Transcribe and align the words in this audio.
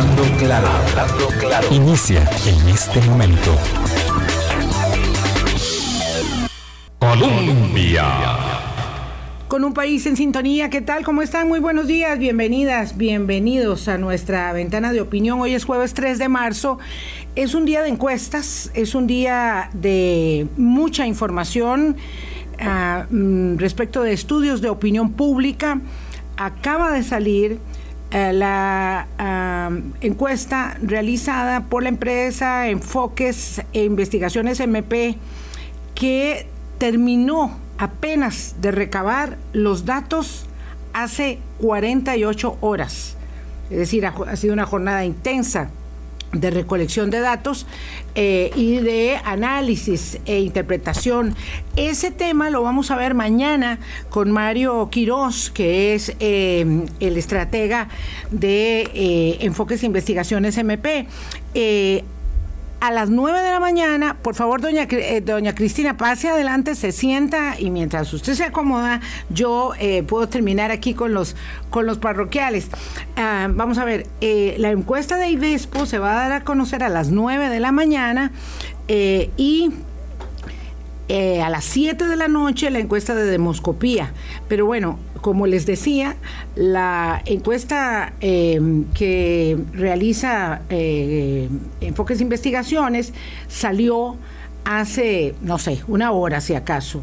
Hablando 0.00 0.22
claro. 1.38 1.68
Inicia 1.70 2.26
en 2.46 2.68
este 2.70 3.02
momento. 3.02 3.54
Colombia. 6.98 8.06
Con 9.46 9.62
un 9.62 9.74
país 9.74 10.06
en 10.06 10.16
sintonía, 10.16 10.70
¿qué 10.70 10.80
tal? 10.80 11.04
¿Cómo 11.04 11.20
están? 11.20 11.48
Muy 11.48 11.60
buenos 11.60 11.86
días, 11.86 12.18
bienvenidas, 12.18 12.96
bienvenidos 12.96 13.88
a 13.88 13.98
nuestra 13.98 14.50
ventana 14.54 14.90
de 14.92 15.02
opinión. 15.02 15.38
Hoy 15.38 15.52
es 15.52 15.66
jueves 15.66 15.92
3 15.92 16.18
de 16.18 16.28
marzo. 16.30 16.78
Es 17.36 17.54
un 17.54 17.66
día 17.66 17.82
de 17.82 17.90
encuestas, 17.90 18.70
es 18.72 18.94
un 18.94 19.06
día 19.06 19.68
de 19.74 20.46
mucha 20.56 21.06
información 21.06 21.98
ah, 22.58 23.04
mm, 23.10 23.58
respecto 23.58 24.02
de 24.02 24.14
estudios 24.14 24.62
de 24.62 24.70
opinión 24.70 25.12
pública. 25.12 25.78
Acaba 26.38 26.90
de 26.90 27.02
salir 27.02 27.58
eh, 28.10 28.32
la 28.32 29.06
encuesta 30.00 30.76
realizada 30.82 31.64
por 31.64 31.84
la 31.84 31.90
empresa 31.90 32.68
Enfoques 32.68 33.62
e 33.72 33.84
Investigaciones 33.84 34.58
MP 34.58 35.16
que 35.94 36.46
terminó 36.78 37.56
apenas 37.78 38.56
de 38.60 38.72
recabar 38.72 39.38
los 39.52 39.84
datos 39.84 40.46
hace 40.92 41.38
48 41.58 42.58
horas. 42.60 43.16
Es 43.70 43.78
decir, 43.78 44.04
ha, 44.06 44.36
sido 44.36 44.52
una 44.52 44.66
jornada 44.66 45.04
intensa 45.04 45.70
de 46.32 46.50
recolección 46.50 47.10
de 47.10 47.20
datos 47.20 47.66
eh, 48.14 48.50
y 48.54 48.78
de 48.78 49.18
análisis 49.24 50.18
e 50.26 50.40
interpretación. 50.40 51.34
Ese 51.76 52.10
tema 52.10 52.50
lo 52.50 52.62
vamos 52.62 52.90
a 52.90 52.96
ver 52.96 53.14
mañana 53.14 53.78
con 54.10 54.30
Mario 54.30 54.88
Quirós, 54.90 55.50
que 55.50 55.94
es 55.94 56.14
eh, 56.20 56.86
el 57.00 57.16
estratega 57.16 57.88
de 58.30 58.88
eh, 58.94 59.38
Enfoques 59.40 59.82
e 59.82 59.86
Investigaciones 59.86 60.56
MP 60.58 61.06
a 62.80 62.90
las 62.90 63.10
9 63.10 63.40
de 63.42 63.50
la 63.50 63.60
mañana, 63.60 64.16
por 64.22 64.34
favor, 64.34 64.60
doña, 64.60 64.86
eh, 64.90 65.20
doña 65.20 65.54
Cristina, 65.54 65.96
pase 65.96 66.28
adelante, 66.28 66.74
se 66.74 66.92
sienta 66.92 67.58
y 67.58 67.70
mientras 67.70 68.12
usted 68.12 68.34
se 68.34 68.44
acomoda, 68.44 69.00
yo 69.28 69.72
eh, 69.78 70.02
puedo 70.02 70.28
terminar 70.28 70.70
aquí 70.70 70.94
con 70.94 71.12
los, 71.12 71.36
con 71.68 71.84
los 71.84 71.98
parroquiales. 71.98 72.68
Ah, 73.16 73.48
vamos 73.50 73.76
a 73.78 73.84
ver, 73.84 74.06
eh, 74.22 74.56
la 74.58 74.70
encuesta 74.70 75.18
de 75.18 75.28
IDESPO 75.28 75.84
se 75.84 75.98
va 75.98 76.12
a 76.12 76.14
dar 76.14 76.32
a 76.32 76.44
conocer 76.44 76.82
a 76.82 76.88
las 76.88 77.10
9 77.10 77.50
de 77.50 77.60
la 77.60 77.70
mañana 77.70 78.32
y 79.36 79.70
a 81.42 81.50
las 81.50 81.64
7 81.64 82.06
de 82.06 82.16
la 82.16 82.28
noche 82.28 82.70
la 82.70 82.78
encuesta 82.78 83.14
de 83.14 83.24
demoscopía. 83.24 84.12
Pero 84.48 84.66
bueno, 84.66 84.98
como 85.20 85.46
les 85.46 85.66
decía, 85.66 86.16
la 86.54 87.22
encuesta 87.24 88.12
em, 88.20 88.84
que 88.92 89.58
realiza 89.72 90.62
eh, 90.70 91.48
Enfoques 91.80 92.20
Investigaciones 92.20 93.12
salió 93.48 94.16
hace, 94.64 95.34
no 95.42 95.58
sé, 95.58 95.80
una 95.88 96.12
hora 96.12 96.40
si 96.40 96.54
acaso. 96.54 97.02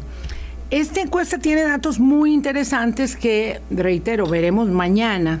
Esta 0.70 1.00
encuesta 1.00 1.38
tiene 1.38 1.62
datos 1.62 1.98
muy 1.98 2.32
interesantes 2.34 3.16
que, 3.16 3.60
reitero, 3.70 4.26
veremos 4.26 4.68
mañana, 4.68 5.40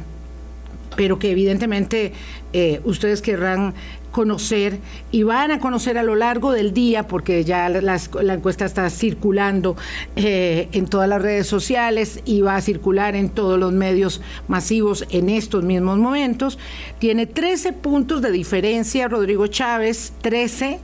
pero 0.96 1.18
que 1.18 1.30
evidentemente 1.30 2.12
eh, 2.52 2.80
ustedes 2.84 3.20
querrán 3.20 3.74
conocer 4.10 4.78
y 5.10 5.22
van 5.22 5.50
a 5.50 5.58
conocer 5.58 5.98
a 5.98 6.02
lo 6.02 6.14
largo 6.14 6.52
del 6.52 6.72
día, 6.72 7.06
porque 7.06 7.44
ya 7.44 7.68
la, 7.68 8.00
encuesta 8.34 8.64
está 8.64 8.88
circulando 8.90 9.76
eh, 10.16 10.68
en 10.72 10.86
todas 10.86 11.08
las 11.08 11.22
redes 11.22 11.46
sociales 11.46 12.20
y 12.24 12.40
va 12.40 12.56
a 12.56 12.60
circular 12.60 13.16
en 13.16 13.28
todos 13.30 13.58
los 13.58 13.72
medios 13.72 14.20
masivos 14.48 15.04
en 15.10 15.28
estos 15.28 15.64
mismos 15.64 15.98
momentos. 15.98 16.58
Tiene 16.98 17.26
13 17.26 17.72
puntos 17.74 18.22
de 18.22 18.32
diferencia 18.32 19.08
Rodrigo 19.08 19.46
Chávez, 19.46 20.12
13 20.22 20.80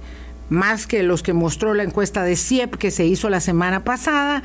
más 0.51 0.87
que 0.87 1.03
los 1.03 1.23
que 1.23 1.33
mostró 1.33 1.75
la 1.75 1.85
encuesta 1.85 2.23
de 2.23 2.37
CIEP 2.37 2.77
que 2.77 2.91
se 2.91 3.07
hizo 3.07 3.31
la 3.31 3.41
semana 3.41 3.83
pasada, 3.83 4.43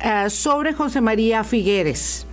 eh, 0.00 0.30
sobre 0.30 0.72
José 0.72 1.00
María 1.00 1.44
Figueres. 1.44 2.26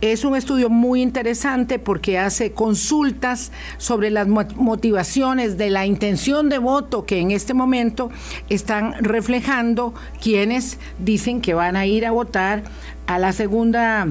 Es 0.00 0.24
un 0.24 0.34
estudio 0.34 0.70
muy 0.70 1.02
interesante 1.02 1.78
porque 1.78 2.18
hace 2.18 2.52
consultas 2.52 3.52
sobre 3.76 4.10
las 4.10 4.26
motivaciones 4.28 5.58
de 5.58 5.68
la 5.68 5.84
intención 5.84 6.48
de 6.48 6.56
voto 6.56 7.04
que 7.04 7.18
en 7.20 7.30
este 7.32 7.52
momento 7.52 8.10
están 8.48 8.94
reflejando 9.04 9.92
quienes 10.18 10.78
dicen 10.98 11.42
que 11.42 11.52
van 11.52 11.76
a 11.76 11.84
ir 11.84 12.06
a 12.06 12.12
votar 12.12 12.62
a 13.06 13.18
la 13.18 13.32
segunda, 13.32 14.08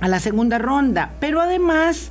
a 0.00 0.08
la 0.08 0.18
segunda 0.18 0.58
ronda. 0.58 1.14
Pero 1.20 1.40
además 1.40 2.10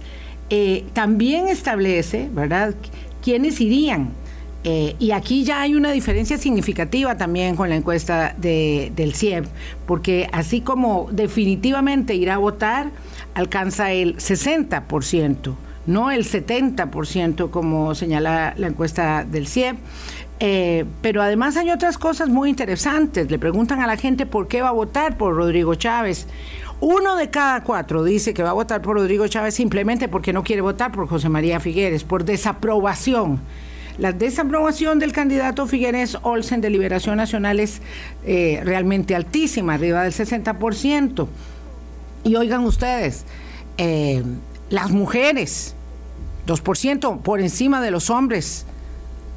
eh, 0.49 0.85
también 0.93 1.49
establece, 1.49 2.29
¿verdad?, 2.31 2.75
quiénes 3.21 3.59
irían. 3.59 4.20
Eh, 4.63 4.95
y 4.99 5.11
aquí 5.11 5.43
ya 5.43 5.61
hay 5.61 5.73
una 5.73 5.91
diferencia 5.91 6.37
significativa 6.37 7.17
también 7.17 7.55
con 7.55 7.69
la 7.69 7.75
encuesta 7.75 8.35
de, 8.37 8.91
del 8.95 9.15
CIEP, 9.15 9.45
porque 9.87 10.29
así 10.31 10.61
como 10.61 11.09
definitivamente 11.11 12.13
ir 12.13 12.29
a 12.29 12.37
votar, 12.37 12.91
alcanza 13.33 13.91
el 13.91 14.17
60%, 14.17 15.55
no 15.87 16.11
el 16.11 16.25
70% 16.25 17.49
como 17.49 17.95
señala 17.95 18.53
la 18.57 18.67
encuesta 18.67 19.23
del 19.23 19.47
CIEP. 19.47 19.77
Eh, 20.43 20.85
pero 21.03 21.21
además 21.21 21.55
hay 21.55 21.69
otras 21.69 21.99
cosas 21.99 22.27
muy 22.29 22.49
interesantes. 22.49 23.29
Le 23.29 23.37
preguntan 23.37 23.79
a 23.79 23.85
la 23.85 23.95
gente 23.95 24.25
por 24.25 24.47
qué 24.47 24.63
va 24.63 24.69
a 24.69 24.73
votar 24.73 25.15
por 25.15 25.35
Rodrigo 25.35 25.75
Chávez. 25.75 26.25
Uno 26.79 27.15
de 27.15 27.29
cada 27.29 27.61
cuatro 27.63 28.03
dice 28.03 28.33
que 28.33 28.41
va 28.41 28.49
a 28.49 28.53
votar 28.53 28.81
por 28.81 28.95
Rodrigo 28.95 29.27
Chávez 29.27 29.53
simplemente 29.53 30.07
porque 30.07 30.33
no 30.33 30.43
quiere 30.43 30.63
votar 30.63 30.91
por 30.91 31.07
José 31.07 31.29
María 31.29 31.59
Figueres, 31.59 32.03
por 32.03 32.25
desaprobación 32.25 33.39
la 33.97 34.11
desaprobación 34.11 34.99
del 34.99 35.11
candidato 35.11 35.67
Figueres 35.67 36.17
Olsen 36.21 36.61
de 36.61 36.69
Liberación 36.69 37.17
Nacional 37.17 37.59
es 37.59 37.81
eh, 38.25 38.61
realmente 38.63 39.15
altísima, 39.15 39.75
arriba 39.75 40.03
del 40.03 40.13
60%. 40.13 41.27
Y 42.23 42.35
oigan 42.35 42.63
ustedes, 42.63 43.25
eh, 43.77 44.23
las 44.69 44.91
mujeres, 44.91 45.75
2% 46.47 47.21
por 47.21 47.39
encima 47.41 47.81
de 47.81 47.91
los 47.91 48.09
hombres 48.09 48.65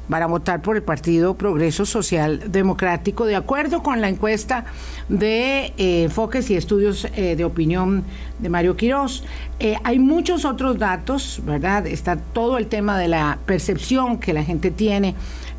van 0.07 0.23
a 0.23 0.27
votar 0.27 0.61
por 0.61 0.75
el 0.75 0.83
Partido 0.83 1.35
Progreso 1.35 1.85
Social 1.85 2.51
Democrático, 2.51 3.25
de 3.25 3.35
acuerdo 3.35 3.83
con 3.83 4.01
la 4.01 4.09
encuesta 4.09 4.65
de 5.09 5.73
eh, 5.77 6.03
enfoques 6.03 6.49
y 6.49 6.55
estudios 6.55 7.07
eh, 7.15 7.35
de 7.35 7.45
opinión 7.45 8.03
de 8.39 8.49
Mario 8.49 8.75
Quirós. 8.75 9.23
Eh, 9.59 9.77
hay 9.83 9.99
muchos 9.99 10.45
otros 10.45 10.77
datos, 10.77 11.41
¿verdad? 11.45 11.87
Está 11.87 12.17
todo 12.17 12.57
el 12.57 12.67
tema 12.67 12.97
de 12.97 13.07
la 13.07 13.39
percepción 13.45 14.19
que 14.19 14.33
la 14.33 14.43
gente 14.43 14.71
tiene 14.71 15.15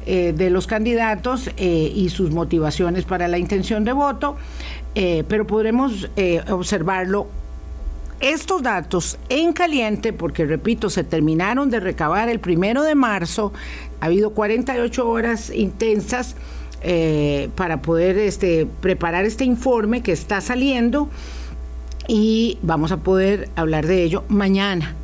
de 0.07 0.51
los 0.51 0.69
candidatos 0.69 1.51
y 1.57 2.09
sus 2.11 2.31
motivaciones 2.31 3.05
para 3.05 3.27
la 3.27 3.39
intención 3.39 3.83
de 3.83 3.93
voto, 3.93 4.37
pero 4.95 5.49
podremos 5.49 6.09
observarlo 6.49 7.27
estos 8.21 8.63
datos 8.63 9.19
en 9.29 9.53
caliente, 9.53 10.13
porque 10.13 10.47
repito, 10.47 10.89
se 10.89 11.05
terminaron 11.05 11.71
de 11.71 11.81
recabar 11.81 12.29
el 12.29 12.41
primero 12.41 12.83
de 12.83 12.95
marzo, 12.95 13.53
ha 14.01 14.07
habido 14.07 14.31
48 14.31 15.09
horas 15.09 15.51
intensas 15.51 16.37
eh, 16.83 17.49
para 17.57 17.83
poder 17.83 18.19
este, 18.19 18.67
preparar 18.81 19.25
este 19.25 19.45
informe 19.45 20.03
que 20.03 20.13
está 20.13 20.41
saliendo 20.41 21.09
y 22.07 22.59
vamos 22.63 22.93
a 22.93 22.99
poder 22.99 23.49
hablar 23.57 23.87
de 23.87 24.03
ello 24.03 24.25
mañana. 24.29 24.95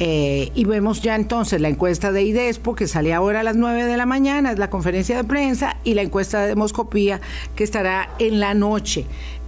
Eh, 0.00 0.50
y 0.54 0.64
vemos 0.64 1.02
ya 1.02 1.14
entonces 1.14 1.60
la 1.60 1.68
encuesta 1.68 2.10
de 2.10 2.24
IDESPO 2.24 2.74
que 2.74 2.88
sale 2.88 3.14
ahora 3.14 3.40
a 3.40 3.42
las 3.44 3.56
9 3.56 3.86
de 3.86 3.96
la 3.96 4.06
mañana, 4.06 4.50
es 4.50 4.58
la 4.58 4.68
conferencia 4.68 5.16
de 5.16 5.24
prensa, 5.24 5.76
y 5.84 5.94
la 5.94 6.02
encuesta 6.02 6.42
de 6.42 6.48
demoscopía 6.48 7.20
que 7.54 7.64
estará 7.64 8.10
en 8.18 8.40
la 8.40 8.54
noche. 8.54 9.06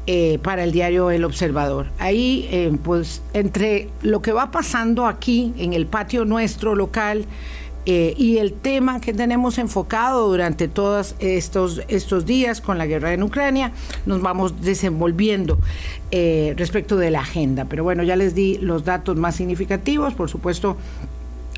Eh, 0.08 0.38
para 0.40 0.62
el 0.62 0.70
diario 0.70 1.10
El 1.10 1.24
Observador. 1.24 1.88
Ahí, 1.98 2.78
pues, 2.84 3.22
entre 3.32 3.88
lo 4.02 4.22
que 4.22 4.30
va 4.30 4.52
pasando 4.52 5.06
aquí 5.06 5.52
en 5.58 5.72
el 5.72 5.86
patio 5.86 6.24
nuestro 6.24 6.76
local 6.76 7.26
eh, 7.86 8.14
y 8.16 8.38
el 8.38 8.52
tema 8.52 9.00
que 9.00 9.14
tenemos 9.14 9.58
enfocado 9.58 10.28
durante 10.28 10.68
todos 10.68 11.14
estos, 11.18 11.82
estos 11.88 12.26
días 12.26 12.60
con 12.60 12.78
la 12.78 12.86
guerra 12.86 13.12
en 13.12 13.22
Ucrania, 13.22 13.72
nos 14.04 14.20
vamos 14.20 14.60
desenvolviendo 14.60 15.58
respecto 16.10 16.96
de 16.96 17.10
la 17.10 17.20
agenda. 17.20 17.66
Pero 17.66 17.84
bueno, 17.84 18.02
ya 18.02 18.16
les 18.16 18.34
di 18.34 18.58
los 18.58 18.84
datos 18.84 19.16
más 19.16 19.36
significativos, 19.36 20.14
por 20.14 20.30
supuesto 20.30 20.76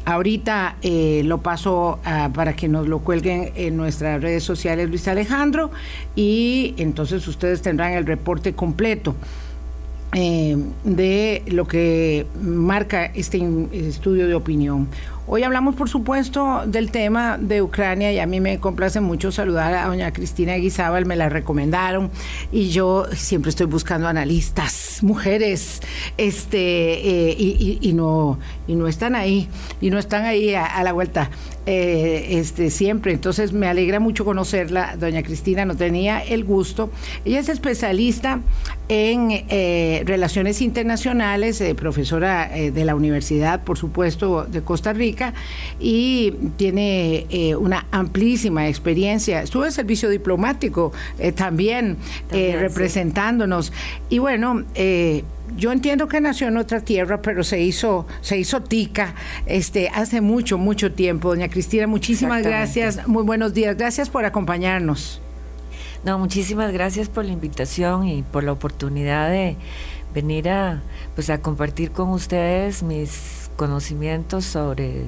Ahorita 0.08 0.76
eh, 0.80 1.20
lo 1.26 1.42
paso 1.42 1.98
ah, 2.02 2.30
para 2.32 2.56
que 2.56 2.66
nos 2.66 2.88
lo 2.88 3.00
cuelguen 3.00 3.52
en 3.56 3.76
nuestras 3.76 4.22
redes 4.22 4.42
sociales 4.42 4.88
Luis 4.88 5.06
Alejandro 5.06 5.70
y 6.16 6.72
entonces 6.78 7.28
ustedes 7.28 7.60
tendrán 7.60 7.92
el 7.92 8.06
reporte 8.06 8.54
completo. 8.54 9.14
Eh, 10.14 10.56
de 10.84 11.42
lo 11.48 11.68
que 11.68 12.24
marca 12.40 13.04
este 13.04 13.46
estudio 13.72 14.26
de 14.26 14.34
opinión. 14.34 14.88
Hoy 15.30 15.42
hablamos, 15.42 15.74
por 15.74 15.90
supuesto, 15.90 16.62
del 16.66 16.90
tema 16.90 17.36
de 17.36 17.60
Ucrania 17.60 18.10
y 18.10 18.18
a 18.18 18.26
mí 18.26 18.40
me 18.40 18.58
complace 18.60 18.98
mucho 19.02 19.30
saludar 19.30 19.74
a 19.74 19.84
doña 19.84 20.10
Cristina 20.10 20.54
Guizábal, 20.54 21.04
me 21.04 21.16
la 21.16 21.28
recomendaron 21.28 22.10
y 22.50 22.70
yo 22.70 23.04
siempre 23.12 23.50
estoy 23.50 23.66
buscando 23.66 24.08
analistas, 24.08 25.00
mujeres, 25.02 25.82
este, 26.16 27.28
eh, 27.28 27.36
y, 27.38 27.92
no, 27.92 28.38
y 28.66 28.74
no 28.74 28.88
están 28.88 29.14
ahí, 29.14 29.50
y 29.82 29.90
no 29.90 29.98
están 29.98 30.24
ahí 30.24 30.54
a, 30.54 30.82
la 30.82 30.94
vuelta. 30.94 31.28
Eh, 31.66 32.38
este, 32.38 32.70
siempre. 32.70 33.12
Entonces 33.12 33.52
me 33.52 33.68
alegra 33.68 34.00
mucho 34.00 34.24
conocerla. 34.24 34.96
Doña 34.96 35.22
Cristina 35.22 35.66
no 35.66 35.76
tenía 35.76 36.20
el 36.20 36.44
gusto. 36.44 36.90
Ella 37.26 37.40
es 37.40 37.50
especialista 37.50 38.40
en 38.88 39.44
eh, 39.48 40.02
relaciones 40.06 40.60
internacionales, 40.62 41.62
profesora 41.76 42.48
de 42.48 42.84
la 42.84 42.94
Universidad, 42.94 43.62
por 43.62 43.76
supuesto, 43.78 44.44
de 44.44 44.62
Costa 44.62 44.92
Rica, 44.92 45.34
y 45.78 46.32
tiene 46.56 47.26
una 47.58 47.86
amplísima 47.90 48.68
experiencia. 48.68 49.42
Estuvo 49.42 49.64
en 49.64 49.72
servicio 49.72 50.08
diplomático 50.08 50.92
también, 51.34 51.96
representándonos. 52.30 53.72
Y 54.08 54.18
bueno, 54.18 54.64
yo 55.56 55.72
entiendo 55.72 56.08
que 56.08 56.20
nació 56.20 56.48
en 56.48 56.56
otra 56.56 56.80
tierra, 56.80 57.22
pero 57.22 57.42
se 57.42 57.60
hizo, 57.60 58.06
se 58.20 58.38
hizo 58.38 58.62
tica 58.62 59.14
este, 59.46 59.88
hace 59.88 60.20
mucho, 60.20 60.58
mucho 60.58 60.92
tiempo. 60.92 61.28
Doña 61.28 61.48
Cristina, 61.48 61.86
muchísimas 61.86 62.42
gracias. 62.42 63.06
Muy 63.06 63.22
buenos 63.22 63.54
días. 63.54 63.76
Gracias 63.76 64.10
por 64.10 64.24
acompañarnos. 64.24 65.20
No, 66.04 66.18
muchísimas 66.18 66.72
gracias 66.72 67.08
por 67.08 67.24
la 67.24 67.32
invitación 67.32 68.06
y 68.06 68.22
por 68.22 68.44
la 68.44 68.52
oportunidad 68.52 69.28
de 69.30 69.56
venir 70.14 70.48
a, 70.48 70.80
pues, 71.14 71.28
a 71.28 71.38
compartir 71.40 71.90
con 71.90 72.10
ustedes 72.10 72.82
mis 72.82 73.50
conocimientos 73.56 74.44
sobre, 74.44 75.06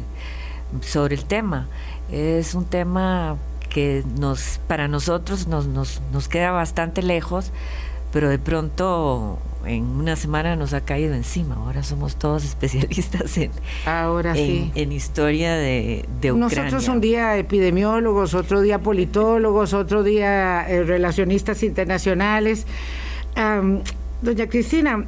sobre 0.82 1.14
el 1.14 1.24
tema. 1.24 1.68
Es 2.10 2.54
un 2.54 2.64
tema 2.64 3.36
que 3.68 4.04
nos, 4.18 4.58
para 4.66 4.88
nosotros 4.88 5.46
nos, 5.46 5.66
nos, 5.68 6.02
nos 6.12 6.26
queda 6.26 6.50
bastante 6.50 7.02
lejos, 7.02 7.52
pero 8.12 8.28
de 8.28 8.40
pronto 8.40 9.38
en 9.64 9.84
una 9.84 10.16
semana 10.16 10.56
nos 10.56 10.72
ha 10.72 10.80
caído 10.82 11.14
encima. 11.14 11.56
Ahora 11.56 11.82
somos 11.82 12.16
todos 12.16 12.44
especialistas 12.52 13.36
en, 13.38 13.50
Ahora 13.86 14.34
en, 14.36 14.92
historia 14.92 15.54
de, 15.54 16.04
de, 16.20 16.32
Ucrania. 16.32 16.64
Nosotros 16.64 16.88
un 16.88 17.00
día 17.00 17.36
epidemiólogos, 17.36 18.34
otro 18.34 18.60
día 18.60 18.78
politólogos, 18.80 19.74
otro 19.74 20.02
día 20.02 20.68
eh, 20.68 20.84
relacionistas 20.84 21.62
internacionales. 21.62 22.66
doña 24.22 24.46
Cristina, 24.48 25.04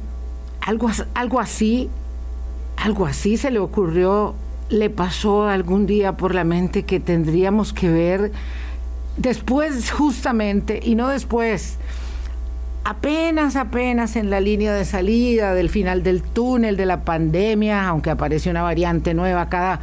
algo, 0.61 0.89
algo 1.13 1.39
así, 1.39 1.89
algo 2.77 3.05
así 3.05 3.37
se 3.37 3.51
le 3.51 3.59
ocurrió, 3.59 4.35
le 4.69 4.89
pasó 4.89 5.47
algún 5.47 5.85
día 5.85 6.17
por 6.17 6.33
la 6.33 6.43
mente 6.43 6.83
que 6.83 6.99
tendríamos 6.99 7.73
que 7.73 7.89
ver 7.89 8.31
después 9.17 9.91
justamente, 9.91 10.79
y 10.83 10.95
no 10.95 11.07
después, 11.07 11.77
apenas, 12.83 13.55
apenas 13.55 14.15
en 14.15 14.29
la 14.29 14.39
línea 14.39 14.73
de 14.73 14.85
salida 14.85 15.53
del 15.53 15.69
final 15.69 16.03
del 16.03 16.21
túnel 16.21 16.77
de 16.77 16.85
la 16.85 17.03
pandemia, 17.03 17.87
aunque 17.87 18.09
aparece 18.09 18.49
una 18.49 18.61
variante 18.61 19.13
nueva 19.13 19.49
cada, 19.49 19.79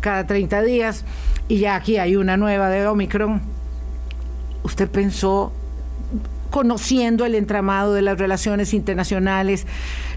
cada 0.00 0.26
30 0.26 0.62
días, 0.62 1.04
y 1.48 1.58
ya 1.58 1.76
aquí 1.76 1.98
hay 1.98 2.16
una 2.16 2.36
nueva 2.36 2.68
de 2.68 2.86
Omicron, 2.86 3.40
usted 4.62 4.88
pensó, 4.88 5.52
conociendo 6.50 7.24
el 7.24 7.34
entramado 7.34 7.94
de 7.94 8.02
las 8.02 8.18
relaciones 8.18 8.74
internacionales, 8.74 9.66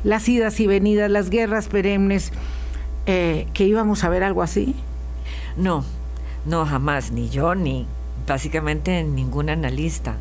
las 0.03 0.27
idas 0.27 0.59
y 0.59 0.67
venidas, 0.67 1.09
las 1.09 1.29
guerras 1.29 1.67
perennes, 1.67 2.31
eh, 3.05 3.47
que 3.53 3.63
íbamos 3.65 4.03
a 4.03 4.09
ver 4.09 4.23
algo 4.23 4.43
así? 4.43 4.75
No, 5.55 5.85
no, 6.45 6.65
jamás, 6.65 7.11
ni 7.11 7.29
yo, 7.29 7.55
ni 7.55 7.85
básicamente 8.27 9.03
ningún 9.03 9.49
analista. 9.49 10.15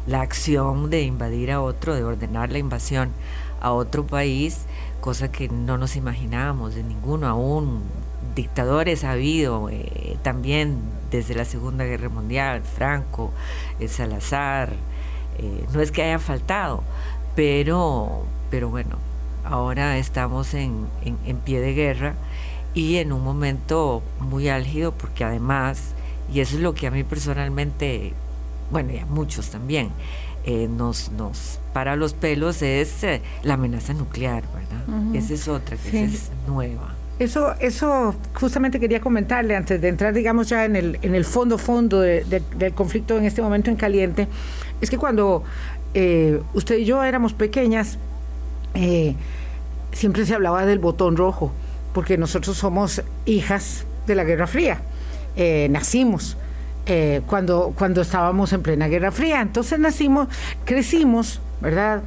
la, 0.07 0.21
acción 0.21 0.89
de 0.91 1.03
invadir 1.03 1.53
a 1.53 1.61
otro, 1.61 1.95
de 1.95 2.05
ordenar 2.05 2.51
la 2.51 2.59
invasión 2.59 3.11
a 3.61 3.73
otro 3.73 4.07
país, 4.07 4.67
cosa 5.01 5.31
que 5.31 5.49
no 5.49 5.79
nos 5.79 5.97
imaginábamos 5.97 6.75
de 6.75 6.83
ninguno, 6.83 7.27
aún 7.27 7.83
dictadores 8.35 9.05
ha 9.05 9.13
habido 9.13 9.69
eh, 9.71 10.17
también 10.23 10.79
desde 11.11 11.35
la 11.35 11.45
Segunda 11.45 11.85
Guerra 11.85 12.09
Mundial, 12.09 12.63
Franco, 12.63 13.31
eh, 13.79 13.89
Salazar, 13.89 14.73
eh, 15.39 15.65
no 15.73 15.81
es 15.81 15.91
que 15.91 16.03
haya 16.03 16.19
faltado, 16.19 16.83
pero, 17.35 18.25
pero 18.51 18.69
bueno, 18.69 18.97
ahora 19.45 19.99
estamos 19.99 20.55
en, 20.55 20.87
en 21.05 21.37
pie 21.39 21.61
de 21.61 21.75
guerra 21.75 22.15
y 22.77 22.99
en 22.99 23.11
un 23.11 23.25
momento 23.25 24.03
muy 24.21 24.51
álgido 24.51 24.93
porque 24.93 25.25
además, 25.25 25.95
y 26.33 26.41
eso 26.41 26.57
es 26.57 26.63
lo 26.63 26.75
que 26.75 26.87
a 26.87 26.91
mí 26.91 27.05
personalmente, 27.05 28.13
bueno, 28.71 28.93
y 28.93 28.99
a 28.99 29.07
muchos 29.07 29.49
también, 29.49 29.89
eh, 30.45 30.69
nos, 30.69 31.11
nos 31.13 31.59
para 31.73 31.97
los 31.97 32.13
pelos 32.13 32.61
es 32.61 33.03
eh, 33.03 33.23
la 33.43 33.55
amenaza 33.55 33.95
nuclear, 33.95 34.45
¿verdad? 34.55 35.17
Esa 35.17 35.33
es 35.33 35.49
otra, 35.49 35.79
que 35.79 36.05
es 36.05 36.31
nueva. 36.47 36.95
Eso, 37.19 37.55
eso 37.61 38.15
justamente 38.35 38.79
quería 38.79 39.01
comentarle 39.01 39.57
antes 39.57 39.81
de 39.81 39.89
entrar, 39.89 40.13
digamos, 40.13 40.51
ya 40.51 40.67
en 40.67 40.77
el, 40.77 40.99
en 41.01 41.15
el 41.15 41.25
fondo, 41.25 41.57
fondo 41.57 42.01
del 42.01 42.73
conflicto 42.75 43.17
en 43.17 43.25
este 43.25 43.41
momento 43.41 43.71
en 43.71 43.77
caliente, 43.77 44.29
es 44.83 44.91
que 44.91 44.99
cuando 44.99 45.45
eh, 45.95 46.43
usted 46.53 46.77
y 46.77 46.85
yo 46.85 47.03
éramos 47.03 47.33
pequeñas, 47.33 47.97
siempre 49.93 50.27
se 50.27 50.35
hablaba 50.35 50.67
del 50.67 50.79
botón 50.79 51.17
rojo 51.17 51.53
porque 51.97 52.19
nosotros 52.19 52.59
somos 52.59 53.03
hijas 53.25 53.87
de 54.07 54.15
la 54.15 54.25
Guerra 54.25 54.47
Fría. 54.47 54.83
Eh, 55.35 55.67
nacimos 55.71 56.37
eh, 56.85 57.23
cuando, 57.27 57.73
cuando 57.75 58.03
estábamos 58.03 58.53
en 58.53 58.61
plena 58.61 58.87
Guerra 58.87 59.11
Fría. 59.11 59.41
Entonces 59.41 59.79
nacimos, 59.79 60.29
crecimos, 60.67 61.41
¿verdad? 61.59 62.03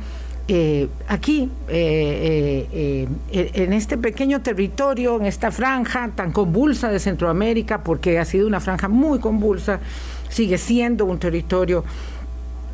Eh, 0.48 0.89
aquí, 1.08 1.50
en 1.67 3.74
este 3.74 3.98
pequeño 3.98 4.43
territorio, 4.43 5.19
en 5.19 5.25
esta 5.25 5.50
franja 5.50 6.12
tan 6.13 6.34
convulsa 6.34 6.91
de 6.91 7.00
Centroamérica, 7.00 7.84
porque 7.84 8.19
ha 8.19 8.25
sido 8.25 8.46
una 8.46 8.60
franja 8.60 8.89
muy 8.89 9.17
convulsa, 9.17 9.79
sigue 10.29 10.60
siendo 10.60 11.05
un 11.05 11.17
territorio 11.17 11.84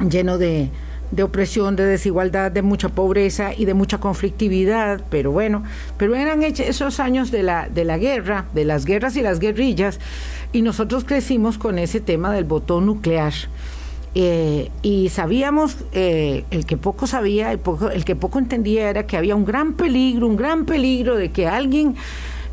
lleno 0.02 0.38
de, 0.38 0.70
de 1.12 1.24
opresión, 1.24 1.76
de 1.76 1.86
desigualdad, 1.86 2.52
de 2.52 2.62
mucha 2.62 2.90
pobreza 2.90 3.54
y 3.56 3.66
de 3.66 3.74
mucha 3.74 4.00
conflictividad, 4.00 5.02
pero 5.10 5.32
bueno, 5.32 5.64
pero 5.98 6.16
eran 6.16 6.44
esos 6.44 7.00
años 7.00 7.32
de 7.32 7.44
la, 7.44 7.70
de 7.70 7.86
la 7.86 7.98
guerra, 7.98 8.46
de 8.54 8.66
las 8.66 8.86
guerras 8.86 9.16
y 9.16 9.22
las 9.22 9.40
guerrillas, 9.40 10.00
y 10.52 10.62
nosotros 10.62 11.04
crecimos 11.04 11.58
con 11.58 11.80
ese 11.80 12.00
tema 12.00 12.34
del 12.34 12.46
botón 12.46 12.86
nuclear. 12.86 13.34
Eh, 14.18 14.72
y 14.82 15.10
sabíamos, 15.10 15.78
eh, 15.92 16.46
el 16.50 16.66
que 16.66 16.78
poco 16.78 17.06
sabía, 17.06 17.52
el, 17.52 17.60
poco, 17.60 17.90
el 17.90 18.06
que 18.06 18.16
poco 18.16 18.40
entendía 18.40 18.90
era 18.90 19.06
que 19.06 19.18
había 19.18 19.36
un 19.36 19.44
gran 19.44 19.74
peligro, 19.74 20.28
un 20.28 20.38
gran 20.38 20.66
peligro 20.66 21.18
de 21.18 21.32
que 21.32 21.48
alguien 21.48 21.96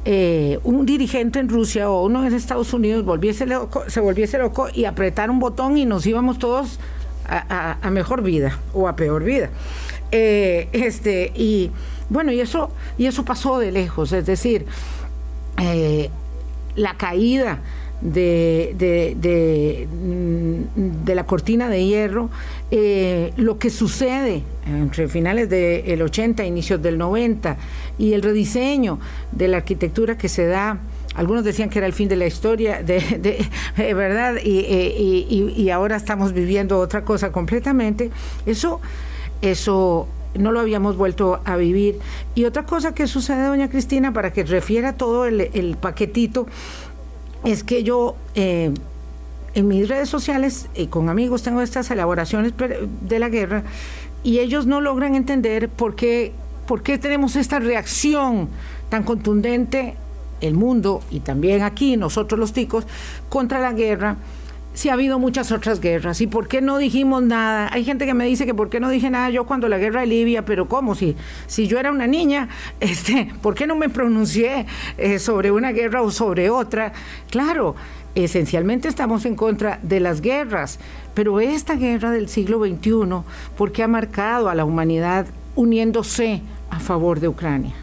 eh, 0.04 0.59
un 0.64 0.85
dirigente 0.85 1.38
en 1.38 1.49
Rusia 1.49 1.88
o 1.88 2.04
uno 2.04 2.26
en 2.26 2.35
Estados 2.35 2.73
Unidos 2.73 3.04
volviese 3.04 3.47
se 3.87 4.00
volviese 4.00 4.38
loco 4.38 4.66
y 4.75 4.87
apretara 4.87 5.30
un 5.30 5.38
botón 5.38 5.76
y 5.76 5.85
nos 5.85 6.04
íbamos 6.04 6.40
todos 6.40 6.80
a, 7.29 7.91
mejor 7.91 8.23
vida 8.23 8.59
o 8.73 8.88
a 8.88 8.97
peor 8.97 9.25
vida. 9.25 9.50
Eh, 10.11 10.69
este, 10.73 11.33
y 11.35 11.71
bueno, 12.09 12.33
y 12.33 12.41
eso, 12.41 12.71
y 12.99 13.07
eso 13.07 13.25
pasó 13.25 13.59
de 13.59 13.73
lejos, 13.73 14.12
es 14.12 14.26
decir, 14.26 14.67
eh, 15.59 16.11
la 16.76 16.95
caída 16.97 17.61
de, 18.02 18.75
de, 18.76 19.87
mm, 19.87 21.05
de, 21.05 21.14
la 21.14 21.25
cortina 21.25 21.69
de 21.69 21.85
hierro, 21.85 22.31
eh, 22.71 23.33
lo 23.37 23.59
que 23.59 23.71
sucede 23.71 24.43
entre 24.67 25.09
finales 25.09 25.49
del 25.49 26.02
80 26.02 26.45
inicios 26.45 26.83
del 26.83 26.99
90 26.99 27.57
y 27.99 28.12
el 28.12 28.23
rediseño 28.23 28.99
de 29.31 29.49
la 29.49 29.59
arquitectura 29.59 30.19
que 30.19 30.29
se 30.29 30.47
da 30.47 30.79
algunos 31.14 31.45
decían 31.45 31.69
que 31.69 31.78
era 31.78 31.87
el 31.87 31.92
fin 31.92 32.09
de 32.09 32.16
la 32.16 32.26
historia, 32.26 32.83
de, 32.83 33.45
verdad, 33.95 34.37
y, 34.42 34.59
y, 34.61 35.54
y, 35.57 35.71
ahora 35.71 35.97
estamos 35.97 36.33
viviendo 36.33 36.78
otra 36.78 37.04
cosa 37.04 37.33
completamente. 37.33 38.11
Eso, 38.47 38.81
eso 39.42 40.09
no 40.35 40.52
lo 40.52 40.61
habíamos 40.61 40.97
vuelto 40.97 41.40
a 41.45 41.57
vivir. 41.57 41.99
Y 42.35 42.45
otra 42.45 42.64
cosa 42.64 42.95
que 42.95 43.07
sucede, 43.07 43.47
doña 43.47 43.69
Cristina, 43.69 44.12
para 44.12 44.33
que 44.33 44.45
refiera 44.45 44.95
todo 44.95 45.26
el, 45.26 45.76
paquetito, 45.81 46.47
es 47.45 47.64
que 47.64 47.83
yo 47.83 48.16
eh, 48.35 48.73
en 49.54 49.69
mis 49.69 49.88
redes 49.88 50.09
sociales 50.09 50.69
y 50.75 50.87
con 50.87 51.09
amigos 51.09 51.42
tengo 51.42 51.61
estas 51.61 51.90
elaboraciones 51.90 52.54
de 53.02 53.19
la 53.19 53.28
guerra 53.28 53.64
y 54.23 54.38
ellos 54.38 54.66
no 54.66 54.81
logran 54.81 55.14
entender 55.14 55.69
por 55.69 55.97
qué, 55.97 56.33
por 56.66 56.83
qué 56.83 56.99
tenemos 56.99 57.37
esta 57.37 57.59
reacción 57.59 58.49
tan 58.88 59.02
contundente 59.02 59.97
el 60.42 60.54
mundo 60.54 61.00
y 61.11 61.20
también 61.20 61.62
aquí 61.62 61.96
nosotros 61.96 62.38
los 62.38 62.52
ticos 62.52 62.87
contra 63.30 63.61
la 63.61 63.72
guerra 63.72 64.16
si 64.75 64.88
ha 64.88 64.94
habido 64.94 65.18
muchas 65.18 65.52
otras 65.52 65.80
guerras. 65.80 66.20
¿Y 66.20 66.26
por 66.26 66.49
qué 66.49 66.61
no 66.61 66.78
dijimos 66.78 67.22
nada? 67.22 67.68
Hay 67.72 67.84
gente 67.84 68.06
que 68.06 68.14
me 68.14 68.26
dice 68.26 68.46
que 68.46 68.54
por 68.54 68.70
qué 68.70 68.80
no 68.80 68.88
dije 68.88 69.11
nada 69.11 69.30
yo 69.30 69.44
cuando 69.44 69.68
la 69.68 69.78
guerra 69.78 70.00
de 70.00 70.06
Libia, 70.06 70.44
pero 70.44 70.68
¿cómo? 70.68 70.94
Si, 70.94 71.16
si 71.46 71.66
yo 71.66 71.78
era 71.78 71.90
una 71.90 72.06
niña, 72.06 72.49
este, 72.80 73.30
¿por 73.42 73.54
qué 73.54 73.66
no 73.66 73.76
me 73.76 73.88
pronuncié 73.88 74.66
eh, 74.99 75.18
sobre 75.18 75.50
una 75.50 75.72
guerra 75.72 76.02
o 76.02 76.11
sobre 76.11 76.50
otra? 76.50 76.92
Claro, 77.30 77.75
esencialmente 78.14 78.88
estamos 78.88 79.25
en 79.25 79.37
contra 79.37 79.78
de 79.82 80.00
las 80.00 80.20
guerras, 80.20 80.78
pero 81.14 81.40
esta 81.40 81.75
guerra 81.75 82.11
del 82.11 82.28
siglo 82.28 82.64
XXI, 82.64 83.25
¿por 83.56 83.72
qué 83.72 83.82
ha 83.82 83.88
marcado 83.88 84.49
a 84.49 84.54
la 84.54 84.64
humanidad 84.64 85.26
uniéndose 85.54 86.40
a 86.70 86.80
favor 86.80 87.20
de 87.20 87.28
Ucrania? 87.28 87.81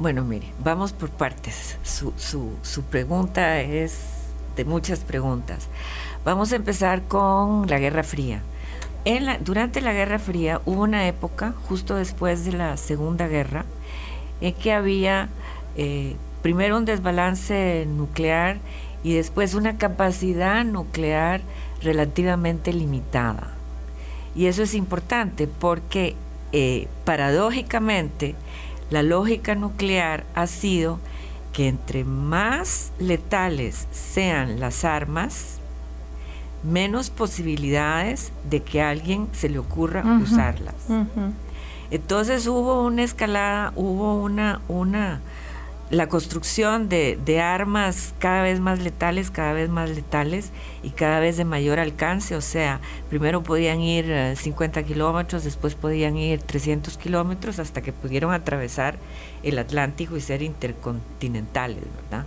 Bueno, 0.00 0.24
mire, 0.24 0.46
vamos 0.64 0.94
por 0.94 1.10
partes. 1.10 1.76
Su, 1.82 2.14
su, 2.16 2.52
su 2.62 2.84
pregunta 2.84 3.60
es 3.60 4.00
de 4.56 4.64
muchas 4.64 5.00
preguntas. 5.00 5.68
Vamos 6.24 6.52
a 6.52 6.56
empezar 6.56 7.02
con 7.02 7.66
la 7.68 7.78
Guerra 7.78 8.02
Fría. 8.02 8.40
En 9.04 9.26
la, 9.26 9.36
durante 9.36 9.82
la 9.82 9.92
Guerra 9.92 10.18
Fría 10.18 10.62
hubo 10.64 10.84
una 10.84 11.06
época, 11.06 11.52
justo 11.68 11.96
después 11.96 12.46
de 12.46 12.54
la 12.54 12.78
Segunda 12.78 13.28
Guerra, 13.28 13.66
en 14.40 14.54
que 14.54 14.72
había 14.72 15.28
eh, 15.76 16.16
primero 16.40 16.78
un 16.78 16.86
desbalance 16.86 17.84
nuclear 17.86 18.56
y 19.04 19.12
después 19.12 19.54
una 19.54 19.76
capacidad 19.76 20.64
nuclear 20.64 21.42
relativamente 21.82 22.72
limitada. 22.72 23.52
Y 24.34 24.46
eso 24.46 24.62
es 24.62 24.72
importante 24.72 25.46
porque 25.46 26.16
eh, 26.52 26.88
paradójicamente 27.04 28.34
la 28.90 29.02
lógica 29.02 29.54
nuclear 29.54 30.24
ha 30.34 30.46
sido 30.46 30.98
que 31.52 31.68
entre 31.68 32.04
más 32.04 32.92
letales 32.98 33.86
sean 33.92 34.60
las 34.60 34.84
armas, 34.84 35.58
menos 36.62 37.10
posibilidades 37.10 38.32
de 38.48 38.62
que 38.62 38.82
a 38.82 38.90
alguien 38.90 39.28
se 39.32 39.48
le 39.48 39.58
ocurra 39.58 40.04
usarlas. 40.22 40.74
Entonces 41.90 42.46
hubo 42.46 42.84
una 42.84 43.02
escalada, 43.02 43.72
hubo 43.74 44.14
una, 44.22 44.60
una, 44.68 45.20
la 45.90 46.08
construcción 46.08 46.88
de, 46.88 47.40
armas 47.40 48.14
cada 48.20 48.42
vez 48.42 48.60
más 48.60 48.78
letales, 48.78 49.30
cada 49.30 49.52
vez 49.52 49.68
más 49.68 49.90
letales 49.90 50.50
y 50.84 50.90
cada 50.90 51.18
vez 51.18 51.36
de 51.36 51.44
mayor 51.44 51.80
alcance. 51.80 52.36
O 52.36 52.40
sea, 52.40 52.80
primero 53.08 53.42
podían 53.42 53.80
ir 53.80 54.36
50 54.36 54.80
eh, 54.80 54.84
kilómetros, 54.84 55.42
después 55.42 55.74
podían 55.74 56.16
ir 56.16 56.40
300 56.40 56.96
kilómetros 56.96 57.58
hasta 57.58 57.82
que 57.82 57.92
pudieron 57.92 58.32
atravesar 58.32 58.98
el 59.42 59.58
Atlántico 59.58 60.16
y 60.16 60.20
ser 60.20 60.42
intercontinentales, 60.42 61.82
¿verdad? 62.02 62.24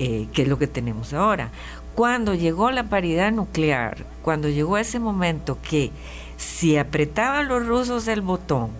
Eh, 0.00 0.26
que 0.32 0.42
es 0.42 0.48
lo 0.48 0.58
que 0.58 0.66
tenemos 0.66 1.12
ahora. 1.12 1.50
Cuando 1.94 2.34
llegó 2.34 2.70
la 2.72 2.88
paridad 2.88 3.30
nuclear, 3.30 4.06
cuando 4.22 4.48
llegó 4.48 4.76
ese 4.76 4.98
momento 4.98 5.58
que 5.62 5.92
si 6.36 6.76
apretaban 6.76 7.48
los 7.48 7.66
rusos 7.66 8.08
el 8.08 8.22
botón 8.22 8.70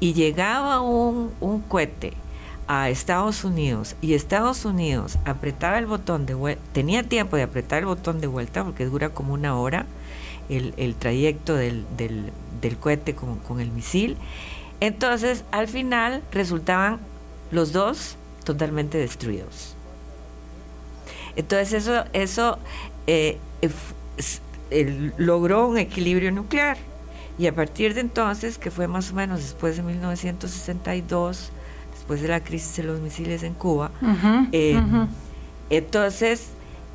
y 0.00 0.12
llegaba 0.12 0.80
un, 0.80 1.32
un 1.40 1.60
cohete, 1.60 2.14
a 2.66 2.88
Estados 2.88 3.44
Unidos 3.44 3.96
y 4.00 4.14
Estados 4.14 4.64
Unidos 4.64 5.18
apretaba 5.24 5.78
el 5.78 5.86
botón 5.86 6.26
de 6.26 6.34
vuelta, 6.34 6.62
tenía 6.72 7.02
tiempo 7.02 7.36
de 7.36 7.42
apretar 7.42 7.80
el 7.80 7.86
botón 7.86 8.20
de 8.20 8.26
vuelta 8.26 8.64
porque 8.64 8.86
dura 8.86 9.10
como 9.10 9.34
una 9.34 9.56
hora 9.56 9.86
el, 10.48 10.94
trayecto 10.94 11.54
del, 11.54 11.84
del, 11.96 12.76
cohete 12.78 13.14
con, 13.14 13.38
con, 13.38 13.60
el 13.60 13.70
misil. 13.70 14.16
Entonces, 14.80 15.44
al 15.50 15.68
final 15.68 16.22
resultaban 16.32 17.00
los 17.50 17.72
dos 17.72 18.16
totalmente 18.44 18.98
destruidos. 18.98 19.74
Entonces, 21.36 21.72
eso, 21.72 22.04
eso 22.12 22.58
eh, 23.06 23.38
logró 25.16 25.66
un 25.66 25.78
equilibrio 25.78 26.30
nuclear. 26.32 26.76
Y 27.38 27.46
a 27.48 27.54
partir 27.54 27.94
de 27.94 28.00
entonces, 28.00 28.58
que 28.58 28.70
fue 28.70 28.86
más 28.86 29.10
o 29.10 29.14
menos 29.14 29.40
después 29.40 29.76
de 29.76 29.82
1962, 29.82 31.50
después 32.04 32.20
de 32.20 32.28
la 32.28 32.40
crisis 32.40 32.76
de 32.76 32.82
los 32.82 33.00
misiles 33.00 33.42
en 33.44 33.54
Cuba. 33.54 33.90
Eh, 34.52 34.78
entonces, 35.70 36.48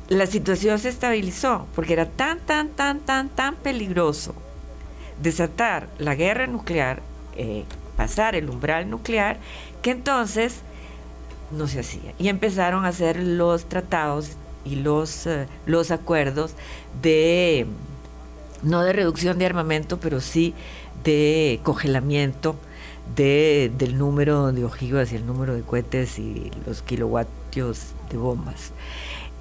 la 0.08 0.26
situación 0.26 0.78
se 0.78 0.88
estabilizó 0.88 1.66
porque 1.74 1.94
era 1.94 2.06
tan, 2.06 2.38
tan, 2.38 2.68
tan, 2.68 3.00
tan, 3.00 3.28
tan 3.28 3.56
peligroso 3.56 4.36
desatar 5.20 5.88
la 5.98 6.14
guerra 6.14 6.46
nuclear, 6.46 7.02
eh, 7.34 7.64
pasar 7.96 8.36
el 8.36 8.48
umbral 8.48 8.88
nuclear, 8.88 9.38
que 9.82 9.90
entonces 9.90 10.60
no 11.50 11.66
se 11.66 11.80
hacía. 11.80 12.14
Y 12.16 12.28
empezaron 12.28 12.84
a 12.84 12.88
hacer 12.88 13.20
los 13.20 13.68
tratados 13.68 14.36
y 14.64 14.76
los, 14.76 15.26
eh, 15.26 15.48
los 15.66 15.90
acuerdos 15.90 16.54
de, 17.02 17.66
no 18.62 18.84
de 18.84 18.92
reducción 18.92 19.40
de 19.40 19.46
armamento, 19.46 19.98
pero 19.98 20.20
sí 20.20 20.54
de 21.02 21.58
congelamiento 21.64 22.54
de, 23.16 23.72
del 23.76 23.98
número 23.98 24.52
de 24.52 24.64
ojivas 24.64 25.12
y 25.12 25.16
el 25.16 25.26
número 25.26 25.54
de 25.54 25.62
cohetes 25.62 26.18
y 26.18 26.50
los 26.66 26.82
kilovatios 26.82 27.92
de 28.10 28.16
bombas. 28.16 28.72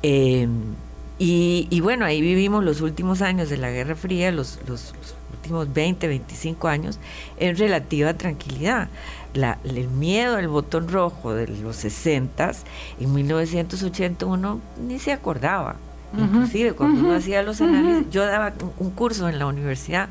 Em, 0.02 0.76
y, 1.22 1.82
bueno, 1.82 2.06
ahí 2.06 2.22
vivimos 2.22 2.64
los 2.64 2.80
últimos 2.80 3.22
años 3.22 3.50
de 3.50 3.58
la 3.58 3.70
Guerra 3.70 3.96
Fría, 3.96 4.32
los, 4.32 4.58
últimos 5.34 5.74
20, 5.74 6.08
25 6.08 6.68
años, 6.70 6.98
en 7.38 7.58
relativa 7.58 8.14
tranquilidad. 8.14 8.88
el 9.34 9.90
miedo 9.90 10.38
al 10.38 10.48
botón 10.48 10.88
rojo 10.88 11.34
de 11.34 11.48
los 11.48 11.76
60 11.76 12.52
en 13.02 13.14
1981 13.14 14.62
ni 14.88 14.98
se 14.98 15.12
acordaba. 15.12 15.76
Inclusive 16.18 16.74
cuando 16.74 17.02
uno 17.02 17.14
hacía 17.14 17.44
los 17.44 17.62
análisis, 17.62 18.10
yo 18.10 18.26
daba 18.26 18.54
un 18.80 18.90
curso 18.90 19.28
en 19.30 19.38
la 19.38 19.46
universidad 19.46 20.10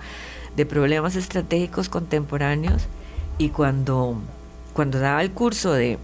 de 0.57 0.67
problemas 0.67 1.17
estratégicos 1.17 1.89
contemporáneos 1.89 2.87
y 3.39 3.51
cuando, 3.51 4.17
cuando 4.75 4.99
daba 4.99 5.23
el 5.23 5.31
curso 5.31 5.73
de, 5.73 5.99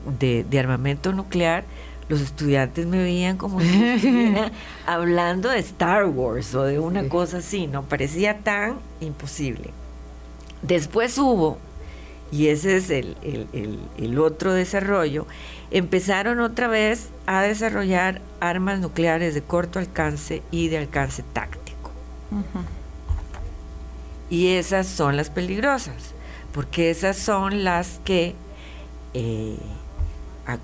armamento 0.59 1.13
nuclear, 1.13 1.65
los 2.09 2.21
estudiantes 2.21 2.87
me 2.87 2.99
veían 2.99 3.37
como 3.37 3.61
si 3.61 3.83
estuviera 3.95 4.53
hablando 4.87 5.49
de 5.49 5.59
Star 5.59 6.07
Wars 6.07 6.55
o 6.55 6.63
de 6.63 6.79
una 6.79 7.09
cosa 7.09 7.39
así, 7.39 7.67
¿no? 7.67 7.83
Parecía 7.83 8.39
tan 8.39 8.77
imposible. 9.01 9.71
Después 10.63 11.19
hubo, 11.19 11.59
y 12.31 12.49
ese 12.49 12.77
es 12.77 12.91
el, 12.91 13.17
el, 13.97 14.19
otro 14.19 14.53
desarrollo, 14.53 15.27
empezaron 15.71 16.41
otra 16.41 16.69
vez 16.69 17.09
a 17.27 17.43
desarrollar 17.43 18.21
armas 18.41 18.81
nucleares 18.81 19.35
de 19.35 19.43
corto 19.43 19.79
alcance 19.79 20.43
y 20.51 20.69
de 20.69 20.79
alcance 20.79 21.25
táctico. 21.33 21.91
Y 24.31 24.49
esas 24.55 24.87
son 24.87 25.17
las 25.17 25.31
peligrosas 25.31 26.15
porque 26.55 26.91
esas 26.91 27.17
son 27.17 27.65
las 27.65 28.01
que 28.05 28.37
eh, 29.13 29.59
a 30.47 30.59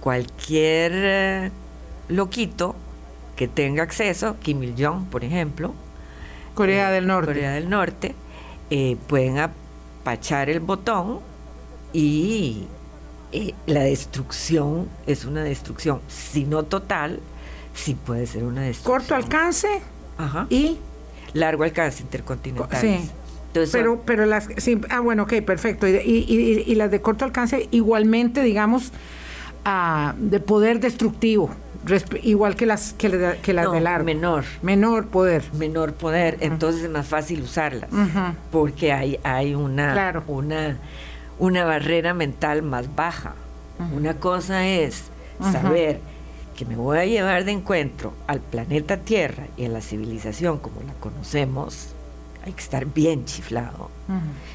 cualquier 0.00 0.92
eh, 0.94 1.50
loquito 2.08 2.74
que 3.36 3.46
tenga 3.46 3.82
acceso, 3.82 4.36
Kim 4.40 4.62
Il-jong, 4.62 5.04
por 5.10 5.24
ejemplo, 5.24 5.74
Corea 6.54 6.90
del 6.90 7.06
Norte, 7.06 7.26
Corea 7.26 7.52
del 7.52 7.68
Norte 7.68 8.14
eh, 8.70 8.96
pueden 9.08 9.38
apachar 9.38 10.48
el 10.48 10.60
botón 10.60 11.20
y 11.92 12.66
la 13.66 13.80
destrucción 13.80 14.88
es 15.06 15.26
una 15.26 15.42
destrucción, 15.42 16.00
si 16.08 16.44
no 16.44 16.62
total, 16.62 17.20
sí 17.74 17.94
puede 17.94 18.26
ser 18.26 18.44
una 18.44 18.62
destrucción. 18.62 19.00
Corto 19.00 19.14
alcance 19.14 19.82
y 20.48 20.78
largo 21.34 21.64
alcance 21.64 22.02
intercontinental. 22.02 22.80
Sí 22.80 23.10
pero, 23.72 24.02
pero 24.04 24.26
las, 24.26 24.48
ah, 24.90 25.00
bueno, 25.00 25.24
ok, 25.24 25.34
perfecto. 25.42 25.86
Y, 25.86 26.74
las 26.74 26.90
de 26.90 27.00
corto 27.00 27.24
alcance 27.24 27.68
igualmente, 27.70 28.42
digamos, 28.42 28.92
ah, 29.64 30.14
de 30.18 30.40
poder 30.40 30.80
destructivo, 30.80 31.50
igual 32.22 32.56
que 32.56 32.66
las 32.66 32.92
que, 32.94 33.08
las 33.08 33.72
de 33.72 33.80
largo. 33.80 34.04
Menor. 34.04 34.44
Menor 34.62 35.06
poder. 35.06 35.44
Menor 35.54 35.94
poder, 35.94 36.38
entonces 36.40 36.84
es 36.84 36.90
más 36.90 37.06
fácil 37.06 37.42
usarlas, 37.42 37.90
porque 38.50 38.92
hay, 38.92 39.18
hay 39.22 39.54
una, 39.54 40.22
una, 40.26 40.78
una 41.38 41.64
barrera 41.64 42.14
mental 42.14 42.62
más 42.62 42.94
baja. 42.94 43.34
Una 43.94 44.14
cosa 44.14 44.66
es 44.66 45.10
saber 45.40 46.00
que 46.56 46.64
me 46.64 46.76
voy 46.76 46.98
a 46.98 47.04
llevar 47.04 47.44
de 47.44 47.52
encuentro 47.52 48.14
al 48.26 48.40
planeta 48.40 48.96
Tierra 48.96 49.44
y 49.56 49.66
a 49.66 49.68
la 49.68 49.82
civilización 49.82 50.58
como 50.58 50.80
la 50.80 50.94
conocemos, 50.94 51.94
hay 52.46 52.52
que 52.52 52.62
estar 52.62 52.86
bien 52.86 53.24
chiflado. 53.24 53.90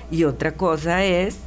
Y 0.09 0.23
otra 0.23 0.53
cosa 0.53 1.03
es 1.03 1.37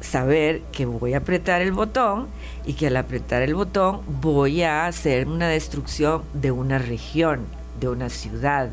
saber 0.00 0.60
que 0.72 0.86
voy 0.86 1.14
a 1.14 1.18
apretar 1.18 1.62
el 1.62 1.72
botón 1.72 2.28
y 2.66 2.74
que 2.74 2.88
al 2.88 2.96
apretar 2.96 3.42
el 3.42 3.54
botón 3.54 4.00
voy 4.20 4.62
a 4.62 4.86
hacer 4.86 5.26
una 5.26 5.48
destrucción 5.48 6.22
de 6.34 6.50
una 6.50 6.78
región, 6.78 7.40
de 7.80 7.88
una 7.88 8.10
ciudad. 8.10 8.68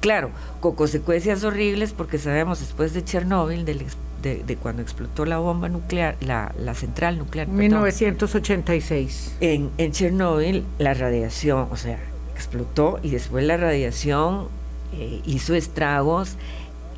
Claro, 0.00 0.30
con 0.60 0.74
consecuencias 0.74 1.44
horribles 1.44 1.92
porque 1.92 2.18
sabemos 2.18 2.60
después 2.60 2.94
de 2.94 3.04
Chernóbil, 3.04 3.64
de, 3.64 4.56
cuando 4.62 4.82
explotó 4.82 5.26
la 5.26 5.38
bomba 5.38 5.68
nuclear, 5.68 6.16
la, 6.20 6.74
central 6.74 7.18
nuclear. 7.18 7.48
1986. 7.48 9.36
en, 9.40 9.70
en 9.76 9.92
Chernóbil 9.92 10.64
la 10.78 10.94
radiación, 10.94 11.68
o 11.70 11.76
sea, 11.76 11.98
explotó 12.34 12.98
y 13.02 13.10
después 13.10 13.44
la 13.44 13.56
radiación 13.56 14.48
eh, 14.92 15.20
hizo 15.24 15.54
estragos 15.54 16.36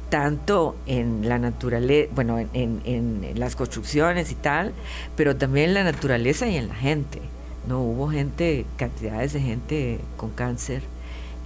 tanto 0.08 0.76
en 0.86 1.28
la 1.28 1.38
naturaleza, 1.38 2.12
bueno, 2.14 2.38
en, 2.38 3.32
las 3.34 3.56
construcciones 3.56 4.30
y 4.30 4.34
tal, 4.34 4.72
pero 5.16 5.36
también 5.36 5.70
en 5.70 5.74
la 5.74 5.84
naturaleza 5.84 6.46
y 6.46 6.56
en 6.56 6.68
la 6.68 6.74
gente. 6.74 7.20
No 7.66 7.80
hubo 7.80 8.08
gente, 8.10 8.66
cantidades 8.76 9.32
de 9.32 9.40
gente 9.40 9.98
con 10.16 10.30
cáncer, 10.30 10.82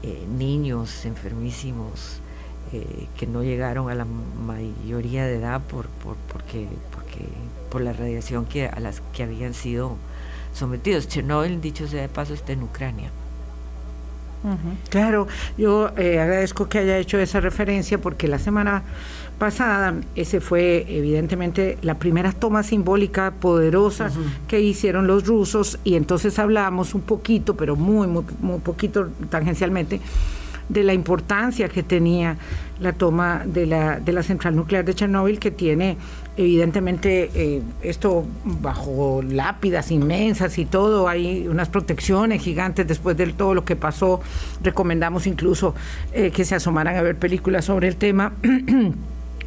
eh, 0.03 0.27
niños 0.37 1.05
enfermísimos 1.07 2.21
eh, 2.73 3.07
que 3.17 3.27
no 3.27 3.43
llegaron 3.43 3.89
a 3.91 3.95
la 3.95 4.05
mayoría 4.05 5.25
de 5.25 5.37
edad 5.37 5.63
por, 5.63 5.87
por, 5.89 6.17
porque, 6.31 6.67
por 7.71 7.81
la 7.81 7.93
radiación 7.93 8.45
que, 8.45 8.67
a 8.67 8.81
las 8.81 9.01
que 9.13 9.23
habían 9.23 9.55
sido 9.55 9.97
sometidos. 10.53 11.09
Chernobyl, 11.09 11.61
dicho 11.61 11.89
sea 11.89 12.03
de 12.03 12.09
paso, 12.09 12.35
está 12.35 12.53
en 12.53 12.63
Ucrania. 12.63 13.11
Claro, 14.89 15.27
yo 15.57 15.91
eh, 15.97 16.21
agradezco 16.21 16.69
que 16.69 16.79
haya 16.79 16.99
hecho 16.99 17.19
esa 17.19 17.41
referencia 17.41 17.99
porque 17.99 18.29
la 18.29 18.39
semana 18.39 18.83
pasada 19.39 19.95
ese 20.15 20.41
fue 20.41 20.85
evidentemente 20.89 21.79
la 21.83 21.99
primera 21.99 22.33
toma 22.33 22.63
simbólica 22.63 23.33
poderosa 23.33 24.11
que 24.47 24.61
hicieron 24.61 25.07
los 25.07 25.27
rusos 25.27 25.79
y 25.85 25.95
entonces 25.95 26.39
hablamos 26.39 26.95
un 26.95 27.03
poquito, 27.03 27.57
pero 27.57 27.77
muy, 27.77 28.07
muy, 28.07 28.25
muy 28.41 28.59
poquito 28.61 29.09
tangencialmente 29.31 30.01
de 30.69 30.85
la 30.85 30.93
importancia 30.93 31.69
que 31.69 31.83
tenía 31.83 32.37
la 32.81 32.93
toma 32.93 33.43
de 33.45 33.67
la, 33.67 34.01
de 34.01 34.13
la 34.13 34.23
central 34.23 34.55
nuclear 34.55 34.85
de 34.85 34.95
Chernóbil, 34.95 35.39
que 35.39 35.51
tiene 35.51 35.97
evidentemente 36.39 37.31
eh, 37.35 37.63
esto 37.83 38.25
bajo 38.45 39.23
lápidas 39.29 39.91
inmensas 39.91 40.57
y 40.57 40.65
todo, 40.65 41.09
hay 41.09 41.49
unas 41.49 41.69
protecciones 41.69 42.41
gigantes 42.41 42.87
después 42.87 43.17
de 43.17 43.27
todo 43.33 43.55
lo 43.55 43.65
que 43.65 43.75
pasó. 43.75 44.21
Recomendamos 44.63 45.27
incluso 45.27 45.75
eh, 46.13 46.31
que 46.31 46.45
se 46.45 46.55
asomaran 46.55 46.97
a 46.97 47.03
ver 47.03 47.17
películas 47.17 47.65
sobre 47.65 47.89
el 47.89 47.97
tema. 47.97 48.33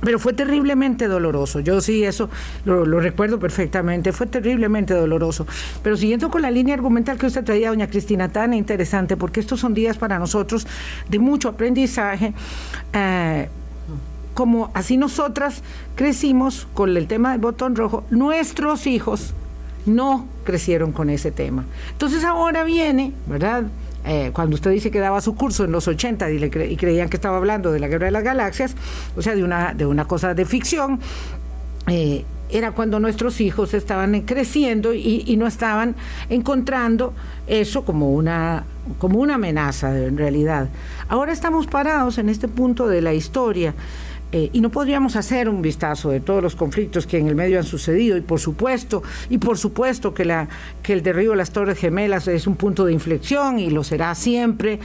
Pero 0.01 0.17
fue 0.19 0.33
terriblemente 0.33 1.07
doloroso. 1.07 1.60
Yo 1.60 1.79
sí, 1.79 2.03
eso 2.03 2.29
lo, 2.65 3.00
recuerdo 3.00 3.39
perfectamente. 3.39 4.12
Fue 4.12 4.25
terriblemente 4.25 4.95
doloroso. 4.95 5.45
Pero 5.83 5.95
siguiendo 5.95 6.31
con 6.31 6.41
la 6.41 6.50
línea 6.50 6.74
argumental 6.74 7.19
que 7.19 7.27
usted 7.27 7.43
traía, 7.43 7.69
doña 7.69 7.88
Cristina, 7.88 8.29
tan 8.29 8.53
interesante, 8.55 9.15
porque 9.15 9.39
estos 9.39 9.60
son 9.60 9.75
días 9.75 9.98
para 9.98 10.17
nosotros 10.17 10.65
de 11.07 11.19
mucho 11.19 11.50
aprendizaje. 11.50 12.33
Eh, 12.93 13.48
como 14.33 14.71
así 14.73 14.97
nosotras 14.97 15.61
crecimos 15.95 16.67
con 16.73 16.95
el 16.95 17.07
tema 17.07 17.31
del 17.31 17.41
botón 17.41 17.75
rojo, 17.75 18.03
nuestros 18.09 18.88
hijos 18.88 19.33
no 19.85 20.27
crecieron 20.44 20.91
con 20.91 21.09
ese 21.09 21.31
tema. 21.31 21.65
Entonces 21.91 22.24
ahora 22.24 22.63
viene, 22.63 23.13
¿verdad? 23.27 23.63
Eh, 24.03 24.31
cuando 24.33 24.55
usted 24.55 24.72
dice 24.72 24.89
que 24.89 25.00
daba 25.00 25.22
su 25.22 25.35
curso 25.35 25.63
en 25.63 25.72
los 25.72 25.87
80 25.87 26.31
y, 26.31 26.44
y, 26.44 26.77
creían 26.77 27.07
que 27.07 27.17
estaba 27.17 27.37
hablando 27.37 27.72
de 27.72 27.79
la 27.79 27.87
guerra 27.87 28.05
de 28.05 28.11
las 28.11 28.24
galaxias, 28.24 28.75
o 29.15 29.22
sea, 29.22 29.35
de 29.35 29.44
una, 29.44 29.74
de 29.75 29.85
una 29.85 30.05
cosa 30.05 30.33
de 30.33 30.46
ficción, 30.46 31.00
eh, 31.87 32.25
era 32.51 32.72
cuando 32.72 33.00
nuestros 33.00 33.41
hijos 33.41 33.74
estaban 33.74 34.22
creciendo 34.22 34.94
y, 34.94 35.35
no 35.37 35.48
estaban 35.48 35.96
encontrando 36.29 37.13
eso 37.48 37.85
como 37.85 38.11
una, 38.11 38.65
como 39.00 39.20
una 39.20 39.35
amenaza 39.35 39.98
en 39.98 40.17
realidad. 40.17 40.70
Ahora 41.07 41.31
estamos 41.31 41.67
parados 41.67 42.17
en 42.17 42.29
este 42.29 42.48
punto 42.48 42.87
de 42.87 43.01
la 43.01 43.13
historia 43.13 43.74
eh, 44.33 44.50
y 44.53 44.61
no 44.61 44.70
podríamos 44.70 45.17
hacer 45.17 45.50
un 45.50 45.61
vistazo 45.61 46.09
de 46.09 46.22
todos 46.22 46.41
los 46.41 46.55
conflictos 46.55 47.05
que 47.05 47.17
en 47.17 47.27
el 47.27 47.35
medio 47.35 47.57
han 47.57 47.65
sucedido 47.65 48.15
y 48.15 48.22
por 48.22 48.39
supuesto 48.39 49.03
y 49.29 49.39
por 49.39 49.57
supuesto 49.57 50.13
que 50.13 50.24
la 50.24 50.48
que 50.81 50.94
el 50.94 51.03
derribo 51.03 51.31
de 51.31 51.37
las 51.37 51.51
Torres 51.51 51.77
Gemelas 51.77 52.29
es 52.29 52.48
un 52.48 52.55
punto 52.55 52.85
de 52.85 52.94
inflexión 52.94 53.59
y 53.59 53.70
lo 53.70 53.83
será 53.83 54.15
siempre 54.15 54.75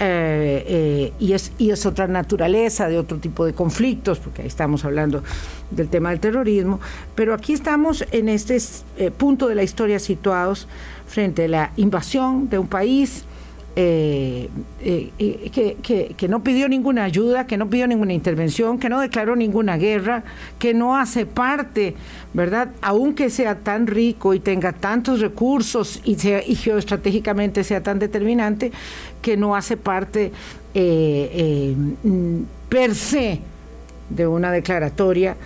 eh, 0.00 0.64
eh, 0.66 1.12
y 1.20 1.32
es 1.32 1.52
y 1.58 1.70
es 1.70 1.86
otra 1.86 2.08
naturaleza 2.08 2.88
de 2.88 2.98
otro 2.98 3.18
tipo 3.18 3.46
de 3.46 3.52
conflictos 3.52 4.18
porque 4.18 4.42
ahí 4.42 4.48
estamos 4.48 4.84
hablando 4.84 5.22
del 5.70 5.88
tema 5.88 6.10
del 6.10 6.18
terrorismo 6.18 6.80
pero 7.14 7.34
aquí 7.34 7.52
estamos 7.52 8.04
en 8.10 8.28
este 8.28 8.58
punto 9.16 9.46
de 9.46 9.54
la 9.54 9.62
historia 9.62 10.00
situados 10.00 10.66
frente 11.06 11.44
a 11.44 11.48
la 11.48 11.72
invasión 11.76 12.48
de 12.48 12.58
un 12.58 12.66
país 12.66 13.24
eh, 13.80 14.48
eh, 14.80 15.76
que, 15.84 16.14
que, 16.16 16.28
no 16.28 16.42
pidió 16.42 16.68
ninguna 16.68 17.04
ayuda, 17.04 17.46
que 17.46 17.56
no 17.56 17.70
pidió 17.70 17.86
ninguna 17.86 18.12
intervención, 18.12 18.76
que 18.76 18.88
no 18.88 18.98
declaró 18.98 19.36
ninguna 19.36 19.76
guerra, 19.76 20.24
que 20.58 20.74
no 20.74 20.96
hace 20.96 21.26
parte, 21.26 21.94
¿verdad? 22.34 22.70
Aunque 22.82 23.30
sea 23.30 23.54
tan 23.54 23.86
rico 23.86 24.34
y 24.34 24.40
tenga 24.40 24.72
tantos 24.72 25.20
recursos 25.20 26.00
y, 26.04 26.16
geoestratégicamente 26.16 27.62
sea 27.62 27.80
tan 27.80 28.00
determinante, 28.00 28.72
que 29.22 29.36
no 29.36 29.54
hace 29.54 29.76
parte 29.76 30.32
eh, 30.74 31.76
per 32.68 32.96
se 32.96 33.40
de 34.10 34.26
una 34.26 34.50
declaratoria. 34.50 35.36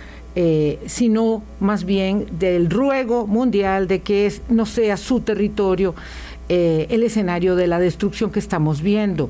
sino 0.87 1.43
más 1.59 1.83
bien 1.83 2.25
del 2.39 2.71
ruego 2.71 3.27
mundial 3.27 3.87
de 3.87 3.99
que 3.99 4.33
no 4.49 4.65
sea 4.65 4.97
su 4.97 5.19
territorio 5.19 5.93
eh, 6.49 6.87
el 6.89 7.03
escenario 7.03 7.55
de 7.55 7.67
la 7.67 7.79
destrucción 7.79 8.29
que 8.29 8.39
estamos 8.39 8.81
viendo. 8.81 9.29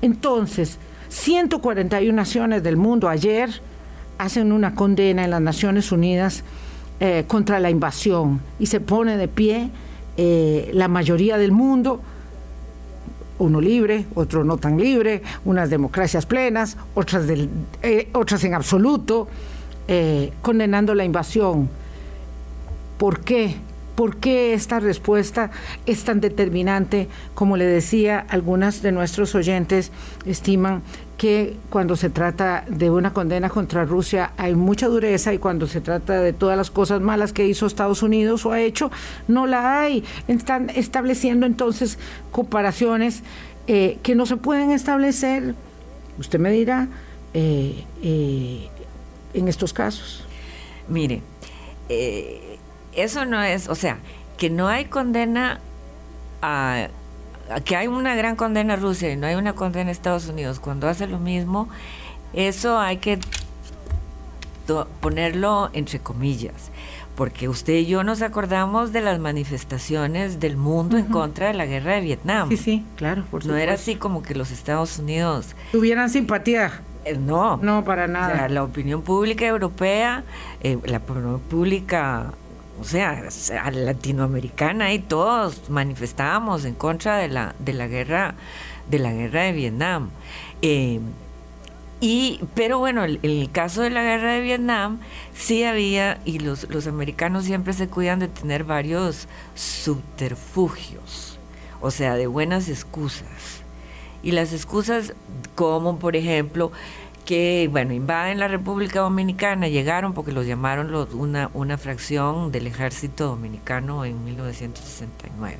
Entonces, 0.00 0.78
141 1.08 2.14
naciones 2.14 2.62
del 2.62 2.76
mundo 2.76 3.08
ayer 3.08 3.50
hacen 4.16 4.50
una 4.50 4.74
condena 4.74 5.24
en 5.24 5.30
las 5.30 5.42
Naciones 5.42 5.92
Unidas 5.92 6.42
eh, 7.00 7.24
contra 7.26 7.60
la 7.60 7.70
invasión 7.70 8.40
y 8.58 8.66
se 8.66 8.80
pone 8.80 9.16
de 9.16 9.28
pie 9.28 9.70
eh, 10.16 10.70
la 10.72 10.88
mayoría 10.88 11.36
del 11.36 11.52
mundo, 11.52 12.00
uno 13.38 13.60
libre, 13.60 14.06
otro 14.14 14.42
no 14.42 14.56
tan 14.56 14.78
libre, 14.78 15.22
unas 15.44 15.68
democracias 15.68 16.24
plenas, 16.24 16.76
otras, 16.94 17.26
otras 18.12 18.44
en 18.44 18.54
absoluto, 18.54 19.28
condenando 20.40 20.94
la 20.94 21.04
invasión. 21.04 21.68
¿Por 22.96 23.20
qué? 23.20 23.56
¿Por 23.94 24.16
qué 24.16 24.54
esta 24.54 24.80
respuesta 24.80 25.50
es 25.86 26.04
tan 26.04 26.20
determinante? 26.20 27.08
Como 27.34 27.56
le 27.56 27.64
decía, 27.64 28.26
algunas 28.28 28.82
de 28.82 28.90
nuestros 28.90 29.34
oyentes 29.36 29.92
estiman 30.26 30.82
que 31.16 31.56
cuando 31.70 31.94
se 31.94 32.10
trata 32.10 32.64
de 32.68 32.90
una 32.90 33.12
condena 33.12 33.48
contra 33.48 33.84
Rusia 33.84 34.32
hay 34.36 34.56
mucha 34.56 34.88
dureza 34.88 35.32
y 35.32 35.38
cuando 35.38 35.68
se 35.68 35.80
trata 35.80 36.20
de 36.20 36.32
todas 36.32 36.56
las 36.56 36.72
cosas 36.72 37.00
malas 37.00 37.32
que 37.32 37.46
hizo 37.46 37.66
Estados 37.66 38.02
Unidos 38.02 38.44
o 38.46 38.52
ha 38.52 38.60
hecho, 38.60 38.90
no 39.28 39.46
la 39.46 39.80
hay. 39.80 40.02
Están 40.26 40.70
estableciendo 40.70 41.46
entonces 41.46 41.98
comparaciones 42.32 43.22
eh, 43.68 43.98
que 44.02 44.14
no 44.16 44.26
se 44.26 44.36
pueden 44.36 44.72
establecer, 44.72 45.54
usted 46.18 46.40
me 46.40 46.50
dirá, 46.50 46.88
eh, 47.32 47.84
eh, 48.02 48.68
en 49.34 49.48
estos 49.48 49.72
casos. 49.72 50.24
Mire, 50.88 51.22
eso 52.96 53.24
no 53.24 53.42
es, 53.42 53.68
o 53.68 53.74
sea, 53.74 53.98
que 54.36 54.50
no 54.50 54.68
hay 54.68 54.86
condena 54.86 55.60
a, 56.42 56.88
que 57.64 57.76
hay 57.76 57.86
una 57.86 58.14
gran 58.14 58.36
condena 58.36 58.74
a 58.74 58.76
Rusia 58.76 59.12
y 59.12 59.16
no 59.16 59.26
hay 59.26 59.34
una 59.34 59.54
condena 59.54 59.90
a 59.90 59.92
Estados 59.92 60.28
Unidos 60.28 60.60
cuando 60.60 60.88
hace 60.88 61.06
lo 61.06 61.18
mismo, 61.18 61.68
eso 62.32 62.78
hay 62.78 62.98
que 62.98 63.18
ponerlo 65.00 65.70
entre 65.72 65.98
comillas, 65.98 66.70
porque 67.16 67.48
usted 67.48 67.74
y 67.74 67.86
yo 67.86 68.02
nos 68.02 68.22
acordamos 68.22 68.92
de 68.92 69.02
las 69.02 69.18
manifestaciones 69.18 70.40
del 70.40 70.56
mundo 70.56 70.96
en 70.96 71.06
contra 71.06 71.48
de 71.48 71.54
la 71.54 71.66
guerra 71.66 71.94
de 71.94 72.00
Vietnam. 72.00 72.48
Sí, 72.48 72.56
sí, 72.56 72.84
claro, 72.96 73.24
por 73.30 73.44
No 73.46 73.56
era 73.56 73.74
así 73.74 73.96
como 73.96 74.22
que 74.22 74.34
los 74.34 74.50
Estados 74.50 74.98
Unidos 74.98 75.54
tuvieran 75.72 76.10
simpatía 76.10 76.80
Eh, 77.04 77.18
no. 77.18 77.58
No, 77.58 77.84
para 77.84 78.08
nada. 78.08 78.48
la 78.48 78.62
opinión 78.62 79.02
pública 79.02 79.44
europea, 79.44 80.24
eh, 80.62 80.78
la 80.86 80.96
opinión 80.96 81.40
pública, 81.40 82.32
o 82.80 82.84
sea, 82.84 83.30
latinoamericana 83.70 84.92
y 84.92 84.98
todos 84.98 85.70
manifestábamos 85.70 86.64
en 86.64 86.74
contra 86.74 87.18
de 87.18 87.28
la, 87.28 87.54
de 87.58 87.72
la 87.72 87.86
guerra, 87.86 88.34
de 88.90 88.98
la 88.98 89.12
guerra 89.12 89.42
de 89.42 89.52
Vietnam. 89.52 90.10
Eh, 90.62 91.00
y, 92.00 92.40
pero 92.54 92.78
bueno, 92.78 93.04
en 93.04 93.18
el, 93.22 93.50
caso 93.50 93.82
de 93.82 93.90
la 93.90 94.02
guerra 94.02 94.34
de 94.34 94.40
Vietnam, 94.40 94.98
sí 95.32 95.64
había, 95.64 96.20
y 96.24 96.38
los, 96.38 96.68
los 96.68 96.86
americanos 96.86 97.44
siempre 97.44 97.72
se 97.72 97.88
cuidan 97.88 98.18
de 98.18 98.28
tener 98.28 98.64
varios 98.64 99.28
subterfugios, 99.54 101.38
o 101.80 101.90
sea, 101.90 102.14
de 102.16 102.26
buenas 102.26 102.68
excusas. 102.68 103.62
Y 104.22 104.32
las 104.32 104.52
excusas 104.52 105.14
como, 105.54 105.98
por 105.98 106.16
ejemplo, 106.16 106.72
que, 107.24 107.68
bueno, 107.70 107.94
invaden 107.94 108.38
la 108.38 108.48
República 108.48 109.00
Dominicana, 109.00 109.68
llegaron 109.68 110.12
porque 110.12 110.32
los 110.32 110.46
llamaron 110.46 110.90
los, 110.90 111.12
una, 111.14 111.50
una 111.54 111.78
fracción 111.78 112.52
del 112.52 112.66
ejército 112.66 113.26
dominicano 113.26 114.04
en 114.04 114.24
1969. 114.24 115.58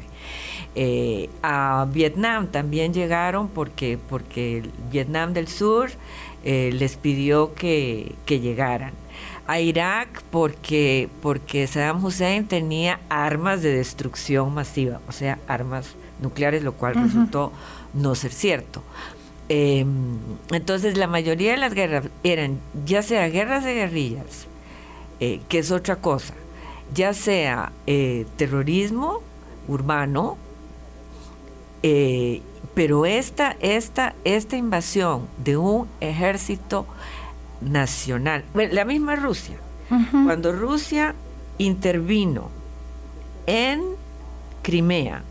Eh, 0.76 1.30
a 1.42 1.86
Vietnam 1.90 2.48
también 2.48 2.92
llegaron 2.92 3.48
porque, 3.48 3.98
porque 4.08 4.64
Vietnam 4.90 5.32
del 5.32 5.48
Sur 5.48 5.90
eh, 6.44 6.70
les 6.72 6.96
pidió 6.96 7.54
que, 7.54 8.16
llegaran. 8.26 8.92
A 9.46 9.60
Irak 9.60 10.22
porque, 10.30 11.08
porque 11.22 11.66
Saddam 11.66 12.02
Hussein 12.02 12.46
tenía 12.46 12.98
armas 13.08 13.62
de 13.62 13.74
destrucción 13.76 14.52
masiva, 14.52 15.00
o 15.06 15.12
sea, 15.12 15.38
armas 15.46 15.94
nucleares, 16.20 16.62
lo 16.62 16.72
cual 16.72 16.94
resultó 16.94 17.52
no 17.92 18.14
ser 18.14 18.32
cierto. 18.32 18.82
Em, 19.56 20.18
entonces 20.50 20.98
la 20.98 21.06
mayoría 21.06 21.52
de 21.52 21.58
las 21.58 21.74
guerras 21.74 22.08
eran 22.24 22.58
ya 22.84 23.02
sea 23.02 23.28
guerras 23.28 23.62
de 23.62 23.74
guerrillas, 23.74 24.48
eh, 25.20 25.42
que 25.48 25.60
es 25.60 25.70
otra 25.70 25.94
cosa, 25.94 26.34
ya 26.92 27.14
sea 27.14 27.70
eh, 27.86 28.26
terrorismo 28.36 29.20
urbano, 29.68 30.38
eh, 31.84 32.42
pero 32.74 33.06
esta, 33.06 33.54
esta, 33.60 34.16
esta 34.24 34.56
invasión 34.56 35.28
de 35.44 35.56
un 35.56 35.86
ejército 36.00 36.84
nacional, 37.60 38.44
la 38.54 38.84
misma 38.84 39.14
Rusia, 39.14 39.58
cuando 40.24 40.50
Rusia 40.50 41.14
intervino 41.58 42.48
en 43.46 43.84
Crimea 44.62 45.22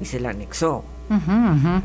y 0.00 0.06
se 0.06 0.18
la 0.18 0.30
anexó, 0.30 0.82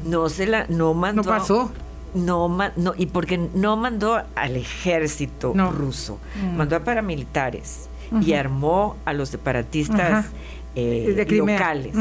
no 0.06 0.30
se 0.30 0.48
la, 0.48 0.66
no 0.70 0.94
mandó. 0.94 1.24
No 1.24 1.30
pasó. 1.30 1.72
No, 2.14 2.56
no, 2.76 2.94
y 2.96 3.08
porque 3.08 3.38
no 3.56 3.76
mandó 3.76 4.22
al 4.36 4.56
ejército 4.56 5.54
ruso, 5.54 6.20
mm. 6.44 6.58
mandó 6.58 6.76
a 6.76 6.82
paramilitares 6.82 7.90
y 8.22 8.34
armó 8.34 8.98
a 9.06 9.14
los 9.14 9.30
separatistas 9.30 10.28
eh, 10.76 11.26
locales. 11.30 11.96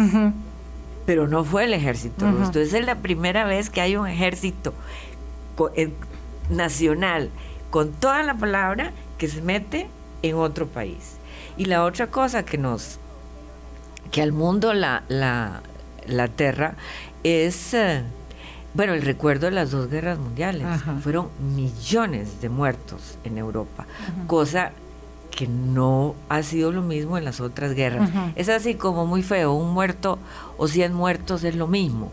Pero 1.07 1.29
no 1.29 1.45
fue 1.45 1.65
el 1.65 1.73
ejército 1.73 2.27
ruso. 2.31 2.45
Entonces 2.45 2.75
es 2.75 2.85
la 2.85 2.97
primera 2.97 3.45
vez 3.45 3.71
que 3.71 3.81
hay 3.81 3.97
un 3.97 4.07
ejército 4.07 4.75
nacional 6.51 7.31
con 7.71 7.93
toda 7.93 8.23
la 8.23 8.35
palabra 8.35 8.93
que 9.19 9.29
se 9.29 9.41
mete 9.41 9.89
en 10.23 10.37
otro 10.37 10.67
país. 10.67 11.17
Y 11.57 11.67
la 11.67 11.85
otra 11.85 12.09
cosa 12.09 12.45
que 12.45 12.59
nos, 12.59 12.99
que 14.11 14.23
al 14.23 14.33
mundo 14.33 14.75
la, 14.75 15.05
la, 15.09 15.63
la 16.07 16.25
aterra 16.25 16.75
es, 17.25 17.75
eh, 17.75 18.03
bueno, 18.75 18.95
el 18.95 19.03
recuerdo 19.03 19.47
de 19.47 19.53
las 19.53 19.71
dos 19.71 19.89
guerras 19.91 20.19
mundiales. 20.19 20.67
Fueron 21.03 21.29
millones 21.55 22.41
de 22.41 22.49
muertos 22.49 23.19
en 23.25 23.39
Europa, 23.39 23.87
cosa 24.27 24.73
que 25.31 25.47
no 25.47 26.15
ha 26.29 26.43
sido 26.43 26.73
lo 26.73 26.83
mismo 26.83 27.17
en 27.17 27.25
las 27.25 27.41
otras 27.41 27.75
guerras. 27.75 28.11
Es 28.37 28.49
así 28.49 28.75
como 28.75 29.07
muy 29.07 29.23
feo, 29.23 29.53
un 29.53 29.73
muerto 29.73 30.19
o 30.59 30.69
cien 30.69 30.93
muertos 30.93 31.43
es 31.45 31.57
lo 31.57 31.67
mismo, 31.67 32.13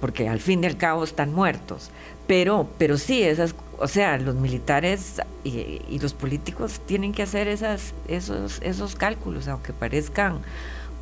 porque 0.00 0.28
al 0.28 0.40
fin 0.40 0.62
y 0.62 0.66
al 0.66 0.76
cabo 0.76 1.04
están 1.04 1.34
muertos. 1.34 1.90
Pero, 2.28 2.68
pero 2.78 2.96
sí, 2.96 3.24
esas, 3.24 3.56
o 3.80 3.88
sea, 3.88 4.16
los 4.18 4.36
militares 4.36 5.20
y, 5.42 5.82
y 5.88 5.98
los 6.00 6.14
políticos 6.14 6.80
tienen 6.86 7.12
que 7.12 7.24
hacer 7.24 7.48
esas, 7.48 7.92
esos, 8.06 8.60
esos 8.62 8.94
cálculos, 8.94 9.48
aunque 9.48 9.72
parezcan 9.72 10.38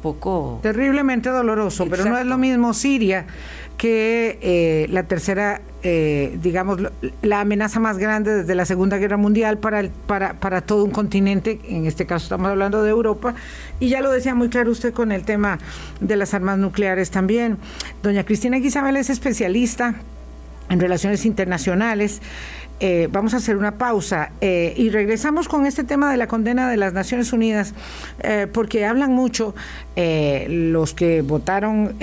poco... 0.03 0.61
Terriblemente 0.63 1.29
doloroso, 1.31 1.87
pero 1.89 2.05
no 2.05 2.19
es 2.19 2.27
lo 2.27 2.39
mismo 2.39 2.75
Siria 2.75 3.27
que 3.79 4.39
eh, 4.43 4.87
la 4.91 5.05
tercera, 5.05 5.63
eh, 5.85 6.37
digamos, 6.43 6.79
la 7.23 7.41
amenaza 7.41 7.79
más 7.79 7.97
grande 7.97 8.35
desde 8.35 8.57
la 8.57 8.65
Segunda 8.65 8.99
Guerra 8.99 9.17
Mundial 9.17 9.59
para, 9.59 9.79
el, 9.79 9.91
para, 9.91 10.35
para 10.35 10.61
todo 10.63 10.85
un 10.85 10.91
continente, 10.91 11.61
en 11.65 11.87
este 11.87 12.05
caso 12.05 12.25
estamos 12.25 12.49
hablando 12.49 12.83
de 12.83 12.91
Europa, 12.91 13.35
y 13.79 13.89
ya 13.89 14.01
lo 14.01 14.11
decía 14.11 14.35
muy 14.35 14.49
claro 14.49 14.73
usted 14.73 14.93
con 14.93 15.13
el 15.13 15.23
tema 15.23 15.61
de 16.01 16.17
las 16.17 16.35
armas 16.35 16.59
nucleares 16.59 17.13
también. 17.13 17.57
Doña 18.03 18.25
Cristina 18.25 18.59
Guisabel 18.59 18.97
es 18.97 19.11
especialista 19.11 19.95
en 20.69 20.81
relaciones 20.81 21.25
internacionales. 21.25 22.21
Eh, 22.81 23.09
vamos 23.11 23.35
a 23.35 23.39
hacer 23.39 23.57
una 23.57 23.73
pausa 23.77 24.31
eh, 24.41 24.73
y 24.77 24.91
regresamos 24.91 25.49
con 25.49 25.67
este 25.67 25.83
tema 25.83 26.13
de 26.13 26.17
la 26.17 26.29
condena 26.29 26.71
de 26.71 26.77
las 26.77 26.93
Naciones 26.93 27.33
Unidas, 27.33 27.75
eh, 28.21 28.47
porque 28.53 28.87
hablan 28.87 29.13
mucho 29.13 29.55
los 29.97 30.95
que 30.95 31.23
votaron, 31.23 31.97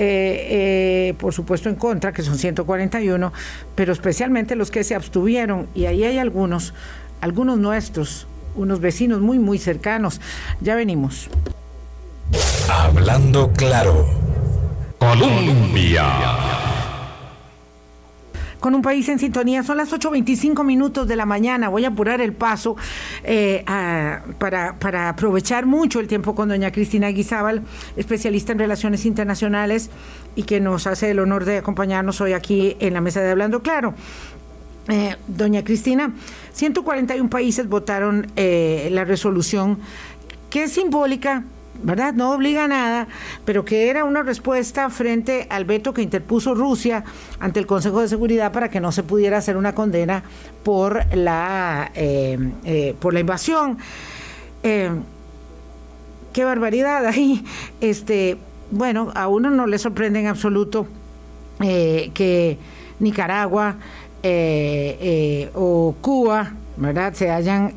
por 1.18 1.32
supuesto, 1.32 1.70
en 1.70 1.76
contra, 1.76 2.12
que 2.12 2.22
son 2.22 2.36
141, 2.36 3.32
pero 3.74 3.92
especialmente 3.94 4.54
los 4.54 4.70
que 4.70 4.84
se 4.84 4.94
abstuvieron, 4.94 5.66
y 5.74 5.86
ahí 5.86 6.04
hay 6.04 6.18
algunos, 6.18 6.74
algunos 7.22 7.58
nuestros, 7.58 8.26
unos 8.54 8.80
vecinos 8.80 9.22
muy, 9.22 9.38
muy 9.38 9.58
cercanos. 9.58 10.20
Ya 10.60 10.74
venimos. 10.74 11.30
Hablando 12.68 13.50
claro. 13.54 14.06
Colombia 14.98 16.45
con 18.60 18.74
un 18.74 18.82
país 18.82 19.08
en 19.08 19.18
sintonía. 19.18 19.62
Son 19.62 19.76
las 19.76 19.92
8.25 19.92 20.64
minutos 20.64 21.06
de 21.08 21.16
la 21.16 21.26
mañana. 21.26 21.68
Voy 21.68 21.84
a 21.84 21.88
apurar 21.88 22.20
el 22.20 22.32
paso 22.32 22.76
eh, 23.24 23.64
para, 24.38 25.08
aprovechar 25.08 25.66
mucho 25.66 26.00
el 26.00 26.08
tiempo 26.08 26.34
con 26.34 26.48
doña 26.48 26.72
Cristina 26.72 27.08
Guizábal, 27.08 27.62
especialista 27.96 28.52
en 28.52 28.58
relaciones 28.58 29.06
internacionales 29.06 29.90
y 30.34 30.44
que 30.44 30.60
nos 30.60 30.86
hace 30.86 31.10
el 31.10 31.18
honor 31.18 31.44
de 31.44 31.58
acompañarnos 31.58 32.20
hoy 32.20 32.32
aquí 32.32 32.76
en 32.80 32.94
la 32.94 33.00
mesa 33.00 33.20
de 33.20 33.30
Hablando 33.30 33.62
Claro. 33.62 33.94
Eh, 34.88 35.16
doña 35.26 35.64
Cristina, 35.64 36.12
141 36.52 37.28
países 37.28 37.68
votaron 37.68 38.28
eh, 38.36 38.88
la 38.92 39.04
resolución 39.04 39.80
que 40.48 40.64
es 40.64 40.72
simbólica 40.74 41.42
¿verdad? 41.82 42.14
No 42.14 42.32
obliga 42.32 42.64
a 42.64 42.68
nada, 42.68 43.08
pero 43.44 43.64
que 43.64 43.88
era 43.88 44.04
una 44.04 44.22
respuesta 44.22 44.90
frente 44.90 45.46
al 45.50 45.64
veto 45.64 45.94
que 45.94 46.02
interpuso 46.02 46.54
Rusia 46.54 47.04
ante 47.40 47.60
el 47.60 47.66
Consejo 47.66 48.00
de 48.00 48.08
Seguridad 48.08 48.52
para 48.52 48.70
que 48.70 48.80
no 48.80 48.92
se 48.92 49.02
pudiera 49.02 49.38
hacer 49.38 49.56
una 49.56 49.74
condena 49.74 50.22
por 50.62 51.04
la, 51.14 51.90
eh, 51.94 52.38
eh, 52.64 52.94
por 52.98 53.14
la 53.14 53.20
invasión. 53.20 53.78
Eh, 54.62 54.90
qué 56.32 56.44
barbaridad 56.44 57.06
ahí. 57.06 57.44
Este, 57.80 58.38
bueno, 58.70 59.12
a 59.14 59.28
uno 59.28 59.50
no 59.50 59.66
le 59.66 59.78
sorprende 59.78 60.20
en 60.20 60.26
absoluto 60.26 60.86
que 61.58 62.58
Nicaragua 63.00 63.76
o 65.54 65.94
Cuba 66.02 66.52
¿verdad? 66.76 67.14
se 67.14 67.30
hayan 67.30 67.74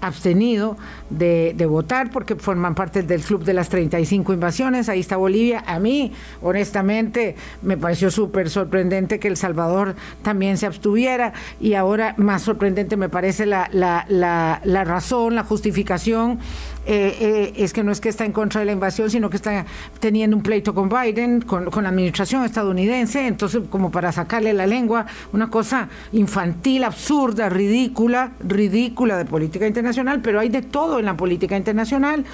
abstenido 0.00 0.76
de, 1.10 1.66
votar 1.68 2.10
porque 2.10 2.36
forman 2.36 2.74
parte 2.74 3.02
del 3.02 3.20
club 3.22 3.44
de 3.44 3.52
las 3.52 3.68
35 3.68 4.32
invasiones. 4.32 4.88
Ahí 4.88 5.00
está 5.00 5.16
Bolivia. 5.16 5.62
A 5.66 5.78
mí, 5.78 6.12
honestamente, 6.42 7.36
me 7.62 7.76
pareció 7.76 8.10
súper 8.10 8.50
sorprendente 8.50 9.18
que 9.18 9.28
El 9.28 9.36
Salvador 9.36 9.94
también 10.22 10.56
se 10.56 10.66
abstuviera 10.66 11.32
y 11.60 11.74
ahora 11.74 12.14
más 12.16 12.42
sorprendente 12.42 12.96
me 12.96 13.08
parece 13.08 13.46
la, 13.46 13.68
la, 13.72 14.06
la, 14.08 14.60
la 14.64 14.84
razón, 14.84 15.34
la 15.34 15.44
justificación 15.44 16.38
eh, 16.86 17.16
eh, 17.20 17.52
es 17.56 17.72
que 17.72 17.84
no 17.84 17.92
es 17.92 18.00
que 18.00 18.08
está 18.08 18.24
en 18.24 18.32
contra 18.32 18.60
de 18.60 18.66
la 18.66 18.72
invasión, 18.72 19.10
sino 19.10 19.28
que 19.28 19.36
está 19.36 19.66
teniendo 20.00 20.36
un 20.36 20.42
pleito 20.42 20.74
con 20.74 20.88
Biden, 20.88 21.42
con, 21.42 21.68
la 21.82 21.88
administración 21.90 22.44
estadounidense, 22.44 23.26
entonces 23.26 23.62
como 23.68 23.90
para 23.90 24.10
sacarle 24.10 24.54
la 24.54 24.66
lengua, 24.66 25.06
una 25.32 25.50
cosa 25.50 25.88
infantil, 26.12 26.84
absurda, 26.84 27.50
ridícula, 27.50 28.32
ridícula 28.40 29.18
de 29.18 29.26
política 29.26 29.66
internacional, 29.66 30.22
pero 30.22 30.40
hay 30.40 30.48
de 30.48 30.62
todo 30.62 30.98
en 30.98 31.04
la 31.04 31.16
política 31.16 31.56
internacional, 31.56 32.24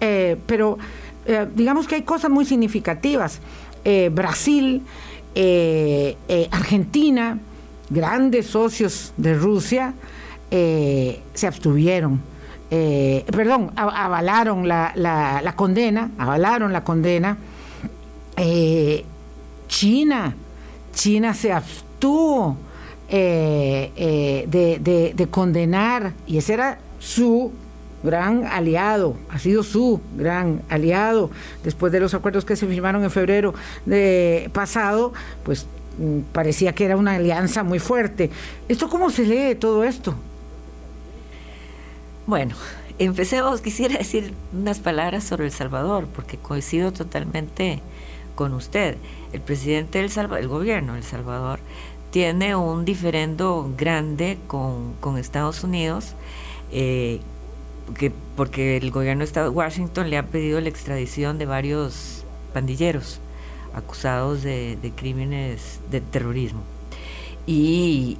eh, 0.00 0.36
pero 0.46 0.78
digamos 1.54 1.86
que 1.86 1.94
hay 1.94 2.02
cosas 2.02 2.28
muy 2.30 2.44
significativas. 2.44 3.40
Brasil, 4.10 4.82
Argentina, 6.50 7.38
grandes 7.88 8.46
socios 8.46 9.12
de 9.16 9.34
Rusia, 9.34 9.94
se 10.50 11.46
abstuvieron. 11.46 12.20
Perdón, 12.70 13.72
avalaron 13.76 14.68
la, 14.68 15.52
condena, 15.56 16.10
avalaron 16.18 16.72
la 16.72 16.84
condena. 16.84 17.36
China, 19.70 20.34
China 20.92 21.34
se 21.34 21.52
abstuvo 21.52 22.56
eh, 23.08 23.90
eh, 23.96 24.46
de, 24.48 25.12
de 25.14 25.26
condenar, 25.28 26.12
y 26.26 26.38
ese 26.38 26.54
era 26.54 26.78
su 26.98 27.52
gran 28.02 28.46
aliado, 28.46 29.16
ha 29.28 29.38
sido 29.38 29.62
su 29.62 30.00
gran 30.16 30.62
aliado 30.68 31.30
después 31.62 31.92
de 31.92 32.00
los 32.00 32.14
acuerdos 32.14 32.44
que 32.44 32.56
se 32.56 32.66
firmaron 32.66 33.04
en 33.04 33.10
febrero 33.10 33.54
de 33.84 34.50
pasado, 34.52 35.12
pues 35.44 35.66
mm, 35.98 36.20
parecía 36.32 36.72
que 36.72 36.84
era 36.84 36.96
una 36.96 37.14
alianza 37.16 37.62
muy 37.62 37.78
fuerte. 37.78 38.30
¿Esto 38.68 38.88
cómo 38.88 39.10
se 39.10 39.24
lee 39.24 39.54
todo 39.54 39.84
esto? 39.84 40.14
Bueno, 42.30 42.54
empecemos, 43.00 43.60
quisiera 43.60 43.98
decir 43.98 44.34
unas 44.52 44.78
palabras 44.78 45.24
sobre 45.24 45.46
El 45.46 45.50
Salvador, 45.50 46.06
porque 46.14 46.36
coincido 46.36 46.92
totalmente 46.92 47.80
con 48.36 48.54
usted. 48.54 48.96
El 49.32 49.40
presidente 49.40 49.98
del 49.98 50.10
Salvador, 50.10 50.38
el 50.38 50.46
gobierno 50.46 50.92
de 50.92 51.00
El 51.00 51.04
Salvador, 51.04 51.58
tiene 52.12 52.54
un 52.54 52.84
diferendo 52.84 53.74
grande 53.76 54.38
con, 54.46 54.94
Estados 55.18 55.64
Unidos. 55.64 56.14
Eh, 56.70 57.18
que, 57.98 58.12
porque 58.36 58.76
el 58.76 58.92
gobierno 58.92 59.26
de 59.26 59.48
Washington 59.48 60.08
le 60.08 60.16
ha 60.16 60.26
pedido 60.26 60.60
la 60.60 60.68
extradición 60.68 61.36
de 61.36 61.46
varios 61.46 62.22
pandilleros 62.54 63.18
acusados 63.74 64.44
de, 64.44 64.92
crímenes 64.94 65.80
de 65.90 66.00
terrorismo. 66.00 66.62
Y, 67.44 68.18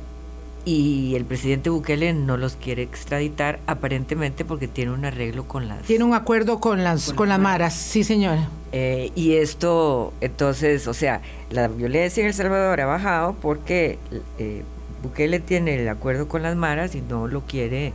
y 0.64 1.14
el 1.14 1.24
presidente 1.24 1.70
Bukele 1.70 2.12
no 2.12 2.36
los 2.36 2.56
quiere 2.56 2.82
extraditar 2.82 3.60
aparentemente 3.66 4.44
porque 4.44 4.68
tiene 4.68 4.92
un 4.92 5.04
arreglo 5.04 5.48
con 5.48 5.68
las 5.68 5.82
tiene 5.82 6.04
un 6.04 6.14
acuerdo 6.14 6.60
con 6.60 6.84
las 6.84 7.12
con, 7.12 7.28
las 7.28 7.38
maras 7.38 7.74
sí 7.74 8.04
señora 8.04 8.48
eh, 8.72 9.10
y 9.14 9.34
esto 9.34 10.12
entonces 10.20 10.86
o 10.86 10.94
sea 10.94 11.22
la 11.50 11.68
violencia 11.68 12.20
en 12.20 12.26
el 12.28 12.34
Salvador 12.34 12.80
ha 12.80 12.86
bajado 12.86 13.34
porque 13.40 13.98
eh, 14.38 14.62
Bukele 15.02 15.40
tiene 15.40 15.80
el 15.80 15.88
acuerdo 15.88 16.28
con 16.28 16.42
las 16.42 16.56
maras 16.56 16.94
y 16.94 17.00
no 17.00 17.26
lo 17.26 17.42
quiere 17.42 17.92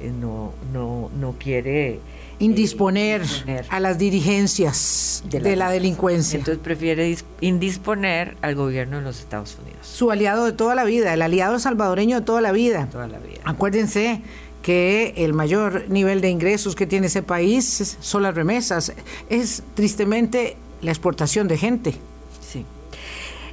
eh, 0.00 0.12
no, 0.20 0.52
no, 0.72 1.10
no 1.18 1.34
quiere 1.38 2.00
indisponer, 2.42 3.22
a 3.68 3.78
las 3.78 3.98
dirigencias 3.98 5.22
de 5.30 5.54
la, 5.54 5.70
delincuencia. 5.70 6.38
Entonces 6.38 6.60
prefiere 6.62 7.16
indisponer 7.40 8.36
al 8.42 8.56
gobierno 8.56 8.96
de 8.96 9.04
los 9.04 9.20
Estados 9.20 9.56
Unidos. 9.62 9.86
Su 9.86 10.10
aliado 10.10 10.44
de 10.44 10.52
toda 10.52 10.74
la 10.74 10.82
vida, 10.82 11.14
el 11.14 11.22
aliado 11.22 11.60
salvadoreño 11.60 12.18
de 12.18 12.26
toda 12.26 12.40
la 12.40 12.50
vida. 12.50 12.88
Toda 12.90 13.06
la 13.06 13.20
vida. 13.20 13.40
Acuérdense 13.44 14.22
que 14.60 15.14
el 15.18 15.34
mayor 15.34 15.88
nivel 15.88 16.20
de 16.20 16.30
ingresos 16.30 16.74
que 16.74 16.86
tiene 16.86 17.06
ese 17.06 17.22
país 17.22 17.96
son 18.00 18.24
las 18.24 18.34
remesas. 18.34 18.92
Es 19.30 19.62
tristemente 19.74 20.56
la 20.80 20.90
exportación 20.90 21.46
de 21.46 21.58
gente. 21.58 21.94
Sí. 22.40 22.66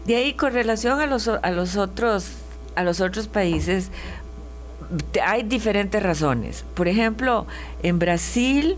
De 0.07 0.15
ahí 0.15 0.33
con 0.33 0.51
relación 0.51 0.99
a 0.99 1.05
los, 1.05 1.27
a 1.27 1.51
los 1.51 1.77
otros 1.77 2.31
a 2.75 2.83
los 2.83 3.01
otros 3.01 3.27
países, 3.27 3.89
hay 5.23 5.43
diferentes 5.43 6.01
razones. 6.01 6.65
Por 6.73 6.87
ejemplo, 6.87 7.45
en 7.83 7.99
Brasil 7.99 8.77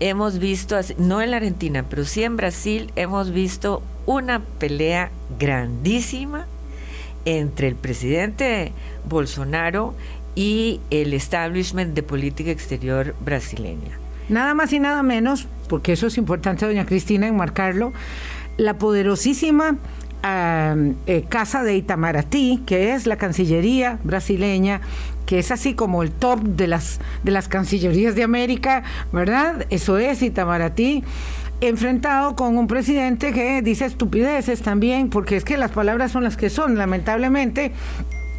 hemos 0.00 0.38
visto, 0.38 0.78
no 0.98 1.20
en 1.22 1.30
la 1.30 1.38
Argentina, 1.38 1.84
pero 1.88 2.04
sí 2.04 2.24
en 2.24 2.36
Brasil 2.36 2.90
hemos 2.96 3.30
visto 3.30 3.82
una 4.06 4.40
pelea 4.58 5.10
grandísima 5.38 6.46
entre 7.24 7.68
el 7.68 7.76
presidente 7.76 8.72
Bolsonaro 9.08 9.94
y 10.34 10.80
el 10.90 11.12
establishment 11.14 11.94
de 11.94 12.02
política 12.02 12.50
exterior 12.50 13.14
brasileña. 13.20 13.98
Nada 14.28 14.54
más 14.54 14.72
y 14.72 14.78
nada 14.78 15.02
menos, 15.02 15.46
porque 15.68 15.92
eso 15.92 16.06
es 16.06 16.16
importante, 16.16 16.66
doña 16.66 16.86
Cristina, 16.86 17.26
enmarcarlo, 17.26 17.92
la 18.56 18.78
poderosísima 18.78 19.76
eh, 20.24 21.24
Casa 21.28 21.62
de 21.64 21.76
Itamaraty, 21.76 22.62
que 22.64 22.94
es 22.94 23.06
la 23.06 23.16
Cancillería 23.16 23.98
brasileña, 24.04 24.80
que 25.26 25.38
es 25.38 25.50
así 25.50 25.74
como 25.74 26.02
el 26.02 26.10
top 26.10 26.40
de 26.40 26.66
las, 26.66 27.00
de 27.22 27.32
las 27.32 27.48
Cancillerías 27.48 28.14
de 28.14 28.22
América, 28.22 28.82
¿verdad? 29.12 29.66
Eso 29.70 29.98
es 29.98 30.22
Itamaraty 30.22 31.04
enfrentado 31.60 32.34
con 32.34 32.58
un 32.58 32.66
presidente 32.66 33.32
que 33.32 33.62
dice 33.62 33.84
estupideces 33.84 34.62
también, 34.62 35.10
porque 35.10 35.36
es 35.36 35.44
que 35.44 35.56
las 35.56 35.70
palabras 35.70 36.10
son 36.10 36.24
las 36.24 36.36
que 36.36 36.50
son, 36.50 36.76
lamentablemente. 36.76 37.72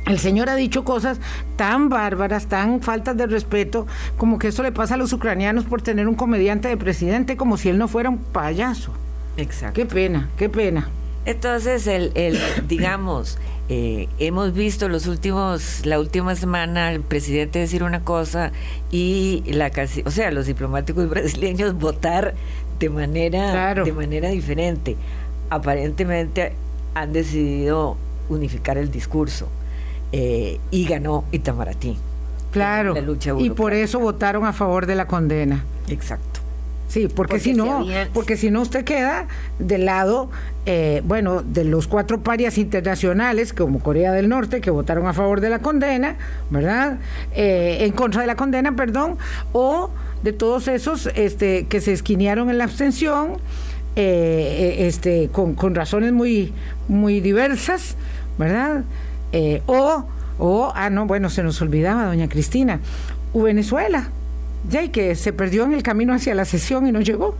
El 0.05 0.19
señor 0.19 0.49
ha 0.49 0.55
dicho 0.55 0.83
cosas 0.83 1.19
tan 1.55 1.87
bárbaras, 1.87 2.47
tan 2.47 2.81
faltas 2.81 3.15
de 3.15 3.25
respeto, 3.25 3.87
como 4.17 4.37
que 4.37 4.49
eso 4.49 4.61
le 4.61 4.73
pasa 4.73 4.95
a 4.95 4.97
los 4.97 5.13
ucranianos 5.13 5.63
por 5.63 5.81
tener 5.81 6.09
un 6.09 6.15
comediante 6.15 6.67
de 6.67 6.75
presidente 6.75 7.37
como 7.37 7.55
si 7.55 7.69
él 7.69 7.77
no 7.77 7.87
fuera 7.87 8.09
un 8.09 8.17
payaso. 8.17 8.91
Exacto. 9.37 9.75
Qué 9.75 9.85
pena, 9.85 10.29
qué 10.37 10.49
pena. 10.49 10.89
Entonces, 11.25 11.87
el, 11.87 12.11
el 12.15 12.37
digamos, 12.67 13.37
eh, 13.69 14.09
hemos 14.19 14.53
visto 14.53 14.89
los 14.89 15.07
últimos, 15.07 15.85
la 15.85 15.99
última 15.99 16.35
semana 16.35 16.91
el 16.91 17.01
presidente 17.01 17.59
decir 17.59 17.83
una 17.83 18.01
cosa 18.01 18.51
y 18.91 19.43
la 19.47 19.71
o 20.05 20.11
sea, 20.11 20.31
los 20.31 20.47
diplomáticos 20.47 21.09
brasileños 21.09 21.73
votar 21.75 22.33
de 22.79 22.89
manera, 22.89 23.73
de 23.73 23.93
manera 23.93 24.29
diferente. 24.29 24.97
Aparentemente 25.49 26.53
han 26.93 27.13
decidido 27.13 27.97
unificar 28.29 28.77
el 28.77 28.91
discurso 28.91 29.47
eh, 30.11 30.59
y 30.71 30.85
ganó 30.85 31.23
Itamaraty. 31.31 31.97
Claro. 32.51 32.93
y 33.39 33.49
por 33.49 33.73
eso 33.73 33.99
votaron 33.99 34.45
a 34.45 34.53
favor 34.53 34.85
de 34.85 34.95
la 34.95 35.07
condena. 35.07 35.63
Exacto. 35.87 36.32
Sí, 36.93 37.07
porque, 37.07 37.39
si 37.39 37.55
no, 37.55 37.87
porque 38.13 38.37
si 38.37 38.51
no 38.51 38.61
usted 38.61 38.85
queda 38.85 39.25
del 39.57 39.85
lado, 39.85 40.29
eh, 40.67 41.01
bueno, 41.03 41.41
de 41.41 41.63
los 41.63 41.87
cuatro 41.87 42.21
parias 42.21 42.59
internacionales, 42.59 43.51
como 43.51 43.79
Corea 43.79 44.11
del 44.11 44.29
Norte, 44.29 44.61
que 44.61 44.69
votaron 44.69 45.07
a 45.07 45.13
favor 45.13 45.41
de 45.41 45.49
la 45.49 45.57
condena, 45.57 46.17
¿verdad? 46.51 46.99
Eh, 47.33 47.77
en 47.79 47.93
contra 47.93 48.21
de 48.21 48.27
la 48.27 48.35
condena, 48.35 48.75
perdón, 48.75 49.17
o 49.53 49.89
de 50.21 50.33
todos 50.33 50.67
esos 50.67 51.09
este, 51.15 51.65
que 51.65 51.81
se 51.81 51.93
esquinearon 51.93 52.51
en 52.51 52.59
la 52.59 52.65
abstención, 52.65 53.37
eh, 53.95 54.75
este, 54.81 55.29
con, 55.31 55.55
con, 55.55 55.73
razones 55.73 56.13
muy, 56.13 56.53
muy 56.87 57.21
diversas, 57.21 57.95
¿verdad? 58.37 58.83
o, 59.65 60.05
o, 60.37 60.71
ah, 60.75 60.91
no, 60.91 61.07
bueno, 61.07 61.31
se 61.31 61.41
nos 61.41 61.59
olvidaba, 61.59 62.05
doña 62.05 62.29
Cristina, 62.29 62.81
Venezuela 63.33 64.11
ya 64.69 64.89
que 64.91 65.15
se 65.15 65.33
perdió 65.33 65.63
en 65.65 65.73
el 65.73 65.83
camino 65.83 66.13
hacia 66.13 66.35
la 66.35 66.45
sesión 66.45 66.87
y 66.87 66.91
no 66.91 67.01
llegó. 67.01 67.35